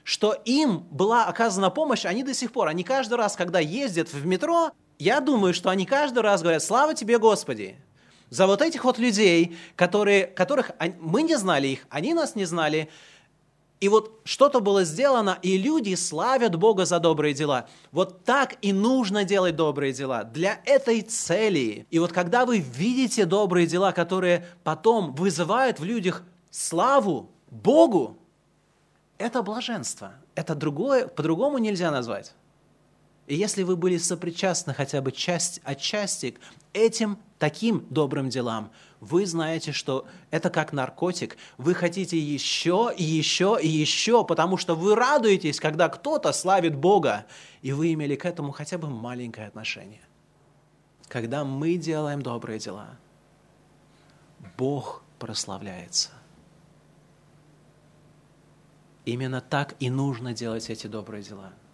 что 0.05 0.35
им 0.45 0.81
была 0.91 1.25
оказана 1.25 1.71
помощь, 1.71 2.05
они 2.05 2.23
до 2.23 2.35
сих 2.35 2.53
пор, 2.53 2.69
они 2.69 2.85
каждый 2.85 3.15
раз, 3.15 3.35
когда 3.35 3.61
ездят 3.61 4.13
в 4.13 4.27
метро, 4.27 4.73
я 4.99 5.21
думаю, 5.21 5.55
что 5.55 5.71
они 5.71 5.87
каждый 5.87 6.21
раз 6.23 6.43
говорят, 6.43 6.63
слава 6.63 6.95
тебе, 6.95 7.19
Господи, 7.19 7.77
за 8.31 8.47
вот 8.47 8.63
этих 8.63 8.85
вот 8.85 8.99
людей, 8.99 9.57
которые, 9.77 10.27
которых 10.27 10.73
мы 11.01 11.23
не 11.23 11.37
знали 11.37 11.69
их, 11.69 11.87
они 11.91 12.15
нас 12.15 12.35
не 12.35 12.45
знали, 12.45 12.89
и 13.79 13.89
вот 13.89 14.21
что-то 14.25 14.61
было 14.61 14.85
сделано, 14.85 15.39
и 15.43 15.59
люди 15.59 15.95
славят 15.95 16.57
Бога 16.57 16.87
за 16.87 16.99
добрые 16.99 17.35
дела. 17.35 17.69
Вот 17.93 18.25
так 18.25 18.57
и 18.63 18.73
нужно 18.73 19.25
делать 19.25 19.55
добрые 19.55 19.93
дела 19.93 20.25
для 20.25 20.61
этой 20.65 21.03
цели. 21.03 21.87
И 21.91 21.99
вот 21.99 22.13
когда 22.13 22.47
вы 22.47 22.59
видите 22.59 23.27
добрые 23.27 23.67
дела, 23.67 23.93
которые 23.93 24.47
потом 24.65 25.15
вызывают 25.15 25.79
в 25.79 25.85
людях 25.85 26.23
славу 26.51 27.31
Богу, 27.51 28.17
это 29.19 29.43
блаженство. 29.43 30.15
Это 30.35 30.55
другое, 30.55 31.07
по-другому 31.07 31.59
нельзя 31.59 31.91
назвать. 31.91 32.35
И 33.27 33.35
если 33.35 33.65
вы 33.65 33.77
были 33.77 33.99
сопричастны 33.99 34.73
хотя 34.73 35.01
бы 35.01 35.11
часть, 35.11 35.61
отчасти 35.65 36.33
к 36.33 36.41
этим 36.73 37.19
таким 37.39 37.85
добрым 37.91 38.29
делам, 38.29 38.71
вы 39.01 39.27
знаете, 39.27 39.73
что 39.73 40.07
это 40.31 40.49
как 40.49 40.73
наркотик. 40.73 41.37
Вы 41.59 41.75
хотите 41.75 42.19
еще 42.19 42.93
и 42.97 43.03
еще 43.03 43.59
и 43.61 43.67
еще, 43.67 44.25
потому 44.25 44.57
что 44.57 44.77
вы 44.77 44.95
радуетесь, 44.95 45.59
когда 45.59 45.89
кто-то 45.89 46.33
славит 46.33 46.77
Бога, 46.77 47.27
и 47.63 47.73
вы 47.73 47.93
имели 47.93 48.15
к 48.15 48.25
этому 48.25 48.53
хотя 48.53 48.79
бы 48.79 48.89
маленькое 48.89 49.49
отношение. 49.49 50.03
Когда 51.09 51.45
мы 51.45 51.77
делаем 51.77 52.23
добрые 52.23 52.61
дела, 52.61 52.97
Бог 54.57 55.03
прославляется. 55.19 56.11
Именно 59.05 59.41
так 59.41 59.75
и 59.81 59.91
нужно 59.91 60.33
делать 60.33 60.71
эти 60.71 60.87
добрые 60.87 61.25
дела– 61.25 61.53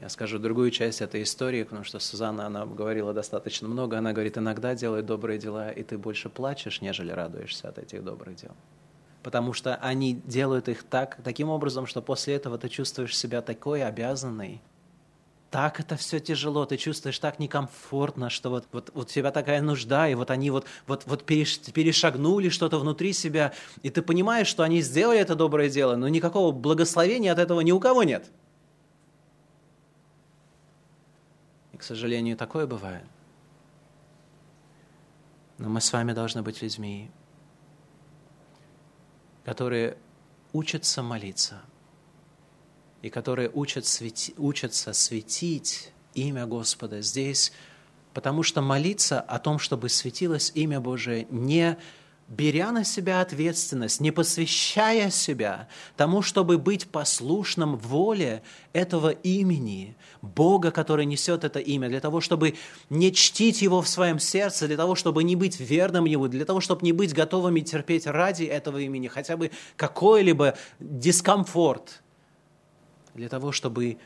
я 0.00 0.08
скажу 0.08 0.38
другую 0.38 0.70
часть 0.70 1.02
этой 1.02 1.22
истории, 1.22 1.62
потому 1.62 1.84
что 1.84 1.98
Сузанна, 1.98 2.46
она 2.46 2.64
говорила 2.64 3.12
достаточно 3.12 3.68
много. 3.68 3.98
Она 3.98 4.12
говорит, 4.14 4.38
иногда 4.38 4.74
делай 4.74 5.02
добрые 5.02 5.38
дела, 5.38 5.70
и 5.70 5.82
ты 5.82 5.98
больше 5.98 6.30
плачешь, 6.30 6.80
нежели 6.80 7.12
радуешься 7.12 7.68
от 7.68 7.78
этих 7.78 8.02
добрых 8.02 8.36
дел. 8.36 8.52
Потому 9.22 9.52
что 9.52 9.74
они 9.76 10.14
делают 10.24 10.70
их 10.70 10.84
так, 10.84 11.18
таким 11.22 11.50
образом, 11.50 11.86
что 11.86 12.00
после 12.00 12.34
этого 12.34 12.56
ты 12.56 12.70
чувствуешь 12.70 13.14
себя 13.14 13.42
такой 13.42 13.84
обязанной. 13.84 14.62
Так 15.50 15.80
это 15.80 15.96
все 15.96 16.18
тяжело, 16.18 16.64
ты 16.64 16.78
чувствуешь 16.78 17.18
так 17.18 17.38
некомфортно, 17.38 18.30
что 18.30 18.48
вот, 18.48 18.68
вот, 18.72 18.90
вот 18.94 19.04
у 19.04 19.08
тебя 19.10 19.30
такая 19.32 19.60
нужда, 19.60 20.08
и 20.08 20.14
вот 20.14 20.30
они 20.30 20.50
вот, 20.50 20.64
вот, 20.86 21.02
вот 21.04 21.24
перешагнули 21.24 22.48
что-то 22.48 22.78
внутри 22.78 23.12
себя, 23.12 23.52
и 23.82 23.90
ты 23.90 24.00
понимаешь, 24.00 24.46
что 24.46 24.62
они 24.62 24.80
сделали 24.80 25.18
это 25.18 25.34
доброе 25.34 25.68
дело, 25.68 25.96
но 25.96 26.08
никакого 26.08 26.52
благословения 26.52 27.32
от 27.32 27.38
этого 27.38 27.60
ни 27.60 27.72
у 27.72 27.80
кого 27.80 28.04
нет. 28.04 28.30
К 31.80 31.82
сожалению, 31.82 32.36
такое 32.36 32.66
бывает. 32.66 33.06
Но 35.56 35.70
мы 35.70 35.80
с 35.80 35.90
вами 35.94 36.12
должны 36.12 36.42
быть 36.42 36.60
людьми, 36.60 37.10
которые 39.46 39.96
учатся 40.52 41.02
молиться 41.02 41.62
и 43.00 43.08
которые 43.08 43.48
учат 43.48 43.86
свети, 43.86 44.34
учатся 44.36 44.92
светить 44.92 45.94
имя 46.12 46.44
Господа 46.44 47.00
здесь, 47.00 47.50
потому 48.12 48.42
что 48.42 48.60
молиться 48.60 49.18
о 49.18 49.38
том, 49.38 49.58
чтобы 49.58 49.88
светилось 49.88 50.52
имя 50.54 50.80
Божие, 50.80 51.26
не 51.30 51.78
беря 52.30 52.70
на 52.70 52.84
себя 52.84 53.20
ответственность, 53.20 54.00
не 54.00 54.12
посвящая 54.12 55.10
себя 55.10 55.68
тому, 55.96 56.22
чтобы 56.22 56.58
быть 56.58 56.86
послушным 56.86 57.76
воле 57.76 58.42
этого 58.72 59.10
имени, 59.10 59.96
Бога, 60.22 60.70
который 60.70 61.06
несет 61.06 61.42
это 61.42 61.58
имя, 61.58 61.88
для 61.88 62.00
того, 62.00 62.20
чтобы 62.20 62.54
не 62.88 63.12
чтить 63.12 63.62
Его 63.62 63.82
в 63.82 63.88
своем 63.88 64.20
сердце, 64.20 64.68
для 64.68 64.76
того, 64.76 64.94
чтобы 64.94 65.24
не 65.24 65.34
быть 65.34 65.58
верным 65.58 66.04
Ему, 66.04 66.28
для 66.28 66.44
того, 66.44 66.60
чтобы 66.60 66.82
не 66.84 66.92
быть 66.92 67.12
готовыми 67.12 67.60
терпеть 67.60 68.06
ради 68.06 68.44
этого 68.44 68.78
имени 68.78 69.08
хотя 69.08 69.36
бы 69.36 69.50
какой-либо 69.76 70.56
дискомфорт, 70.78 72.00
для 73.14 73.28
того, 73.28 73.50
чтобы 73.50 73.98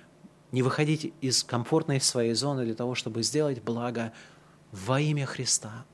не 0.50 0.62
выходить 0.62 1.12
из 1.20 1.44
комфортной 1.44 2.00
своей 2.00 2.32
зоны, 2.32 2.64
для 2.64 2.74
того, 2.74 2.94
чтобы 2.94 3.22
сделать 3.22 3.60
благо 3.62 4.12
во 4.72 4.98
имя 4.98 5.26
Христа– 5.26 5.84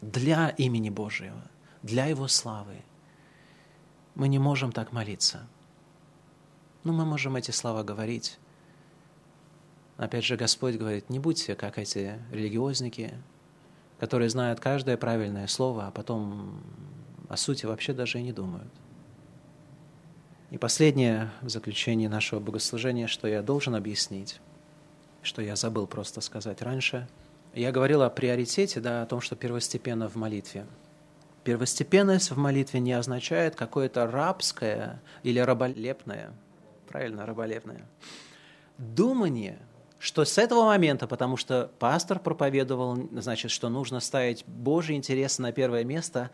для 0.00 0.50
имени 0.50 0.90
Божьего, 0.90 1.42
для 1.82 2.06
Его 2.06 2.28
славы. 2.28 2.82
Мы 4.14 4.28
не 4.28 4.38
можем 4.38 4.72
так 4.72 4.92
молиться. 4.92 5.46
Но 6.84 6.92
мы 6.92 7.04
можем 7.04 7.36
эти 7.36 7.50
слова 7.50 7.82
говорить. 7.82 8.38
Опять 9.96 10.24
же, 10.24 10.36
Господь 10.36 10.76
говорит, 10.76 11.10
не 11.10 11.18
будьте 11.18 11.54
как 11.54 11.78
эти 11.78 12.18
религиозники, 12.30 13.14
которые 13.98 14.30
знают 14.30 14.60
каждое 14.60 14.96
правильное 14.96 15.48
слово, 15.48 15.88
а 15.88 15.90
потом 15.90 16.62
о 17.28 17.36
сути 17.36 17.66
вообще 17.66 17.92
даже 17.92 18.20
и 18.20 18.22
не 18.22 18.32
думают. 18.32 18.72
И 20.50 20.56
последнее 20.56 21.30
в 21.42 21.48
заключении 21.48 22.06
нашего 22.06 22.40
богослужения, 22.40 23.06
что 23.06 23.28
я 23.28 23.42
должен 23.42 23.74
объяснить, 23.74 24.40
что 25.22 25.42
я 25.42 25.56
забыл 25.56 25.86
просто 25.86 26.20
сказать 26.20 26.62
раньше– 26.62 27.08
Я 27.58 27.72
говорил 27.72 28.02
о 28.02 28.08
приоритете, 28.08 28.78
да, 28.78 29.02
о 29.02 29.06
том, 29.06 29.20
что 29.20 29.34
первостепенно 29.34 30.08
в 30.08 30.14
молитве. 30.14 30.64
Первостепенность 31.42 32.30
в 32.30 32.38
молитве 32.38 32.78
не 32.78 32.92
означает 32.92 33.56
какое-то 33.56 34.06
рабское 34.06 35.02
или 35.24 35.40
раболепное, 35.40 36.32
правильно, 36.88 37.26
раболепное, 37.26 37.84
думание, 38.78 39.58
что 39.98 40.24
с 40.24 40.38
этого 40.38 40.66
момента, 40.66 41.08
потому 41.08 41.36
что 41.36 41.68
пастор 41.80 42.20
проповедовал, 42.20 43.08
значит, 43.10 43.50
что 43.50 43.68
нужно 43.68 43.98
ставить 43.98 44.44
Божий 44.46 44.94
интерес 44.94 45.40
на 45.40 45.50
первое 45.50 45.82
место, 45.82 46.30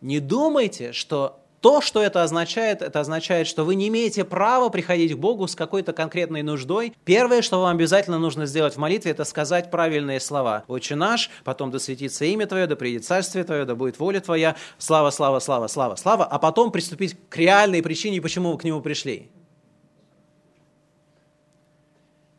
не 0.00 0.18
думайте, 0.18 0.90
что 0.90 1.41
то, 1.62 1.80
что 1.80 2.02
это 2.02 2.24
означает, 2.24 2.82
это 2.82 2.98
означает, 2.98 3.46
что 3.46 3.64
вы 3.64 3.76
не 3.76 3.86
имеете 3.86 4.24
права 4.24 4.68
приходить 4.68 5.14
к 5.14 5.16
Богу 5.16 5.46
с 5.46 5.54
какой-то 5.54 5.92
конкретной 5.92 6.42
нуждой. 6.42 6.92
Первое, 7.04 7.40
что 7.40 7.62
вам 7.62 7.76
обязательно 7.76 8.18
нужно 8.18 8.46
сделать 8.46 8.74
в 8.74 8.78
молитве, 8.78 9.12
это 9.12 9.22
сказать 9.24 9.70
правильные 9.70 10.18
слова. 10.18 10.64
«Отче 10.66 10.96
наш», 10.96 11.30
потом 11.44 11.70
«Да 11.70 11.78
светится 11.78 12.24
имя 12.24 12.48
Твое», 12.48 12.66
«Да 12.66 12.74
придет 12.74 13.04
царствие 13.04 13.44
Твое», 13.44 13.64
«Да 13.64 13.76
будет 13.76 14.00
воля 14.00 14.20
Твоя», 14.20 14.56
«Слава, 14.76 15.10
слава, 15.10 15.38
слава, 15.38 15.68
слава, 15.68 15.94
слава», 15.94 16.24
а 16.24 16.40
потом 16.40 16.72
приступить 16.72 17.16
к 17.28 17.36
реальной 17.36 17.80
причине, 17.80 18.20
почему 18.20 18.50
вы 18.50 18.58
к 18.58 18.64
Нему 18.64 18.80
пришли. 18.80 19.30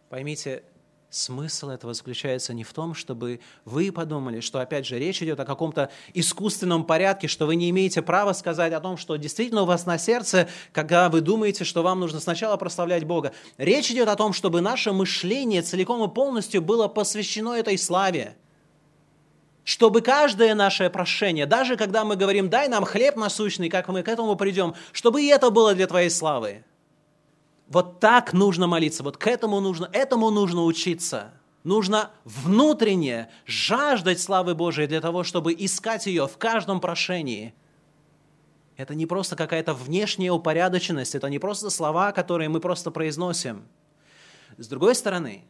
Поймите, 0.10 0.64
Смысл 1.14 1.70
этого 1.70 1.94
заключается 1.94 2.56
не 2.56 2.64
в 2.64 2.74
том, 2.74 2.96
чтобы 2.96 3.40
вы 3.66 3.92
подумали, 3.92 4.40
что, 4.40 4.60
опять 4.60 4.88
же, 4.88 4.98
речь 4.98 5.22
идет 5.22 5.40
о 5.40 5.46
каком-то 5.46 5.92
искусственном 6.16 6.86
порядке, 6.86 7.28
что 7.28 7.46
вы 7.46 7.56
не 7.56 7.70
имеете 7.70 8.02
права 8.02 8.34
сказать 8.34 8.74
о 8.74 8.80
том, 8.80 8.98
что 8.98 9.16
действительно 9.18 9.62
у 9.62 9.66
вас 9.66 9.86
на 9.86 10.00
сердце, 10.00 10.50
когда 10.72 11.10
вы 11.10 11.22
думаете, 11.22 11.66
что 11.66 11.84
вам 11.84 12.00
нужно 12.00 12.20
сначала 12.20 12.58
прославлять 12.58 13.04
Бога. 13.04 13.32
Речь 13.60 13.92
идет 13.92 14.08
о 14.08 14.16
том, 14.16 14.34
чтобы 14.34 14.62
наше 14.62 14.92
мышление 14.92 15.62
целиком 15.62 16.04
и 16.04 16.12
полностью 16.12 16.64
было 16.64 16.88
посвящено 16.88 17.54
этой 17.54 17.78
славе. 17.78 18.36
Чтобы 19.66 20.02
каждое 20.02 20.56
наше 20.56 20.90
прошение, 20.90 21.46
даже 21.46 21.78
когда 21.78 22.06
мы 22.06 22.16
говорим 22.16 22.50
«дай 22.50 22.68
нам 22.70 22.86
хлеб 22.86 23.18
насущный», 23.18 23.70
как 23.70 23.88
мы 23.88 24.02
к 24.02 24.08
этому 24.08 24.36
придем, 24.36 24.74
чтобы 24.92 25.22
и 25.22 25.28
это 25.28 25.52
было 25.52 25.76
для 25.76 25.86
Твоей 25.86 26.10
славы. 26.10 26.64
Вот 27.74 28.00
так 28.00 28.34
нужно 28.34 28.68
молиться, 28.68 29.02
вот 29.02 29.18
к 29.18 29.26
этому 29.26 29.60
нужно, 29.60 29.90
этому 29.92 30.30
нужно 30.30 30.64
учиться. 30.64 31.34
Нужно 31.64 32.12
внутренне 32.24 33.32
жаждать 33.48 34.22
славы 34.22 34.54
Божией 34.54 34.86
для 34.86 35.02
того, 35.02 35.24
чтобы 35.24 35.56
искать 35.58 36.06
ее 36.06 36.28
в 36.28 36.38
каждом 36.38 36.80
прошении. 36.80 37.56
Это 38.78 38.94
не 38.94 39.08
просто 39.08 39.36
какая-то 39.36 39.74
внешняя 39.74 40.32
упорядоченность, 40.32 41.16
это 41.16 41.30
не 41.30 41.40
просто 41.40 41.72
слова, 41.72 42.12
которые 42.12 42.48
мы 42.48 42.60
просто 42.60 42.92
произносим. 42.92 43.64
С 44.60 44.68
другой 44.68 44.94
стороны, 44.94 45.44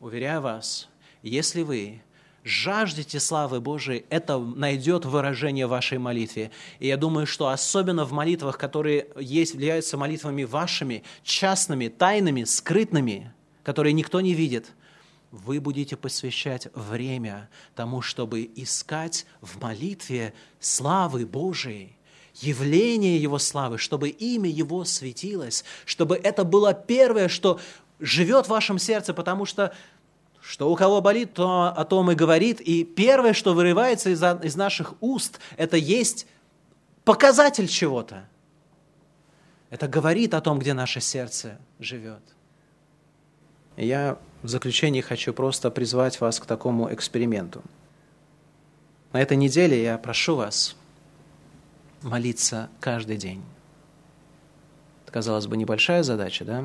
уверяю 0.00 0.42
вас, 0.42 0.90
если 1.22 1.62
вы 1.62 2.02
жаждете 2.44 3.18
славы 3.18 3.60
Божией, 3.60 4.04
это 4.10 4.38
найдет 4.38 5.06
выражение 5.06 5.66
в 5.66 5.70
вашей 5.70 5.98
молитве. 5.98 6.50
И 6.78 6.86
я 6.86 6.96
думаю, 6.96 7.26
что 7.26 7.48
особенно 7.48 8.04
в 8.04 8.12
молитвах, 8.12 8.58
которые 8.58 9.08
есть, 9.18 9.54
являются 9.54 9.96
молитвами 9.96 10.44
вашими, 10.44 11.02
частными, 11.24 11.88
тайными, 11.88 12.44
скрытными, 12.44 13.32
которые 13.62 13.94
никто 13.94 14.20
не 14.20 14.34
видит, 14.34 14.72
вы 15.30 15.58
будете 15.58 15.96
посвящать 15.96 16.68
время 16.74 17.48
тому, 17.74 18.02
чтобы 18.02 18.48
искать 18.54 19.26
в 19.40 19.60
молитве 19.60 20.32
славы 20.60 21.26
Божией, 21.26 21.96
явление 22.40 23.20
Его 23.20 23.38
славы, 23.38 23.78
чтобы 23.78 24.10
имя 24.10 24.48
Его 24.48 24.84
светилось, 24.84 25.64
чтобы 25.86 26.16
это 26.16 26.44
было 26.44 26.72
первое, 26.74 27.28
что 27.28 27.58
живет 28.00 28.46
в 28.46 28.50
вашем 28.50 28.78
сердце, 28.78 29.14
потому 29.14 29.44
что 29.44 29.74
что 30.46 30.70
у 30.70 30.76
кого 30.76 31.00
болит, 31.00 31.32
то 31.32 31.72
о 31.74 31.84
том 31.86 32.10
и 32.10 32.14
говорит. 32.14 32.60
И 32.60 32.84
первое, 32.84 33.32
что 33.32 33.54
вырывается 33.54 34.10
из, 34.10 34.22
из 34.22 34.56
наших 34.56 34.92
уст, 35.00 35.40
это 35.56 35.78
есть 35.78 36.26
показатель 37.04 37.66
чего-то. 37.66 38.28
Это 39.70 39.88
говорит 39.88 40.34
о 40.34 40.42
том, 40.42 40.58
где 40.58 40.74
наше 40.74 41.00
сердце 41.00 41.58
живет. 41.80 42.20
Я 43.78 44.18
в 44.42 44.48
заключение 44.48 45.02
хочу 45.02 45.32
просто 45.32 45.70
призвать 45.70 46.20
вас 46.20 46.38
к 46.38 46.46
такому 46.46 46.92
эксперименту. 46.92 47.62
На 49.12 49.22
этой 49.22 49.38
неделе 49.38 49.82
я 49.82 49.96
прошу 49.96 50.36
вас 50.36 50.76
молиться 52.02 52.68
каждый 52.80 53.16
день. 53.16 53.42
Это, 55.04 55.12
казалось 55.12 55.46
бы, 55.46 55.56
небольшая 55.56 56.02
задача, 56.02 56.44
да? 56.44 56.64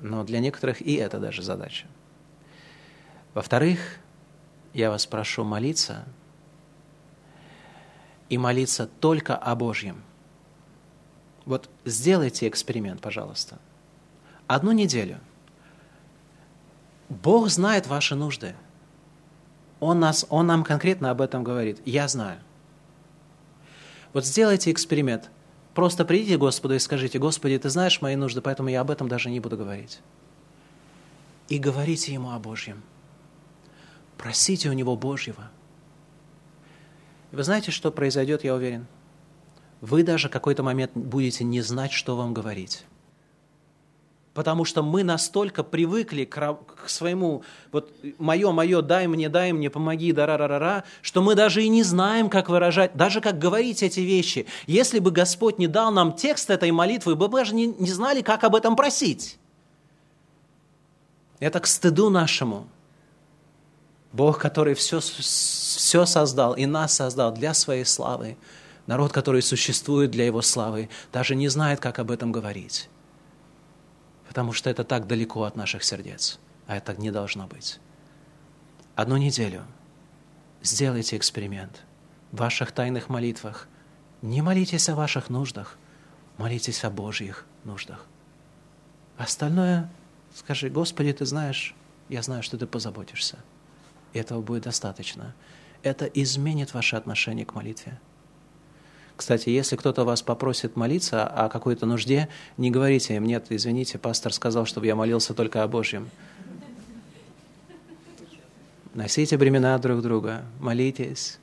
Но 0.00 0.22
для 0.22 0.38
некоторых 0.38 0.80
и 0.80 0.94
это 0.94 1.18
даже 1.18 1.42
задача. 1.42 1.86
Во-вторых, 3.36 3.98
я 4.72 4.88
вас 4.88 5.04
прошу 5.04 5.44
молиться 5.44 6.06
и 8.30 8.38
молиться 8.38 8.86
только 8.86 9.36
о 9.36 9.54
Божьем. 9.54 10.02
Вот 11.44 11.68
сделайте 11.84 12.48
эксперимент, 12.48 13.02
пожалуйста. 13.02 13.58
Одну 14.46 14.72
неделю. 14.72 15.18
Бог 17.10 17.50
знает 17.50 17.86
ваши 17.86 18.14
нужды. 18.14 18.56
Он, 19.80 20.00
нас, 20.00 20.24
он 20.30 20.46
нам 20.46 20.64
конкретно 20.64 21.10
об 21.10 21.20
этом 21.20 21.44
говорит. 21.44 21.82
Я 21.84 22.08
знаю. 22.08 22.40
Вот 24.14 24.24
сделайте 24.24 24.72
эксперимент. 24.72 25.28
Просто 25.74 26.06
придите 26.06 26.38
к 26.38 26.40
Господу 26.40 26.74
и 26.74 26.78
скажите, 26.78 27.18
Господи, 27.18 27.58
Ты 27.58 27.68
знаешь 27.68 28.00
мои 28.00 28.16
нужды, 28.16 28.40
поэтому 28.40 28.70
я 28.70 28.80
об 28.80 28.90
этом 28.90 29.08
даже 29.08 29.28
не 29.28 29.40
буду 29.40 29.58
говорить. 29.58 30.00
И 31.50 31.58
говорите 31.58 32.14
Ему 32.14 32.30
о 32.30 32.38
Божьем. 32.38 32.82
Просите 34.18 34.70
у 34.70 34.72
Него 34.72 34.96
Божьего. 34.96 35.50
И 37.32 37.36
вы 37.36 37.42
знаете, 37.42 37.70
что 37.70 37.90
произойдет, 37.90 38.44
я 38.44 38.54
уверен? 38.54 38.86
Вы 39.80 40.02
даже 40.02 40.28
какой-то 40.28 40.62
момент 40.62 40.92
будете 40.94 41.44
не 41.44 41.60
знать, 41.60 41.92
что 41.92 42.16
вам 42.16 42.32
говорить. 42.32 42.84
Потому 44.36 44.66
что 44.66 44.82
мы 44.82 45.02
настолько 45.02 45.64
привыкли 45.64 46.26
к, 46.26 46.58
своему, 46.86 47.42
вот 47.72 47.90
мое, 48.18 48.52
мое, 48.52 48.82
дай 48.82 49.06
мне, 49.06 49.30
дай 49.30 49.52
мне, 49.52 49.70
помоги, 49.70 50.12
да 50.12 50.26
ра 50.26 50.36
ра 50.36 50.58
ра 50.58 50.84
что 51.00 51.22
мы 51.22 51.34
даже 51.34 51.62
и 51.62 51.68
не 51.68 51.82
знаем, 51.82 52.28
как 52.28 52.50
выражать, 52.50 52.94
даже 52.94 53.22
как 53.22 53.38
говорить 53.38 53.82
эти 53.82 54.00
вещи. 54.00 54.46
Если 54.66 54.98
бы 54.98 55.10
Господь 55.10 55.58
не 55.58 55.68
дал 55.68 55.90
нам 55.90 56.12
текст 56.12 56.50
этой 56.50 56.70
молитвы, 56.70 57.16
мы 57.16 57.28
бы 57.28 57.38
даже 57.38 57.54
не, 57.54 57.66
не 57.66 57.90
знали, 57.90 58.20
как 58.20 58.44
об 58.44 58.54
этом 58.54 58.76
просить. 58.76 59.38
Это 61.38 61.60
к 61.60 61.66
стыду 61.66 62.10
нашему. 62.10 62.68
Бог, 64.16 64.38
который 64.38 64.72
все, 64.72 65.00
все 65.00 66.06
создал 66.06 66.54
и 66.54 66.64
нас 66.64 66.94
создал 66.94 67.32
для 67.32 67.52
своей 67.52 67.84
славы. 67.84 68.38
Народ, 68.86 69.12
который 69.12 69.42
существует 69.42 70.10
для 70.10 70.24
Его 70.24 70.40
славы, 70.40 70.88
даже 71.12 71.36
не 71.36 71.48
знает, 71.48 71.80
как 71.80 71.98
об 71.98 72.10
этом 72.10 72.32
говорить. 72.32 72.88
Потому 74.26 74.52
что 74.52 74.70
это 74.70 74.84
так 74.84 75.06
далеко 75.06 75.42
от 75.42 75.54
наших 75.54 75.84
сердец, 75.84 76.38
а 76.66 76.76
это 76.76 76.94
не 76.94 77.10
должно 77.10 77.46
быть. 77.46 77.78
Одну 78.94 79.18
неделю 79.18 79.64
сделайте 80.62 81.18
эксперимент 81.18 81.82
в 82.32 82.38
ваших 82.38 82.72
тайных 82.72 83.10
молитвах. 83.10 83.68
Не 84.22 84.40
молитесь 84.40 84.88
о 84.88 84.94
ваших 84.94 85.28
нуждах, 85.28 85.76
молитесь 86.38 86.84
о 86.84 86.90
Божьих 86.90 87.44
нуждах. 87.64 88.06
Остальное 89.18 89.90
скажи, 90.34 90.70
Господи, 90.70 91.12
Ты 91.12 91.26
знаешь, 91.26 91.74
я 92.08 92.22
знаю, 92.22 92.42
что 92.42 92.56
Ты 92.56 92.66
позаботишься 92.66 93.36
этого 94.18 94.40
будет 94.40 94.64
достаточно. 94.64 95.34
Это 95.82 96.06
изменит 96.06 96.74
ваше 96.74 96.96
отношение 96.96 97.44
к 97.46 97.54
молитве. 97.54 97.98
Кстати, 99.16 99.48
если 99.48 99.76
кто-то 99.76 100.04
вас 100.04 100.20
попросит 100.20 100.76
молиться 100.76 101.26
о 101.26 101.48
какой-то 101.48 101.86
нужде, 101.86 102.28
не 102.58 102.70
говорите 102.70 103.16
им, 103.16 103.24
нет, 103.24 103.46
извините, 103.48 103.98
пастор 103.98 104.32
сказал, 104.32 104.66
чтобы 104.66 104.86
я 104.86 104.94
молился 104.94 105.32
только 105.32 105.62
о 105.62 105.68
Божьем. 105.68 106.10
Носите 108.92 109.38
бремена 109.38 109.78
друг 109.78 110.02
друга, 110.02 110.44
молитесь. 110.60 111.38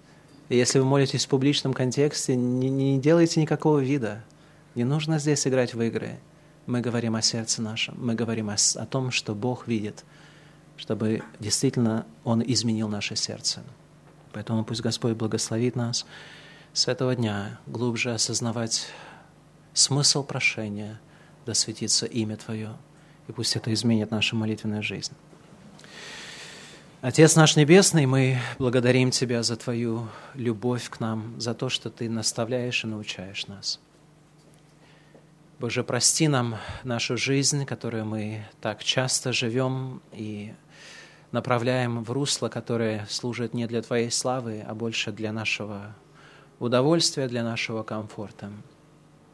И 0.49 0.57
если 0.57 0.79
вы 0.79 0.85
молитесь 0.85 1.25
в 1.25 1.29
публичном 1.29 1.73
контексте, 1.73 2.35
не, 2.35 2.69
не 2.69 2.99
делайте 2.99 3.41
никакого 3.41 3.79
вида. 3.79 4.23
Не 4.75 4.83
нужно 4.83 5.17
здесь 5.17 5.47
играть 5.47 5.73
в 5.73 5.81
игры. 5.81 6.19
Мы 6.67 6.81
говорим 6.81 7.15
о 7.15 7.21
сердце 7.21 7.61
нашем, 7.61 7.95
мы 7.97 8.13
говорим 8.13 8.49
о, 8.49 8.55
о 8.75 8.85
том, 8.85 9.09
что 9.11 9.33
Бог 9.33 9.67
видит– 9.67 10.03
чтобы 10.77 11.23
действительно 11.39 12.05
Он 12.23 12.43
изменил 12.45 12.87
наше 12.87 13.15
сердце. 13.15 13.63
Поэтому 14.31 14.63
пусть 14.65 14.81
Господь 14.81 15.13
благословит 15.13 15.75
нас 15.75 16.05
с 16.73 16.87
этого 16.87 17.15
дня 17.15 17.59
глубже 17.67 18.13
осознавать 18.13 18.87
смысл 19.73 20.23
прошения, 20.23 20.99
да 21.45 21.53
светится 21.53 22.05
имя 22.05 22.37
Твое, 22.37 22.75
и 23.27 23.31
пусть 23.31 23.55
это 23.55 23.73
изменит 23.73 24.11
нашу 24.11 24.35
молитвенную 24.35 24.83
жизнь. 24.83 25.13
Отец 27.01 27.35
наш 27.35 27.57
Небесный, 27.57 28.05
мы 28.05 28.39
благодарим 28.57 29.11
Тебя 29.11 29.43
за 29.43 29.57
Твою 29.57 30.07
любовь 30.35 30.89
к 30.89 30.99
нам, 30.99 31.39
за 31.39 31.53
то, 31.53 31.69
что 31.69 31.89
Ты 31.89 32.09
наставляешь 32.09 32.83
и 32.83 32.87
научаешь 32.87 33.45
нас. 33.47 33.79
Боже, 35.59 35.83
прости 35.83 36.27
нам 36.27 36.57
нашу 36.83 37.17
жизнь, 37.17 37.65
которую 37.65 38.05
мы 38.05 38.45
так 38.61 38.83
часто 38.83 39.31
живем 39.31 40.01
и 40.11 40.53
направляем 41.33 42.03
в 42.03 42.11
русло, 42.11 42.47
которое 42.47 43.05
служит 43.09 43.53
не 43.53 43.67
для 43.67 43.81
Твоей 43.81 44.09
славы, 44.09 44.63
а 44.65 44.73
больше 44.73 45.11
для 45.11 45.33
нашего 45.33 45.95
удовольствия, 46.59 47.27
для 47.27 47.43
нашего 47.43 47.83
комфорта. 47.83 48.51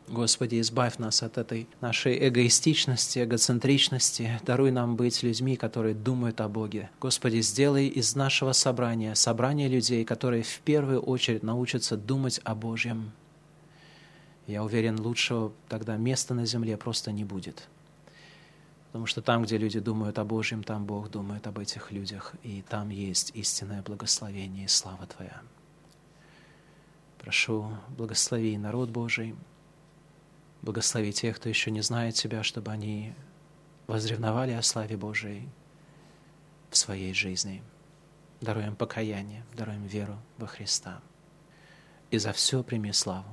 Господи, 0.07 0.59
избавь 0.59 0.97
нас 0.97 1.21
от 1.21 1.37
этой 1.37 1.67
нашей 1.81 2.27
эгоистичности, 2.27 3.23
эгоцентричности. 3.23 4.39
Даруй 4.43 4.71
нам 4.71 4.95
быть 4.95 5.21
людьми, 5.21 5.55
которые 5.55 5.93
думают 5.93 6.41
о 6.41 6.49
Боге. 6.49 6.89
Господи, 6.99 7.41
сделай 7.41 7.87
из 7.87 8.15
нашего 8.15 8.53
собрания 8.53 9.13
собрание 9.13 9.67
людей, 9.67 10.03
которые 10.03 10.41
в 10.41 10.59
первую 10.61 11.01
очередь 11.01 11.43
научатся 11.43 11.95
думать 11.95 12.41
о 12.43 12.55
Божьем. 12.55 13.11
Я 14.47 14.63
уверен, 14.63 14.99
лучшего 14.99 15.51
тогда 15.67 15.95
места 15.95 16.33
на 16.33 16.47
земле 16.47 16.75
просто 16.75 17.11
не 17.11 17.23
будет. 17.23 17.67
Потому 18.91 19.05
что 19.05 19.21
там, 19.21 19.43
где 19.43 19.57
люди 19.57 19.79
думают 19.79 20.17
о 20.19 20.25
Божьем, 20.25 20.63
там 20.63 20.85
Бог 20.85 21.09
думает 21.09 21.45
об 21.47 21.59
этих 21.59 21.91
людях, 21.91 22.33
и 22.43 22.63
там 22.63 22.89
есть 22.89 23.31
истинное 23.35 23.83
благословение 23.83 24.65
и 24.65 24.67
слава 24.67 25.05
Твоя. 25.05 25.41
Прошу, 27.19 27.77
благослови 27.89 28.57
народ 28.57 28.89
Божий, 28.89 29.35
Благослови 30.61 31.13
тех, 31.13 31.37
кто 31.37 31.47
еще 31.47 31.71
не 31.71 31.81
знает 31.81 32.15
Тебя, 32.15 32.43
чтобы 32.43 32.71
они 32.71 33.13
возревновали 33.87 34.51
о 34.51 34.61
славе 34.61 34.97
Божией 34.97 35.47
в 36.69 36.77
своей 36.77 37.13
жизни. 37.13 37.63
Даруем 38.41 38.75
покаяние, 38.75 39.43
даруем 39.55 39.85
веру 39.85 40.17
во 40.37 40.47
Христа. 40.47 41.01
И 42.11 42.17
за 42.17 42.33
все 42.33 42.63
прими 42.63 42.91
славу. 42.91 43.29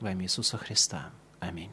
Во 0.00 0.12
имя 0.12 0.24
Иисуса 0.24 0.56
Христа. 0.56 1.10
Аминь. 1.40 1.70